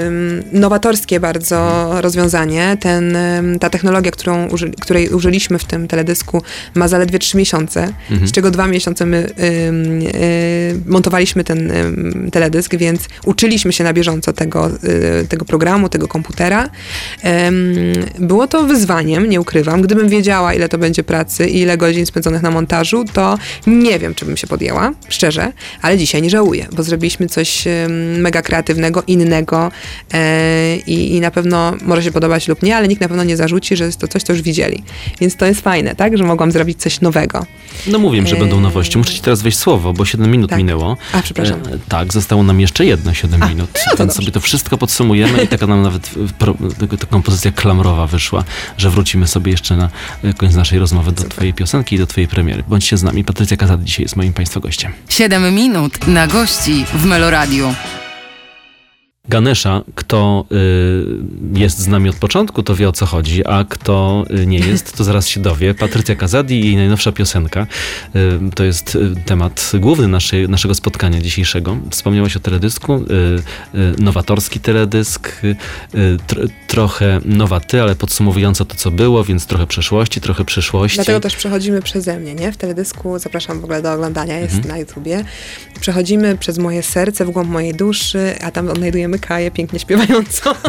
ym, 0.07 0.43
nowatorskie 0.53 1.21
bardzo 1.21 1.89
rozwiązanie. 2.01 2.77
Ten, 2.81 3.17
ym, 3.17 3.59
ta 3.59 3.71
technologia, 3.71 4.11
którą 4.11 4.49
uży, 4.49 4.71
której 4.81 5.09
użyliśmy 5.09 5.59
w 5.59 5.65
tym 5.65 5.89
teledysku 5.89 6.43
ma 6.75 6.89
zaledwie 6.89 7.19
trzy 7.19 7.37
miesiące, 7.37 7.93
Mhm. 8.11 8.29
z 8.29 8.33
czego 8.33 8.51
dwa 8.51 8.67
miesiące 8.67 9.07
my 9.07 9.31
y, 9.39 10.81
montowaliśmy 10.87 11.45
ten 11.45 11.73
teledysk, 12.33 12.75
więc 12.77 13.09
uczyliśmy 13.25 13.73
się 13.73 13.85
na 13.85 13.93
bieżąco 13.93 14.10
tego, 14.37 14.71
y, 15.23 15.27
tego 15.29 15.45
programu, 15.45 15.89
tego 15.89 16.09
komputera. 16.09 16.71
Było 18.19 18.47
to 18.47 18.65
wyzwaniem, 18.65 19.29
nie 19.29 19.41
ukrywam. 19.41 19.83
Gdybym 19.83 20.09
wiedziała, 20.09 20.55
ile 20.55 20.69
to 20.69 20.79
będzie 20.79 21.03
pracy 21.03 21.49
i 21.49 21.61
ile 21.61 21.77
godzin 21.77 22.07
spędzonych 22.07 22.43
na 22.43 22.51
montażu, 22.51 23.05
to 23.13 23.39
nie 23.67 23.99
wiem, 23.99 24.15
czy 24.15 24.25
bym 24.25 24.37
się 24.37 24.47
podjęła, 24.47 24.93
szczerze, 25.09 25.53
ale 25.83 25.99
dzisiaj 25.99 26.23
nie 26.23 26.31
żałuję, 26.31 26.67
bo 26.73 26.83
zrobiliśmy 26.83 27.27
coś 27.29 27.65
mega 28.19 28.43
kreatywnego, 28.43 29.03
innego 29.07 29.71
e, 30.15 30.77
i, 30.77 31.17
i 31.17 31.21
na 31.21 31.31
pewno 31.31 31.73
może 31.83 32.03
się 32.03 32.13
podobać 32.13 32.49
lub 32.49 32.63
nie, 32.63 32.77
ale 32.77 32.89
nikt 32.89 33.01
na 33.01 33.09
pewno 33.09 33.25
nie 33.25 33.37
zarzuci, 33.37 33.77
że 33.77 33.85
jest 33.85 33.99
to 33.99 34.09
coś, 34.09 34.23
co 34.23 34.33
już 34.33 34.43
widzieli. 34.43 34.83
Więc 35.21 35.37
to 35.37 35.47
jest 35.47 35.61
fajne, 35.61 35.95
tak, 35.95 36.19
że 36.19 36.25
mogłam 36.25 36.53
zrobić 36.53 36.81
coś 36.81 37.01
nowego. 37.01 37.47
No 37.87 37.99
mówię, 37.99 38.27
że 38.27 38.37
będą 38.37 38.57
Eee. 38.57 38.63
nowości. 38.63 38.99
Muszę 38.99 39.13
ci 39.13 39.21
teraz 39.21 39.43
wejść 39.43 39.59
słowo, 39.59 39.93
bo 39.93 40.05
7 40.05 40.31
minut 40.31 40.51
Tak. 40.51 40.59
minęło. 40.59 40.97
A, 41.13 41.23
przepraszam. 41.23 41.61
E, 41.61 41.79
tak, 41.89 42.13
zostało 42.13 42.43
nam 42.43 42.61
jeszcze 42.61 42.85
jedno 42.85 43.15
7 43.15 43.43
A, 43.43 43.49
minut. 43.49 43.71
no 43.99 44.05
Więc 44.05 44.15
sobie 44.15 44.31
to 44.33 44.41
wszystko 44.41 44.79
podsumujemy 44.79 45.43
i 45.45 45.49
taka 45.49 45.67
nam 45.67 45.83
nawet 45.83 46.07
w- 46.09 46.33
pro, 46.33 46.55
taka 46.91 47.07
kompozycja 47.07 47.53
klamrowa 47.53 48.07
wyszła, 48.07 48.45
że 48.79 48.91
wrócimy 48.91 49.27
sobie 49.27 49.53
jeszcze 49.53 49.77
na 49.77 49.89
e, 50.25 50.33
koniec 50.35 50.55
naszej 50.55 50.79
rozmowy 50.79 51.13
do 51.13 51.23
Super. 51.23 51.37
twojej 51.37 51.55
piosenki 51.55 51.97
i 51.97 51.99
do 51.99 52.07
twojej 52.07 52.29
premiery. 52.29 52.65
Bądźcie 52.69 52.97
z 52.97 53.03
nami. 53.03 53.25
Patrycja 53.25 53.57
Kazad 53.57 53.85
dzisiaj 53.85 54.03
jest 54.05 54.17
moim 54.17 54.33
państwa 54.33 54.61
gościem. 54.61 54.93
7 55.09 55.55
minut 55.55 56.07
na 56.07 56.27
gości 56.27 56.85
w 56.95 57.05
Meloradiu. 57.05 57.75
Ganesha, 59.35 59.83
kto 59.95 60.45
y, 61.55 61.59
jest 61.59 61.79
z 61.79 61.87
nami 61.87 62.09
od 62.09 62.17
początku, 62.17 62.63
to 62.63 62.77
wie 62.77 62.89
o 62.89 62.93
co 62.93 63.07
chodzi, 63.07 63.47
a 63.47 63.65
kto 63.69 64.25
y, 64.43 64.47
nie 64.47 64.59
jest, 64.59 64.97
to 64.97 65.05
zaraz 65.05 65.29
się 65.29 65.41
dowie. 65.41 65.75
Patrycja 65.75 66.15
Kazadi 66.17 66.61
i 66.61 66.65
jej 66.65 66.77
najnowsza 66.77 67.13
piosenka. 67.13 67.67
Y, 68.17 68.39
to 68.55 68.65
jest 68.65 68.95
y, 68.95 69.15
temat 69.27 69.73
główny 69.75 70.09
naszej, 70.09 70.49
naszego 70.49 70.75
spotkania 70.75 71.21
dzisiejszego. 71.21 71.77
Wspomniałaś 71.91 72.37
o 72.37 72.41
teledysku, 72.41 72.95
y, 72.95 72.99
y, 73.79 74.03
nowatorski 74.03 74.61
teledysk, 74.61 75.33
tr, 76.27 76.49
trochę 76.67 77.21
nowaty, 77.25 77.83
ale 77.83 77.95
podsumowująco 77.97 78.65
to, 78.65 78.77
co 78.77 78.91
było, 78.91 79.25
więc 79.25 79.47
trochę 79.47 79.67
przeszłości, 79.67 80.21
trochę 80.21 80.45
przyszłości. 80.45 80.97
Dlatego 80.97 81.21
też 81.21 81.37
przechodzimy 81.37 81.83
przeze 81.83 82.21
mnie, 82.21 82.35
nie? 82.35 82.53
W 82.53 82.57
teledysku 82.57 83.19
zapraszam 83.19 83.61
w 83.61 83.65
ogóle 83.65 83.83
do 83.83 83.93
oglądania, 83.93 84.39
jest 84.39 84.55
Mhm. 84.55 84.75
na 84.75 84.79
YouTubie. 84.79 85.25
Przechodzimy 85.81 86.37
przez 86.39 86.59
moje 86.59 86.83
serce, 86.83 87.25
w 87.25 87.31
głąb 87.31 87.51
mojej 87.51 87.75
duszy, 87.75 88.35
a 88.43 88.51
tam 88.51 88.69
odnajdujemy 88.69 89.20
Kaję 89.21 89.51
pięknie 89.51 89.79
śpiewającą. 89.79 90.51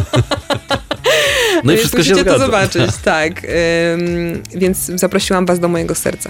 No 1.63 1.73
i 1.73 1.77
wszystko 1.77 2.03
się 2.03 2.09
musicie 2.09 2.25
to 2.25 2.37
zgadza. 2.37 2.45
zobaczyć, 2.45 2.95
tak. 3.03 3.41
Ym, 3.43 4.43
więc 4.55 4.77
zaprosiłam 4.85 5.45
was 5.45 5.59
do 5.59 5.67
mojego 5.67 5.95
serca. 5.95 6.29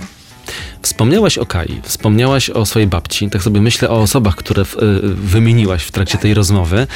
Wspomniałaś 0.81 1.37
o 1.37 1.45
Kai, 1.45 1.81
wspomniałaś 1.83 2.49
o 2.49 2.65
swojej 2.65 2.87
babci, 2.87 3.29
tak 3.29 3.43
sobie 3.43 3.61
myślę 3.61 3.89
o 3.89 4.01
osobach, 4.01 4.35
które 4.35 4.65
w, 4.65 4.75
y, 4.77 4.99
wymieniłaś 5.15 5.83
w 5.83 5.91
trakcie 5.91 6.17
tej 6.17 6.33
rozmowy, 6.33 6.87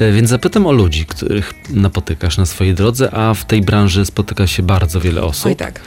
Y, 0.00 0.12
więc 0.12 0.30
zapytam 0.30 0.66
o 0.66 0.72
ludzi, 0.72 1.06
których 1.06 1.54
napotykasz 1.70 2.38
na 2.38 2.46
swojej 2.46 2.74
drodze, 2.74 3.14
a 3.14 3.34
w 3.34 3.44
tej 3.44 3.62
branży 3.62 4.06
spotyka 4.06 4.46
się 4.46 4.62
bardzo 4.62 5.00
wiele 5.00 5.22
osób. 5.22 5.46
Oj 5.46 5.56
tak. 5.56 5.80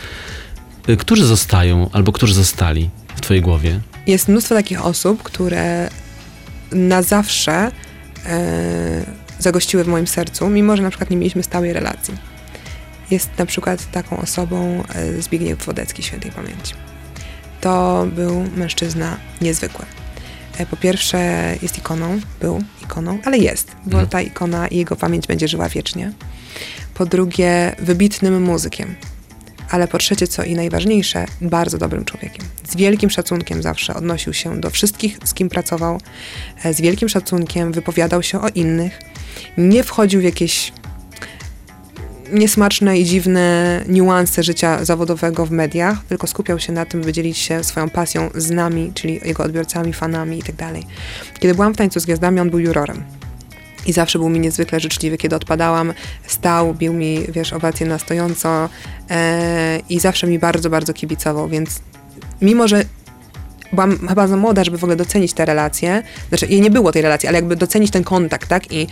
Y, 0.90 0.98
Którzy 0.98 1.26
zostają 1.26 1.90
albo 1.94 2.12
którzy 2.12 2.34
zostali 2.34 2.90
w 3.16 3.22
twojej 3.22 3.42
głowie? 3.44 3.80
Jest 4.08 4.28
mnóstwo 4.28 4.56
takich 4.56 4.86
osób, 4.86 5.24
które 5.24 5.90
na 6.72 7.02
zawsze 7.02 7.52
e, 7.54 7.72
zagościły 9.40 9.84
w 9.84 9.88
moim 9.88 10.08
sercu, 10.08 10.50
mimo 10.50 10.78
że 10.78 10.84
na 10.84 10.90
przykład 10.90 11.10
nie 11.10 11.18
mieliśmy 11.18 11.44
stałej 11.44 11.74
relacji. 11.74 12.14
Jest 13.12 13.30
na 13.38 13.46
przykład 13.46 13.92
taką 13.92 14.18
osobą 14.18 14.84
e, 14.96 15.22
Zbigniew 15.22 15.66
Wodecki, 15.66 16.04
świętej 16.04 16.32
pamięci. 16.32 16.74
To 17.62 18.06
był 18.16 18.44
mężczyzna 18.56 19.18
niezwykły. 19.42 19.86
E, 20.58 20.66
Po 20.66 20.78
pierwsze 20.78 21.54
jest 21.62 21.78
ikoną, 21.78 22.20
był 22.40 22.64
ikoną, 22.84 23.20
ale 23.26 23.38
jest, 23.38 23.68
bo 23.86 23.92
Mhm. 23.92 24.08
ta 24.08 24.22
ikona 24.22 24.68
i 24.68 24.78
jego 24.78 24.96
pamięć 24.96 25.28
będzie 25.28 25.48
żyła 25.48 25.70
wiecznie. 25.70 26.12
Po 26.94 27.06
drugie, 27.06 27.76
wybitnym 27.80 28.44
muzykiem. 28.44 28.96
Ale 29.70 29.88
po 29.88 29.98
trzecie, 29.98 30.28
co 30.28 30.44
i 30.44 30.56
najważniejsze, 30.56 31.26
bardzo 31.42 31.78
dobrym 31.78 32.06
człowiekiem. 32.06 32.46
Z 32.70 32.76
wielkim 32.76 33.10
szacunkiem 33.10 33.62
zawsze 33.62 33.96
odnosił 33.96 34.34
się 34.34 34.62
do 34.62 34.70
wszystkich, 34.70 35.18
z 35.24 35.34
kim 35.34 35.50
pracował. 35.50 36.02
E, 36.64 36.74
Z 36.74 36.82
wielkim 36.82 37.10
szacunkiem 37.10 37.72
wypowiadał 37.72 38.24
się 38.24 38.42
o 38.42 38.50
innych. 38.50 39.00
Nie 39.58 39.84
wchodził 39.84 40.22
w 40.22 40.24
jakieś 40.24 40.74
niesmaczne 42.32 43.00
i 43.00 43.06
dziwne 43.06 43.84
niuanse 43.88 44.44
życia 44.44 44.86
zawodowego 44.86 45.46
w 45.46 45.52
mediach, 45.52 46.04
tylko 46.10 46.28
skupiał 46.28 46.60
się 46.60 46.74
na 46.74 46.86
tym, 46.86 47.02
by 47.02 47.14
dzielić 47.14 47.38
się 47.38 47.64
swoją 47.64 47.90
pasją 47.90 48.30
z 48.36 48.52
nami, 48.52 48.92
czyli 48.94 49.20
jego 49.26 49.44
odbiorcami, 49.44 49.94
fanami 49.94 50.38
itd. 50.38 50.74
Kiedy 51.40 51.56
byłam 51.56 51.74
w 51.74 51.78
Tańcu 51.78 52.00
z 52.00 52.06
Gwiazdami, 52.06 52.40
on 52.40 52.50
był 52.50 52.60
jurorem. 52.60 53.17
I 53.88 53.94
zawsze 53.94 54.20
był 54.20 54.30
mi 54.30 54.40
niezwykle 54.40 54.80
życzliwy. 54.80 55.18
Kiedy 55.18 55.36
odpadałam, 55.36 55.94
stał, 56.28 56.74
bił 56.74 56.94
mi, 56.94 57.26
wiesz, 57.30 57.54
owację 57.54 57.88
na 57.88 58.00
stojąco 58.00 58.70
e, 59.10 59.80
i 59.90 60.00
zawsze 60.00 60.28
mi 60.28 60.40
bardzo, 60.40 60.70
bardzo 60.70 60.94
kibicował, 60.94 61.50
więc 61.50 61.82
mimo, 62.42 62.68
że 62.68 62.86
byłam 63.74 64.08
chyba 64.08 64.28
za 64.28 64.38
młoda, 64.38 64.64
żeby 64.64 64.78
w 64.78 64.84
ogóle 64.84 64.96
docenić 64.96 65.34
te 65.34 65.46
relacje, 65.46 66.04
znaczy 66.30 66.48
jej 66.48 66.62
nie 66.62 66.72
było 66.72 66.92
tej 66.92 67.02
relacji, 67.02 67.30
ale 67.30 67.38
jakby 67.38 67.56
docenić 67.56 67.92
ten 67.92 68.04
kontakt, 68.04 68.50
tak? 68.50 68.72
I 68.72 68.88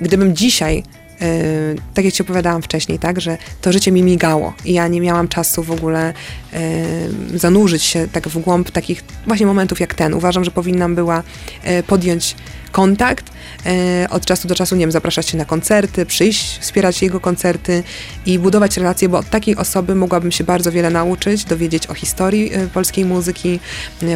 gdybym 0.00 0.36
dzisiaj 0.36 0.82
Yy, 1.20 1.76
tak 1.94 2.04
jak 2.04 2.14
ci 2.14 2.22
opowiadałam 2.22 2.62
wcześniej, 2.62 2.98
tak, 2.98 3.20
że 3.20 3.38
to 3.60 3.72
życie 3.72 3.92
mi 3.92 4.02
migało 4.02 4.54
i 4.64 4.72
ja 4.72 4.88
nie 4.88 5.00
miałam 5.00 5.28
czasu 5.28 5.62
w 5.62 5.70
ogóle 5.70 6.12
yy, 6.52 7.38
zanurzyć 7.38 7.82
się 7.82 8.08
tak 8.12 8.28
w 8.28 8.38
głąb 8.38 8.70
takich 8.70 9.04
właśnie 9.26 9.46
momentów 9.46 9.80
jak 9.80 9.94
ten. 9.94 10.14
Uważam, 10.14 10.44
że 10.44 10.50
powinnam 10.50 10.94
była 10.94 11.22
yy, 11.64 11.82
podjąć 11.82 12.36
kontakt, 12.72 13.32
yy, 13.64 13.72
od 14.10 14.24
czasu 14.26 14.48
do 14.48 14.54
czasu, 14.54 14.76
nie 14.76 14.80
wiem, 14.80 14.92
zapraszać 14.92 15.28
się 15.28 15.38
na 15.38 15.44
koncerty, 15.44 16.06
przyjść, 16.06 16.58
wspierać 16.58 17.02
jego 17.02 17.20
koncerty 17.20 17.82
i 18.26 18.38
budować 18.38 18.76
relacje, 18.76 19.08
bo 19.08 19.18
od 19.18 19.30
takiej 19.30 19.56
osoby 19.56 19.94
mogłabym 19.94 20.32
się 20.32 20.44
bardzo 20.44 20.72
wiele 20.72 20.90
nauczyć, 20.90 21.44
dowiedzieć 21.44 21.86
o 21.86 21.94
historii 21.94 22.50
yy, 22.50 22.68
polskiej 22.74 23.04
muzyki, 23.04 23.60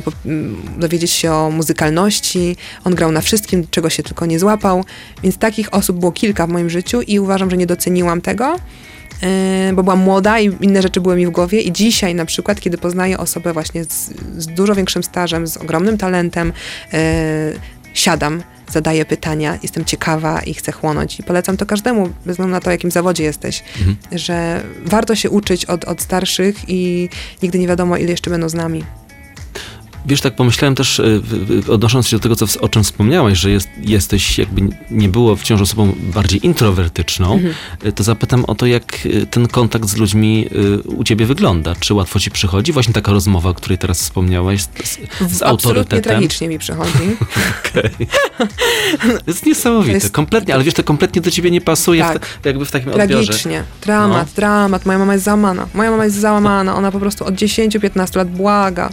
po- 0.04 0.12
mm, 0.26 0.62
dowiedzieć 0.78 1.10
się 1.10 1.32
o 1.32 1.50
muzykalności. 1.50 2.56
On 2.84 2.94
grał 2.94 3.12
na 3.12 3.20
wszystkim, 3.20 3.66
czego 3.70 3.90
się 3.90 4.02
tylko 4.02 4.26
nie 4.26 4.38
złapał, 4.38 4.84
więc 5.22 5.38
takich 5.38 5.74
osób 5.74 5.98
było 5.98 6.12
kilka 6.12 6.46
w 6.46 6.50
moim 6.50 6.70
życiu 6.70 7.02
i 7.02 7.20
uważam, 7.20 7.50
że 7.50 7.56
nie 7.56 7.66
doceniłam 7.66 8.20
tego. 8.20 8.56
Bo 9.74 9.82
byłam 9.82 9.98
młoda 9.98 10.40
i 10.40 10.52
inne 10.60 10.82
rzeczy 10.82 11.00
były 11.00 11.16
mi 11.16 11.26
w 11.26 11.30
głowie, 11.30 11.60
i 11.60 11.72
dzisiaj 11.72 12.14
na 12.14 12.24
przykład, 12.24 12.60
kiedy 12.60 12.78
poznaję 12.78 13.18
osobę 13.18 13.52
właśnie 13.52 13.84
z, 13.84 14.10
z 14.38 14.46
dużo 14.46 14.74
większym 14.74 15.02
stażem, 15.02 15.46
z 15.46 15.56
ogromnym 15.56 15.98
talentem, 15.98 16.52
yy, 16.92 16.98
siadam, 17.98 18.42
zadaję 18.72 19.04
pytania, 19.04 19.58
jestem 19.62 19.84
ciekawa 19.84 20.40
i 20.40 20.54
chcę 20.54 20.72
chłonąć. 20.72 21.20
I 21.20 21.22
polecam 21.22 21.56
to 21.56 21.66
każdemu, 21.66 22.02
bez 22.26 22.34
względu 22.34 22.52
na 22.52 22.60
to, 22.60 22.70
jakim 22.70 22.90
zawodzie 22.90 23.24
jesteś, 23.24 23.62
Mhm. 23.78 23.96
że 24.12 24.62
warto 24.84 25.14
się 25.14 25.30
uczyć 25.30 25.64
od, 25.64 25.84
od 25.84 26.02
starszych 26.02 26.56
i 26.68 27.08
nigdy 27.42 27.58
nie 27.58 27.68
wiadomo, 27.68 27.96
ile 27.96 28.10
jeszcze 28.10 28.30
będą 28.30 28.48
z 28.48 28.54
nami. 28.54 28.84
Wiesz, 30.06 30.20
tak 30.20 30.34
pomyślałem 30.36 30.74
też, 30.74 30.98
y, 30.98 31.22
odnosząc 31.68 32.08
się 32.08 32.16
do 32.16 32.22
tego, 32.22 32.36
co, 32.36 32.60
o 32.60 32.68
czym 32.68 32.84
wspomniałaś, 32.84 33.38
że 33.38 33.50
jest, 33.50 33.68
jesteś, 33.82 34.38
jakby 34.38 34.60
nie 34.90 35.08
było 35.08 35.36
wciąż 35.36 35.60
osobą 35.60 35.92
bardziej 36.14 36.46
introwertyczną, 36.46 37.32
Mhm. 37.34 37.54
y, 37.86 37.92
to 37.92 38.02
zapytam 38.04 38.44
o 38.44 38.54
to, 38.54 38.66
jak 38.66 39.06
y, 39.06 39.26
ten 39.30 39.48
kontakt 39.48 39.88
z 39.88 39.96
ludźmi 39.96 40.46
u 40.84 41.04
ciebie 41.04 41.26
wygląda. 41.26 41.74
Czy 41.80 41.94
łatwo 41.94 42.20
ci 42.20 42.30
przychodzi? 42.30 42.72
Właśnie 42.72 42.94
taka 42.94 43.12
rozmowa, 43.12 43.50
o 43.50 43.54
której 43.54 43.78
teraz 43.78 44.00
wspomniałaś, 44.00 44.62
z, 44.62 44.64
z, 44.64 44.98
Absolutnie 45.20 45.46
autorytetem. 45.46 46.02
tragicznie 46.02 46.48
mi 46.48 46.58
przychodzi. 46.58 46.90
Okej. 47.70 47.90
To 49.00 49.08
jest 49.30 49.46
niesamowite, 49.46 49.92
jest- 49.94 50.10
kompletnie, 50.12 50.54
ale 50.54 50.64
wiesz, 50.64 50.74
to 50.74 50.84
kompletnie 50.84 51.22
do 51.22 51.30
ciebie 51.30 51.50
nie 51.50 51.60
pasuje 51.60 52.02
Tak. 52.02 52.26
w 52.26 52.40
te, 52.42 52.48
jakby 52.48 52.64
w 52.64 52.70
takim 52.70 52.88
odbiorze. 52.88 53.06
Tragicznie. 53.24 53.64
Dramat, 53.82 54.26
No. 54.26 54.32
dramat. 54.36 54.86
Moja 54.86 54.98
mama 54.98 55.12
jest 55.12 55.24
załamana. 55.24 55.66
Moja 55.74 55.90
mama 55.90 56.04
jest 56.04 56.16
załamana. 56.16 56.74
Ona 56.76 56.90
po 56.92 57.00
prostu 57.00 57.24
od 57.24 57.34
10-15 57.34 58.16
lat 58.16 58.30
błaga. 58.30 58.90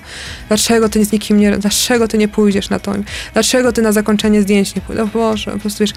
Dlaczego 0.47 0.89
ty 0.89 0.99
z 1.05 1.11
nikim 1.11 1.37
nie... 1.37 1.57
Dlaczego 1.57 2.07
ty 2.07 2.17
nie 2.17 2.27
pójdziesz 2.27 2.69
na 2.69 2.79
to? 2.79 2.93
Dlaczego 3.33 3.71
ty 3.71 3.81
na 3.81 3.91
zakończenie 3.91 4.41
zdjęć 4.41 4.75
nie 4.75 4.81
pójdziesz? 4.81 5.03
O 5.03 5.07
Boże, 5.07 5.51
po 5.51 5.59
prostu 5.59 5.83
wiesz. 5.83 5.93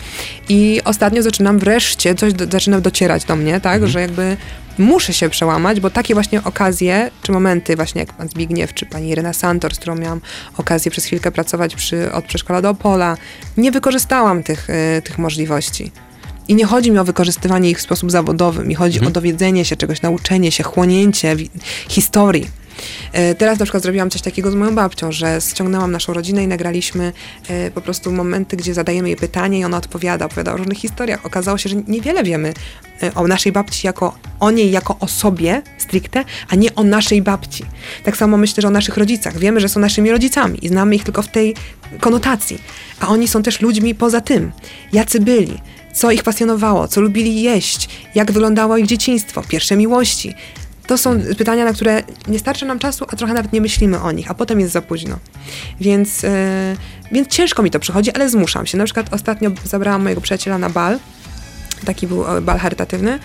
I 0.48 0.80
ostatnio 0.84 1.22
zaczynam 1.22 1.58
wreszcie, 1.58 2.14
coś 2.14 2.32
do, 2.32 2.46
zaczyna 2.46 2.80
docierać 2.80 3.24
do 3.24 3.36
mnie, 3.36 3.60
tak? 3.60 3.74
Mhm. 3.74 3.92
Że 3.92 4.00
jakby 4.00 4.36
muszę 4.78 5.12
się 5.12 5.28
przełamać, 5.28 5.80
bo 5.80 5.90
takie 5.90 6.14
właśnie 6.14 6.44
okazje, 6.44 7.10
czy 7.22 7.32
momenty 7.32 7.76
właśnie 7.76 8.00
jak 8.00 8.12
pan 8.12 8.28
Zbigniew, 8.28 8.74
czy 8.74 8.86
pani 8.86 9.08
Irena 9.08 9.32
Santor, 9.32 9.74
z 9.74 9.78
którą 9.78 9.94
miałam 9.94 10.20
okazję 10.56 10.90
przez 10.90 11.04
chwilkę 11.04 11.32
pracować 11.32 11.74
przy, 11.74 12.12
od 12.12 12.24
przedszkola 12.24 12.62
do 12.62 12.70
Opola, 12.70 13.16
nie 13.56 13.72
wykorzystałam 13.72 14.42
tych, 14.42 14.70
y, 14.70 15.02
tych 15.02 15.18
możliwości. 15.18 15.92
I 16.48 16.54
nie 16.54 16.64
chodzi 16.64 16.90
mi 16.90 16.98
o 16.98 17.04
wykorzystywanie 17.04 17.70
ich 17.70 17.78
w 17.78 17.82
sposób 17.82 18.10
zawodowy, 18.10 18.64
mi 18.64 18.74
chodzi 18.74 19.00
o 19.00 19.10
dowiedzenie 19.10 19.64
się 19.64 19.76
czegoś, 19.76 20.02
nauczenie 20.02 20.52
się, 20.52 20.64
chłonięcie 20.64 21.36
historii. 21.88 22.65
E, 23.12 23.34
Teraz 23.34 23.58
na 23.58 23.64
przykład 23.64 23.82
zrobiłam 23.82 24.10
coś 24.10 24.22
takiego 24.22 24.50
z 24.50 24.54
moją 24.54 24.74
babcią, 24.74 25.12
że 25.12 25.38
ściągnęłam 25.40 25.92
naszą 25.92 26.12
rodzinę 26.12 26.44
i 26.44 26.46
nagraliśmy 26.46 27.12
e, 27.48 27.70
po 27.70 27.80
prostu 27.80 28.12
momenty, 28.12 28.56
gdzie 28.56 28.74
zadajemy 28.74 29.08
jej 29.08 29.16
pytanie 29.16 29.58
i 29.58 29.64
ona 29.64 29.76
odpowiada, 29.76 30.24
opowiada 30.24 30.52
o 30.52 30.56
różnych 30.56 30.78
historiach. 30.78 31.26
Okazało 31.26 31.58
się, 31.58 31.68
że 31.68 31.76
niewiele 31.76 32.24
wiemy 32.24 32.54
e, 33.02 33.14
o 33.14 33.28
naszej 33.28 33.52
babci 33.52 33.86
jako, 33.86 34.18
o 34.40 34.50
niej 34.50 34.70
jako 34.70 34.96
osobie 35.00 35.62
stricte, 35.78 36.24
a 36.48 36.54
nie 36.54 36.74
o 36.74 36.82
naszej 36.82 37.22
babci. 37.22 37.64
Tak 38.04 38.16
samo 38.16 38.36
myślę, 38.36 38.60
że 38.60 38.68
o 38.68 38.70
naszych 38.70 38.96
rodzicach. 38.96 39.38
Wiemy, 39.38 39.60
że 39.60 39.68
są 39.68 39.80
naszymi 39.80 40.10
rodzicami 40.10 40.64
i 40.64 40.68
znamy 40.68 40.94
ich 40.94 41.04
tylko 41.04 41.22
w 41.22 41.28
tej 41.28 41.54
konotacji. 42.00 42.58
A 43.00 43.08
oni 43.08 43.28
są 43.28 43.42
też 43.42 43.60
ludźmi 43.60 43.94
poza 43.94 44.20
tym. 44.20 44.52
Jacy 44.92 45.20
byli, 45.20 45.60
co 45.92 46.10
ich 46.10 46.22
pasjonowało, 46.22 46.88
co 46.88 47.00
lubili 47.00 47.42
jeść, 47.42 47.88
jak 48.14 48.32
wyglądało 48.32 48.76
ich 48.76 48.86
dzieciństwo, 48.86 49.42
pierwsze 49.48 49.76
miłości. 49.76 50.34
To 50.86 50.98
są 50.98 51.20
pytania, 51.38 51.64
na 51.64 51.72
które 51.72 52.02
nie 52.28 52.38
starczy 52.38 52.66
nam 52.66 52.78
czasu, 52.78 53.06
a 53.08 53.16
trochę 53.16 53.34
nawet 53.34 53.52
nie 53.52 53.60
myślimy 53.60 54.00
o 54.00 54.12
nich, 54.12 54.30
a 54.30 54.34
potem 54.34 54.60
jest 54.60 54.72
za 54.72 54.82
późno. 54.82 55.18
Więc, 55.80 56.22
yy, 56.22 56.30
więc 57.12 57.28
ciężko 57.28 57.62
mi 57.62 57.70
to 57.70 57.80
przychodzi, 57.80 58.10
ale 58.12 58.30
zmuszam 58.30 58.66
się. 58.66 58.78
Na 58.78 58.84
przykład 58.84 59.14
ostatnio 59.14 59.50
zabrałam 59.64 60.02
mojego 60.02 60.20
przyjaciela 60.20 60.58
na 60.58 60.70
bal. 60.70 60.98
Taki 61.84 62.06
był 62.06 62.36
e, 62.36 62.40
bal 62.40 62.58
charytatywny. 62.58 63.18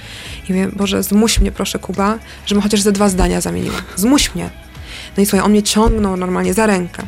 I 0.49 0.53
mówię, 0.53 0.70
Boże, 0.76 1.03
zmuś 1.03 1.39
mnie 1.39 1.51
proszę, 1.51 1.80
Kuba, 1.80 2.20
żebym 2.45 2.62
chociaż 2.62 2.82
ze 2.82 2.91
dwa 2.91 3.09
zdania 3.09 3.41
zamieniła. 3.41 3.76
Zmuś 3.95 4.36
mnie. 4.36 4.49
No 5.18 5.24
i 5.24 5.26
słuchaj, 5.26 5.45
on 5.45 5.51
mnie 5.51 5.64
ciągnął 5.64 6.18
normalnie 6.18 6.53
za 6.53 6.66
rękę. 6.66 7.03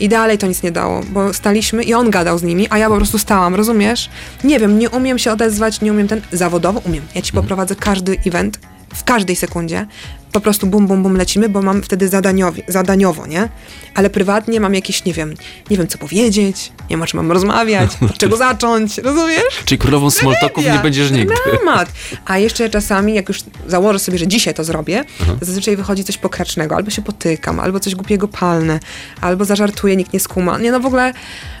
I 0.00 0.08
dalej 0.08 0.38
to 0.38 0.46
nic 0.46 0.62
nie 0.62 0.72
dało, 0.72 1.00
bo 1.10 1.32
staliśmy 1.32 1.82
i 1.84 1.94
on 1.94 2.10
gadał 2.10 2.38
z 2.38 2.42
nimi, 2.42 2.66
a 2.70 2.78
ja 2.78 2.88
po 2.88 2.96
prostu 2.96 3.18
stałam, 3.18 3.54
rozumiesz? 3.54 4.10
Nie 4.44 4.58
wiem, 4.60 4.78
nie 4.78 4.90
umiem 4.90 5.18
się 5.18 5.32
odezwać, 5.32 5.80
nie 5.80 5.92
umiem 5.92 6.08
ten... 6.08 6.20
Zawodowo 6.32 6.80
umiem. 6.80 7.04
Ja 7.14 7.22
ci 7.22 7.32
poprowadzę 7.32 7.76
każdy 7.76 8.18
event 8.26 8.58
w 8.94 9.04
każdej 9.04 9.36
sekundzie. 9.36 9.86
Po 10.32 10.40
prostu 10.40 10.66
bum, 10.66 10.86
bum, 10.86 11.02
bum 11.02 11.16
lecimy, 11.16 11.48
bo 11.48 11.62
mam 11.62 11.82
wtedy 11.82 12.08
zadaniowi, 12.08 12.62
zadaniowo, 12.68 13.26
nie? 13.26 13.48
Ale 13.94 14.10
prywatnie 14.10 14.60
mam 14.60 14.74
jakieś, 14.74 15.04
nie 15.04 15.12
wiem, 15.12 15.34
nie 15.70 15.76
wiem 15.76 15.88
co 15.88 15.98
powiedzieć, 15.98 16.72
nie 16.80 16.88
wiem 16.90 17.02
o 17.02 17.06
czym 17.06 17.16
mam 17.16 17.32
rozmawiać, 17.32 17.90
od 18.10 18.18
czego 18.18 18.36
zacząć, 18.36 18.98
rozumiesz? 18.98 19.62
Czyli 19.64 19.78
królową 19.78 20.10
smoltoków 20.10 20.64
nie 20.64 20.78
będziesz 20.82 21.10
nigdy. 21.10 21.34
Dramat. 21.50 21.92
A 22.26 22.38
jeszcze 22.38 22.70
czasami, 22.70 23.14
jak 23.14 23.28
już 23.28 23.38
założę 23.66 23.98
sobie, 23.98 24.18
że 24.18 24.26
dzisiaj 24.26 24.54
to 24.54 24.64
zrobię, 24.64 25.04
to 25.40 25.46
zazwyczaj 25.46 25.76
wychodzi 25.76 26.04
coś 26.04 26.18
pokracznego. 26.18 26.76
Albo 26.76 26.90
się 26.90 27.02
potykam, 27.02 27.60
albo 27.60 27.80
coś 27.80 27.94
głupiego 27.94 28.28
palnę, 28.28 28.80
albo 29.20 29.44
zażartuję, 29.44 29.96
nikt 29.96 30.12
nie 30.12 30.20
skuma. 30.20 30.58
Nie 30.58 30.72
no 30.72 30.80
w 30.80 30.86
ogóle, 30.86 31.12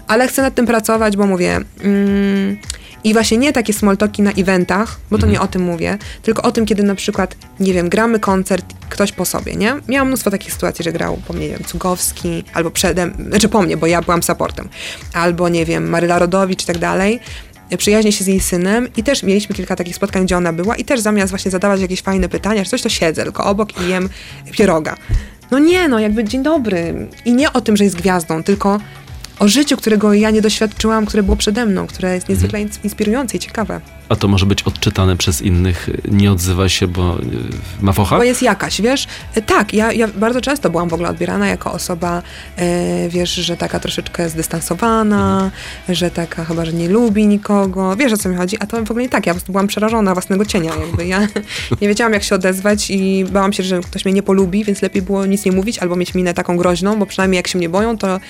ale 0.06 0.28
chcę 0.28 0.42
nad 0.42 0.54
tym 0.54 0.66
pracować, 0.66 1.16
bo 1.16 1.26
mówię... 1.26 1.60
Mm, 1.80 2.56
i 3.04 3.12
właśnie 3.12 3.38
nie 3.38 3.52
takie 3.52 3.72
smoltoki 3.72 4.22
na 4.22 4.32
eventach, 4.32 5.00
bo 5.10 5.18
to 5.18 5.26
nie 5.26 5.40
o 5.40 5.46
tym 5.46 5.62
mówię, 5.62 5.98
tylko 6.22 6.42
o 6.42 6.52
tym, 6.52 6.66
kiedy 6.66 6.82
na 6.82 6.94
przykład, 6.94 7.36
nie 7.60 7.72
wiem, 7.72 7.88
gramy 7.88 8.20
koncert, 8.20 8.64
ktoś 8.88 9.12
po 9.12 9.24
sobie, 9.24 9.56
nie? 9.56 9.74
Miałam 9.88 10.08
mnóstwo 10.08 10.30
takich 10.30 10.52
sytuacji, 10.52 10.84
że 10.84 10.92
grał 10.92 11.18
po 11.26 11.32
mnie, 11.32 11.48
nie 11.48 11.54
wiem, 11.54 11.64
Cugowski, 11.64 12.44
albo 12.54 12.70
przede, 12.70 13.10
znaczy 13.28 13.48
po 13.48 13.62
mnie, 13.62 13.76
bo 13.76 13.86
ja 13.86 14.02
byłam 14.02 14.22
supportem, 14.22 14.68
albo, 15.12 15.48
nie 15.48 15.64
wiem, 15.64 15.88
Maryla 15.88 16.18
Rodowicz 16.18 16.62
i 16.62 16.66
tak 16.66 16.78
dalej 16.78 17.20
przyjaźnię 17.78 18.12
się 18.12 18.24
z 18.24 18.26
jej 18.26 18.40
synem 18.40 18.88
i 18.96 19.02
też 19.02 19.22
mieliśmy 19.22 19.54
kilka 19.54 19.76
takich 19.76 19.96
spotkań, 19.96 20.24
gdzie 20.24 20.36
ona 20.36 20.52
była 20.52 20.76
i 20.76 20.84
też 20.84 21.00
zamiast 21.00 21.30
właśnie 21.30 21.50
zadawać 21.50 21.80
jakieś 21.80 22.02
fajne 22.02 22.28
pytania, 22.28 22.64
czy 22.64 22.70
coś, 22.70 22.82
to 22.82 22.88
siedzę 22.88 23.22
tylko 23.22 23.44
obok 23.44 23.80
i 23.80 23.88
jem 23.88 24.08
pieroga. 24.52 24.96
No 25.50 25.58
nie, 25.58 25.88
no 25.88 25.98
jakby 25.98 26.24
dzień 26.24 26.42
dobry. 26.42 27.08
I 27.24 27.32
nie 27.32 27.52
o 27.52 27.60
tym, 27.60 27.76
że 27.76 27.84
jest 27.84 27.96
gwiazdą, 27.96 28.42
tylko 28.42 28.80
o 29.38 29.48
życiu, 29.48 29.76
którego 29.76 30.14
ja 30.14 30.30
nie 30.30 30.42
doświadczyłam, 30.42 31.06
które 31.06 31.22
było 31.22 31.36
przede 31.36 31.66
mną, 31.66 31.86
które 31.86 32.14
jest 32.14 32.28
niezwykle 32.28 32.58
ins- 32.64 32.78
inspirujące 32.84 33.36
i 33.36 33.40
ciekawe. 33.40 33.80
A 34.08 34.16
to 34.16 34.28
może 34.28 34.46
być 34.46 34.62
odczytane 34.62 35.16
przez 35.16 35.42
innych, 35.42 35.90
nie 36.10 36.32
odzywa 36.32 36.68
się, 36.68 36.88
bo 36.88 37.18
y, 37.18 37.22
ma 37.82 37.92
focha? 37.92 38.16
Bo 38.16 38.22
jest 38.22 38.42
jakaś, 38.42 38.80
wiesz? 38.80 39.06
E, 39.34 39.42
Tak, 39.42 39.74
ja, 39.74 39.92
ja 39.92 40.08
bardzo 40.08 40.40
często 40.40 40.70
byłam 40.70 40.88
w 40.88 40.94
ogóle 40.94 41.08
odbierana 41.08 41.46
jako 41.48 41.72
osoba, 41.72 42.22
e, 42.56 43.08
wiesz, 43.08 43.34
że 43.34 43.56
taka 43.56 43.80
troszeczkę 43.80 44.28
zdystansowana, 44.28 45.50
że 45.88 46.10
taka 46.10 46.44
chyba, 46.44 46.64
że 46.64 46.72
nie 46.72 46.88
lubi 46.88 47.26
nikogo. 47.26 47.96
Wiesz, 47.96 48.12
o 48.12 48.16
co 48.16 48.28
mi 48.28 48.36
chodzi? 48.36 48.56
A 48.60 48.66
to 48.66 48.84
w 48.84 48.90
ogóle 48.90 49.02
nie 49.02 49.08
tak. 49.08 49.26
Ja 49.26 49.32
po 49.32 49.36
prostu 49.40 49.52
byłam 49.52 49.66
przerażona 49.66 50.12
własnego 50.12 50.44
cienia, 50.44 50.72
jakby. 50.86 51.06
Ja 51.06 51.20
nie 51.80 51.88
wiedziałam, 51.88 52.12
jak 52.12 52.22
się 52.22 52.34
odezwać 52.34 52.90
i 52.90 53.24
bałam 53.32 53.52
się, 53.52 53.62
że 53.62 53.80
ktoś 53.80 54.04
mnie 54.04 54.14
nie 54.14 54.22
polubi, 54.22 54.64
więc 54.64 54.82
lepiej 54.82 55.02
było 55.02 55.26
nic 55.26 55.44
nie 55.44 55.52
mówić 55.52 55.78
albo 55.78 55.96
mieć 55.96 56.14
minę 56.14 56.34
taką 56.34 56.56
groźną, 56.56 56.98
bo 56.98 57.06
przynajmniej 57.06 57.36
jak 57.36 57.48
się 57.48 57.58
mnie 57.58 57.68
boją, 57.68 57.98
to 57.98 58.20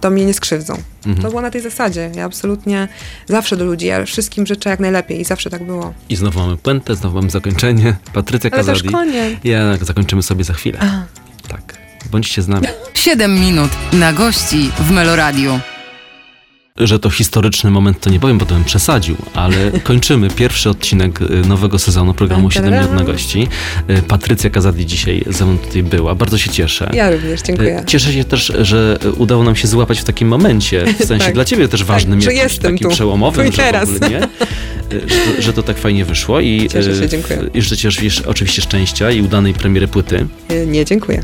to 0.00 0.10
mnie 0.10 0.24
nie 0.26 0.34
skrzywdzą. 0.34 0.82
To 1.22 1.28
było 1.28 1.40
na 1.42 1.50
tej 1.50 1.60
zasadzie. 1.60 2.10
Ja 2.14 2.24
absolutnie 2.24 2.88
zawsze 3.28 3.56
do 3.56 3.64
ludzi, 3.64 3.86
ja 3.86 4.04
wszystkim 4.04 4.46
życzę 4.46 4.70
jak 4.70 4.80
najlepiej 4.80 5.20
i 5.20 5.24
zawsze 5.24 5.50
tak 5.50 5.64
było. 5.66 5.94
I 6.08 6.16
znowu 6.16 6.40
mamy 6.40 6.56
puentę, 6.56 6.94
znowu 6.96 7.16
mamy 7.16 7.30
zakończenie. 7.30 7.96
Patrycja 8.12 8.50
Ale 8.50 8.64
Kazadi. 8.64 8.88
koniec. 8.88 9.38
Ja 9.44 9.76
zakończymy 9.80 10.22
sobie 10.22 10.44
za 10.44 10.52
chwilę. 10.52 10.78
A. 10.82 11.04
Tak. 11.48 11.78
Bądźcie 12.10 12.42
z 12.42 12.48
nami. 12.48 12.66
7 12.94 13.40
minut 13.40 13.70
na 13.92 14.12
gości 14.12 14.70
w 14.78 14.90
Meloradiu. 14.90 15.60
Że 16.80 16.98
to 16.98 17.10
historyczny 17.10 17.70
moment, 17.70 18.00
to 18.00 18.10
nie 18.10 18.20
powiem, 18.20 18.38
bo 18.38 18.46
to 18.46 18.54
bym 18.54 18.64
przesadził, 18.64 19.16
ale 19.34 19.56
kończymy 19.84 20.30
pierwszy 20.30 20.70
odcinek 20.70 21.20
y, 21.22 21.28
nowego 21.48 21.78
sezonu 21.78 22.14
programu 22.14 22.50
7 22.50 22.74
minut 22.74 22.92
na 22.92 23.04
gości. 23.04 23.48
Y, 23.90 24.02
Patrycja 24.02 24.50
Kazadi 24.50 24.86
dzisiaj 24.86 25.24
ze 25.26 25.46
mną 25.46 25.58
tutaj 25.58 25.82
była. 25.82 26.14
Bardzo 26.14 26.38
się 26.38 26.50
cieszę. 26.50 26.90
Ja 26.94 27.10
również, 27.10 27.42
dziękuję. 27.42 27.80
Y, 27.80 27.84
Cieszę 27.84 28.12
się 28.12 28.24
też, 28.24 28.52
że 28.60 28.98
udało 29.16 29.44
nam 29.44 29.56
się 29.56 29.68
złapać 29.68 30.00
w 30.00 30.04
takim 30.04 30.28
momencie, 30.28 30.84
w 31.00 31.04
sensie 31.06 31.24
Tak. 31.24 31.34
dla 31.34 31.44
ciebie 31.44 31.68
też 31.68 31.84
ważnym, 31.84 32.20
że 32.20 32.34
jakimś 32.34 32.58
takim 32.58 32.78
tu. 32.78 32.88
przełomowym, 32.88 33.44
Tu 33.46 33.52
i 33.52 33.56
że 33.56 33.62
teraz. 33.62 33.88
ogóle 33.88 34.10
nie, 34.10 34.20
że, 34.90 34.98
to- 35.36 35.42
że 35.42 35.52
to 35.52 35.62
tak 35.62 35.78
fajnie 35.78 36.04
wyszło 36.04 36.40
i, 36.40 36.68
Cieszę 36.72 36.96
się, 36.96 37.08
dziękuję. 37.08 37.38
i 37.54 37.62
życzę 37.62 37.76
ci 37.76 37.88
oczywiście- 38.26 38.62
szczęścia 38.62 39.10
i 39.10 39.22
udanej 39.22 39.54
premiery 39.54 39.88
płyty. 39.88 40.26
Nie, 40.66 40.84
dziękuję. 40.84 41.22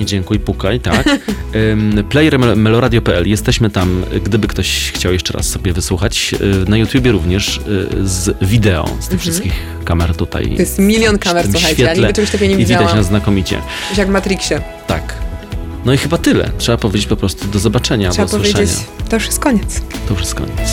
Nie 0.00 0.06
dziękuj, 0.06 0.38
pukaj, 0.38 0.80
tak. 0.80 1.04
Player 2.10 2.38
mel- 2.38 2.56
meloradio.pl, 2.56 3.28
jesteśmy 3.28 3.70
tam, 3.70 4.04
gdyby 4.24 4.48
ktoś 4.48 4.92
chciał 4.94 5.12
jeszcze 5.12 5.32
raz 5.32 5.46
sobie 5.48 5.72
wysłuchać. 5.72 6.34
Y, 6.66 6.70
Na 6.70 6.76
YouTubie 6.76 7.12
również 7.12 7.56
y, 7.56 7.60
z 8.08 8.36
wideo, 8.42 8.88
z 9.00 9.08
tych 9.08 9.20
wszystkich 9.20 9.52
kamer 9.84 10.16
tutaj. 10.16 10.42
Mhm. 10.42 10.56
To 10.56 10.62
jest 10.62 10.78
milion 10.78 11.18
kamer, 11.18 11.44
słuchajcie, 11.44 11.68
ja 11.68 11.74
świetle 11.74 11.94
nigdy 11.96 12.12
czegoś 12.12 12.30
takiego 12.30 12.48
nie 12.48 12.54
I 12.54 12.56
widać 12.66 12.78
widziałam. 12.78 12.96
nas 12.96 13.06
znakomicie. 13.06 13.62
Jak 13.96 14.08
w 14.08 14.10
Matrixie. 14.10 14.60
Tak. 14.86 15.14
No 15.84 15.92
i 15.92 15.96
chyba 15.96 16.18
tyle. 16.18 16.50
Trzeba 16.58 16.78
powiedzieć 16.78 17.06
po 17.08 17.16
prostu 17.16 17.48
do 17.48 17.58
zobaczenia, 17.58 18.10
Trzeba 18.10 18.28
do 18.28 18.36
usłyszenia. 18.36 18.54
powiedzieć, 18.66 18.86
to 19.08 19.16
już 19.16 19.26
jest 19.26 19.38
koniec. 19.38 19.80
To 20.08 20.14
już 20.14 20.20
jest 20.20 20.34
koniec. 20.34 20.70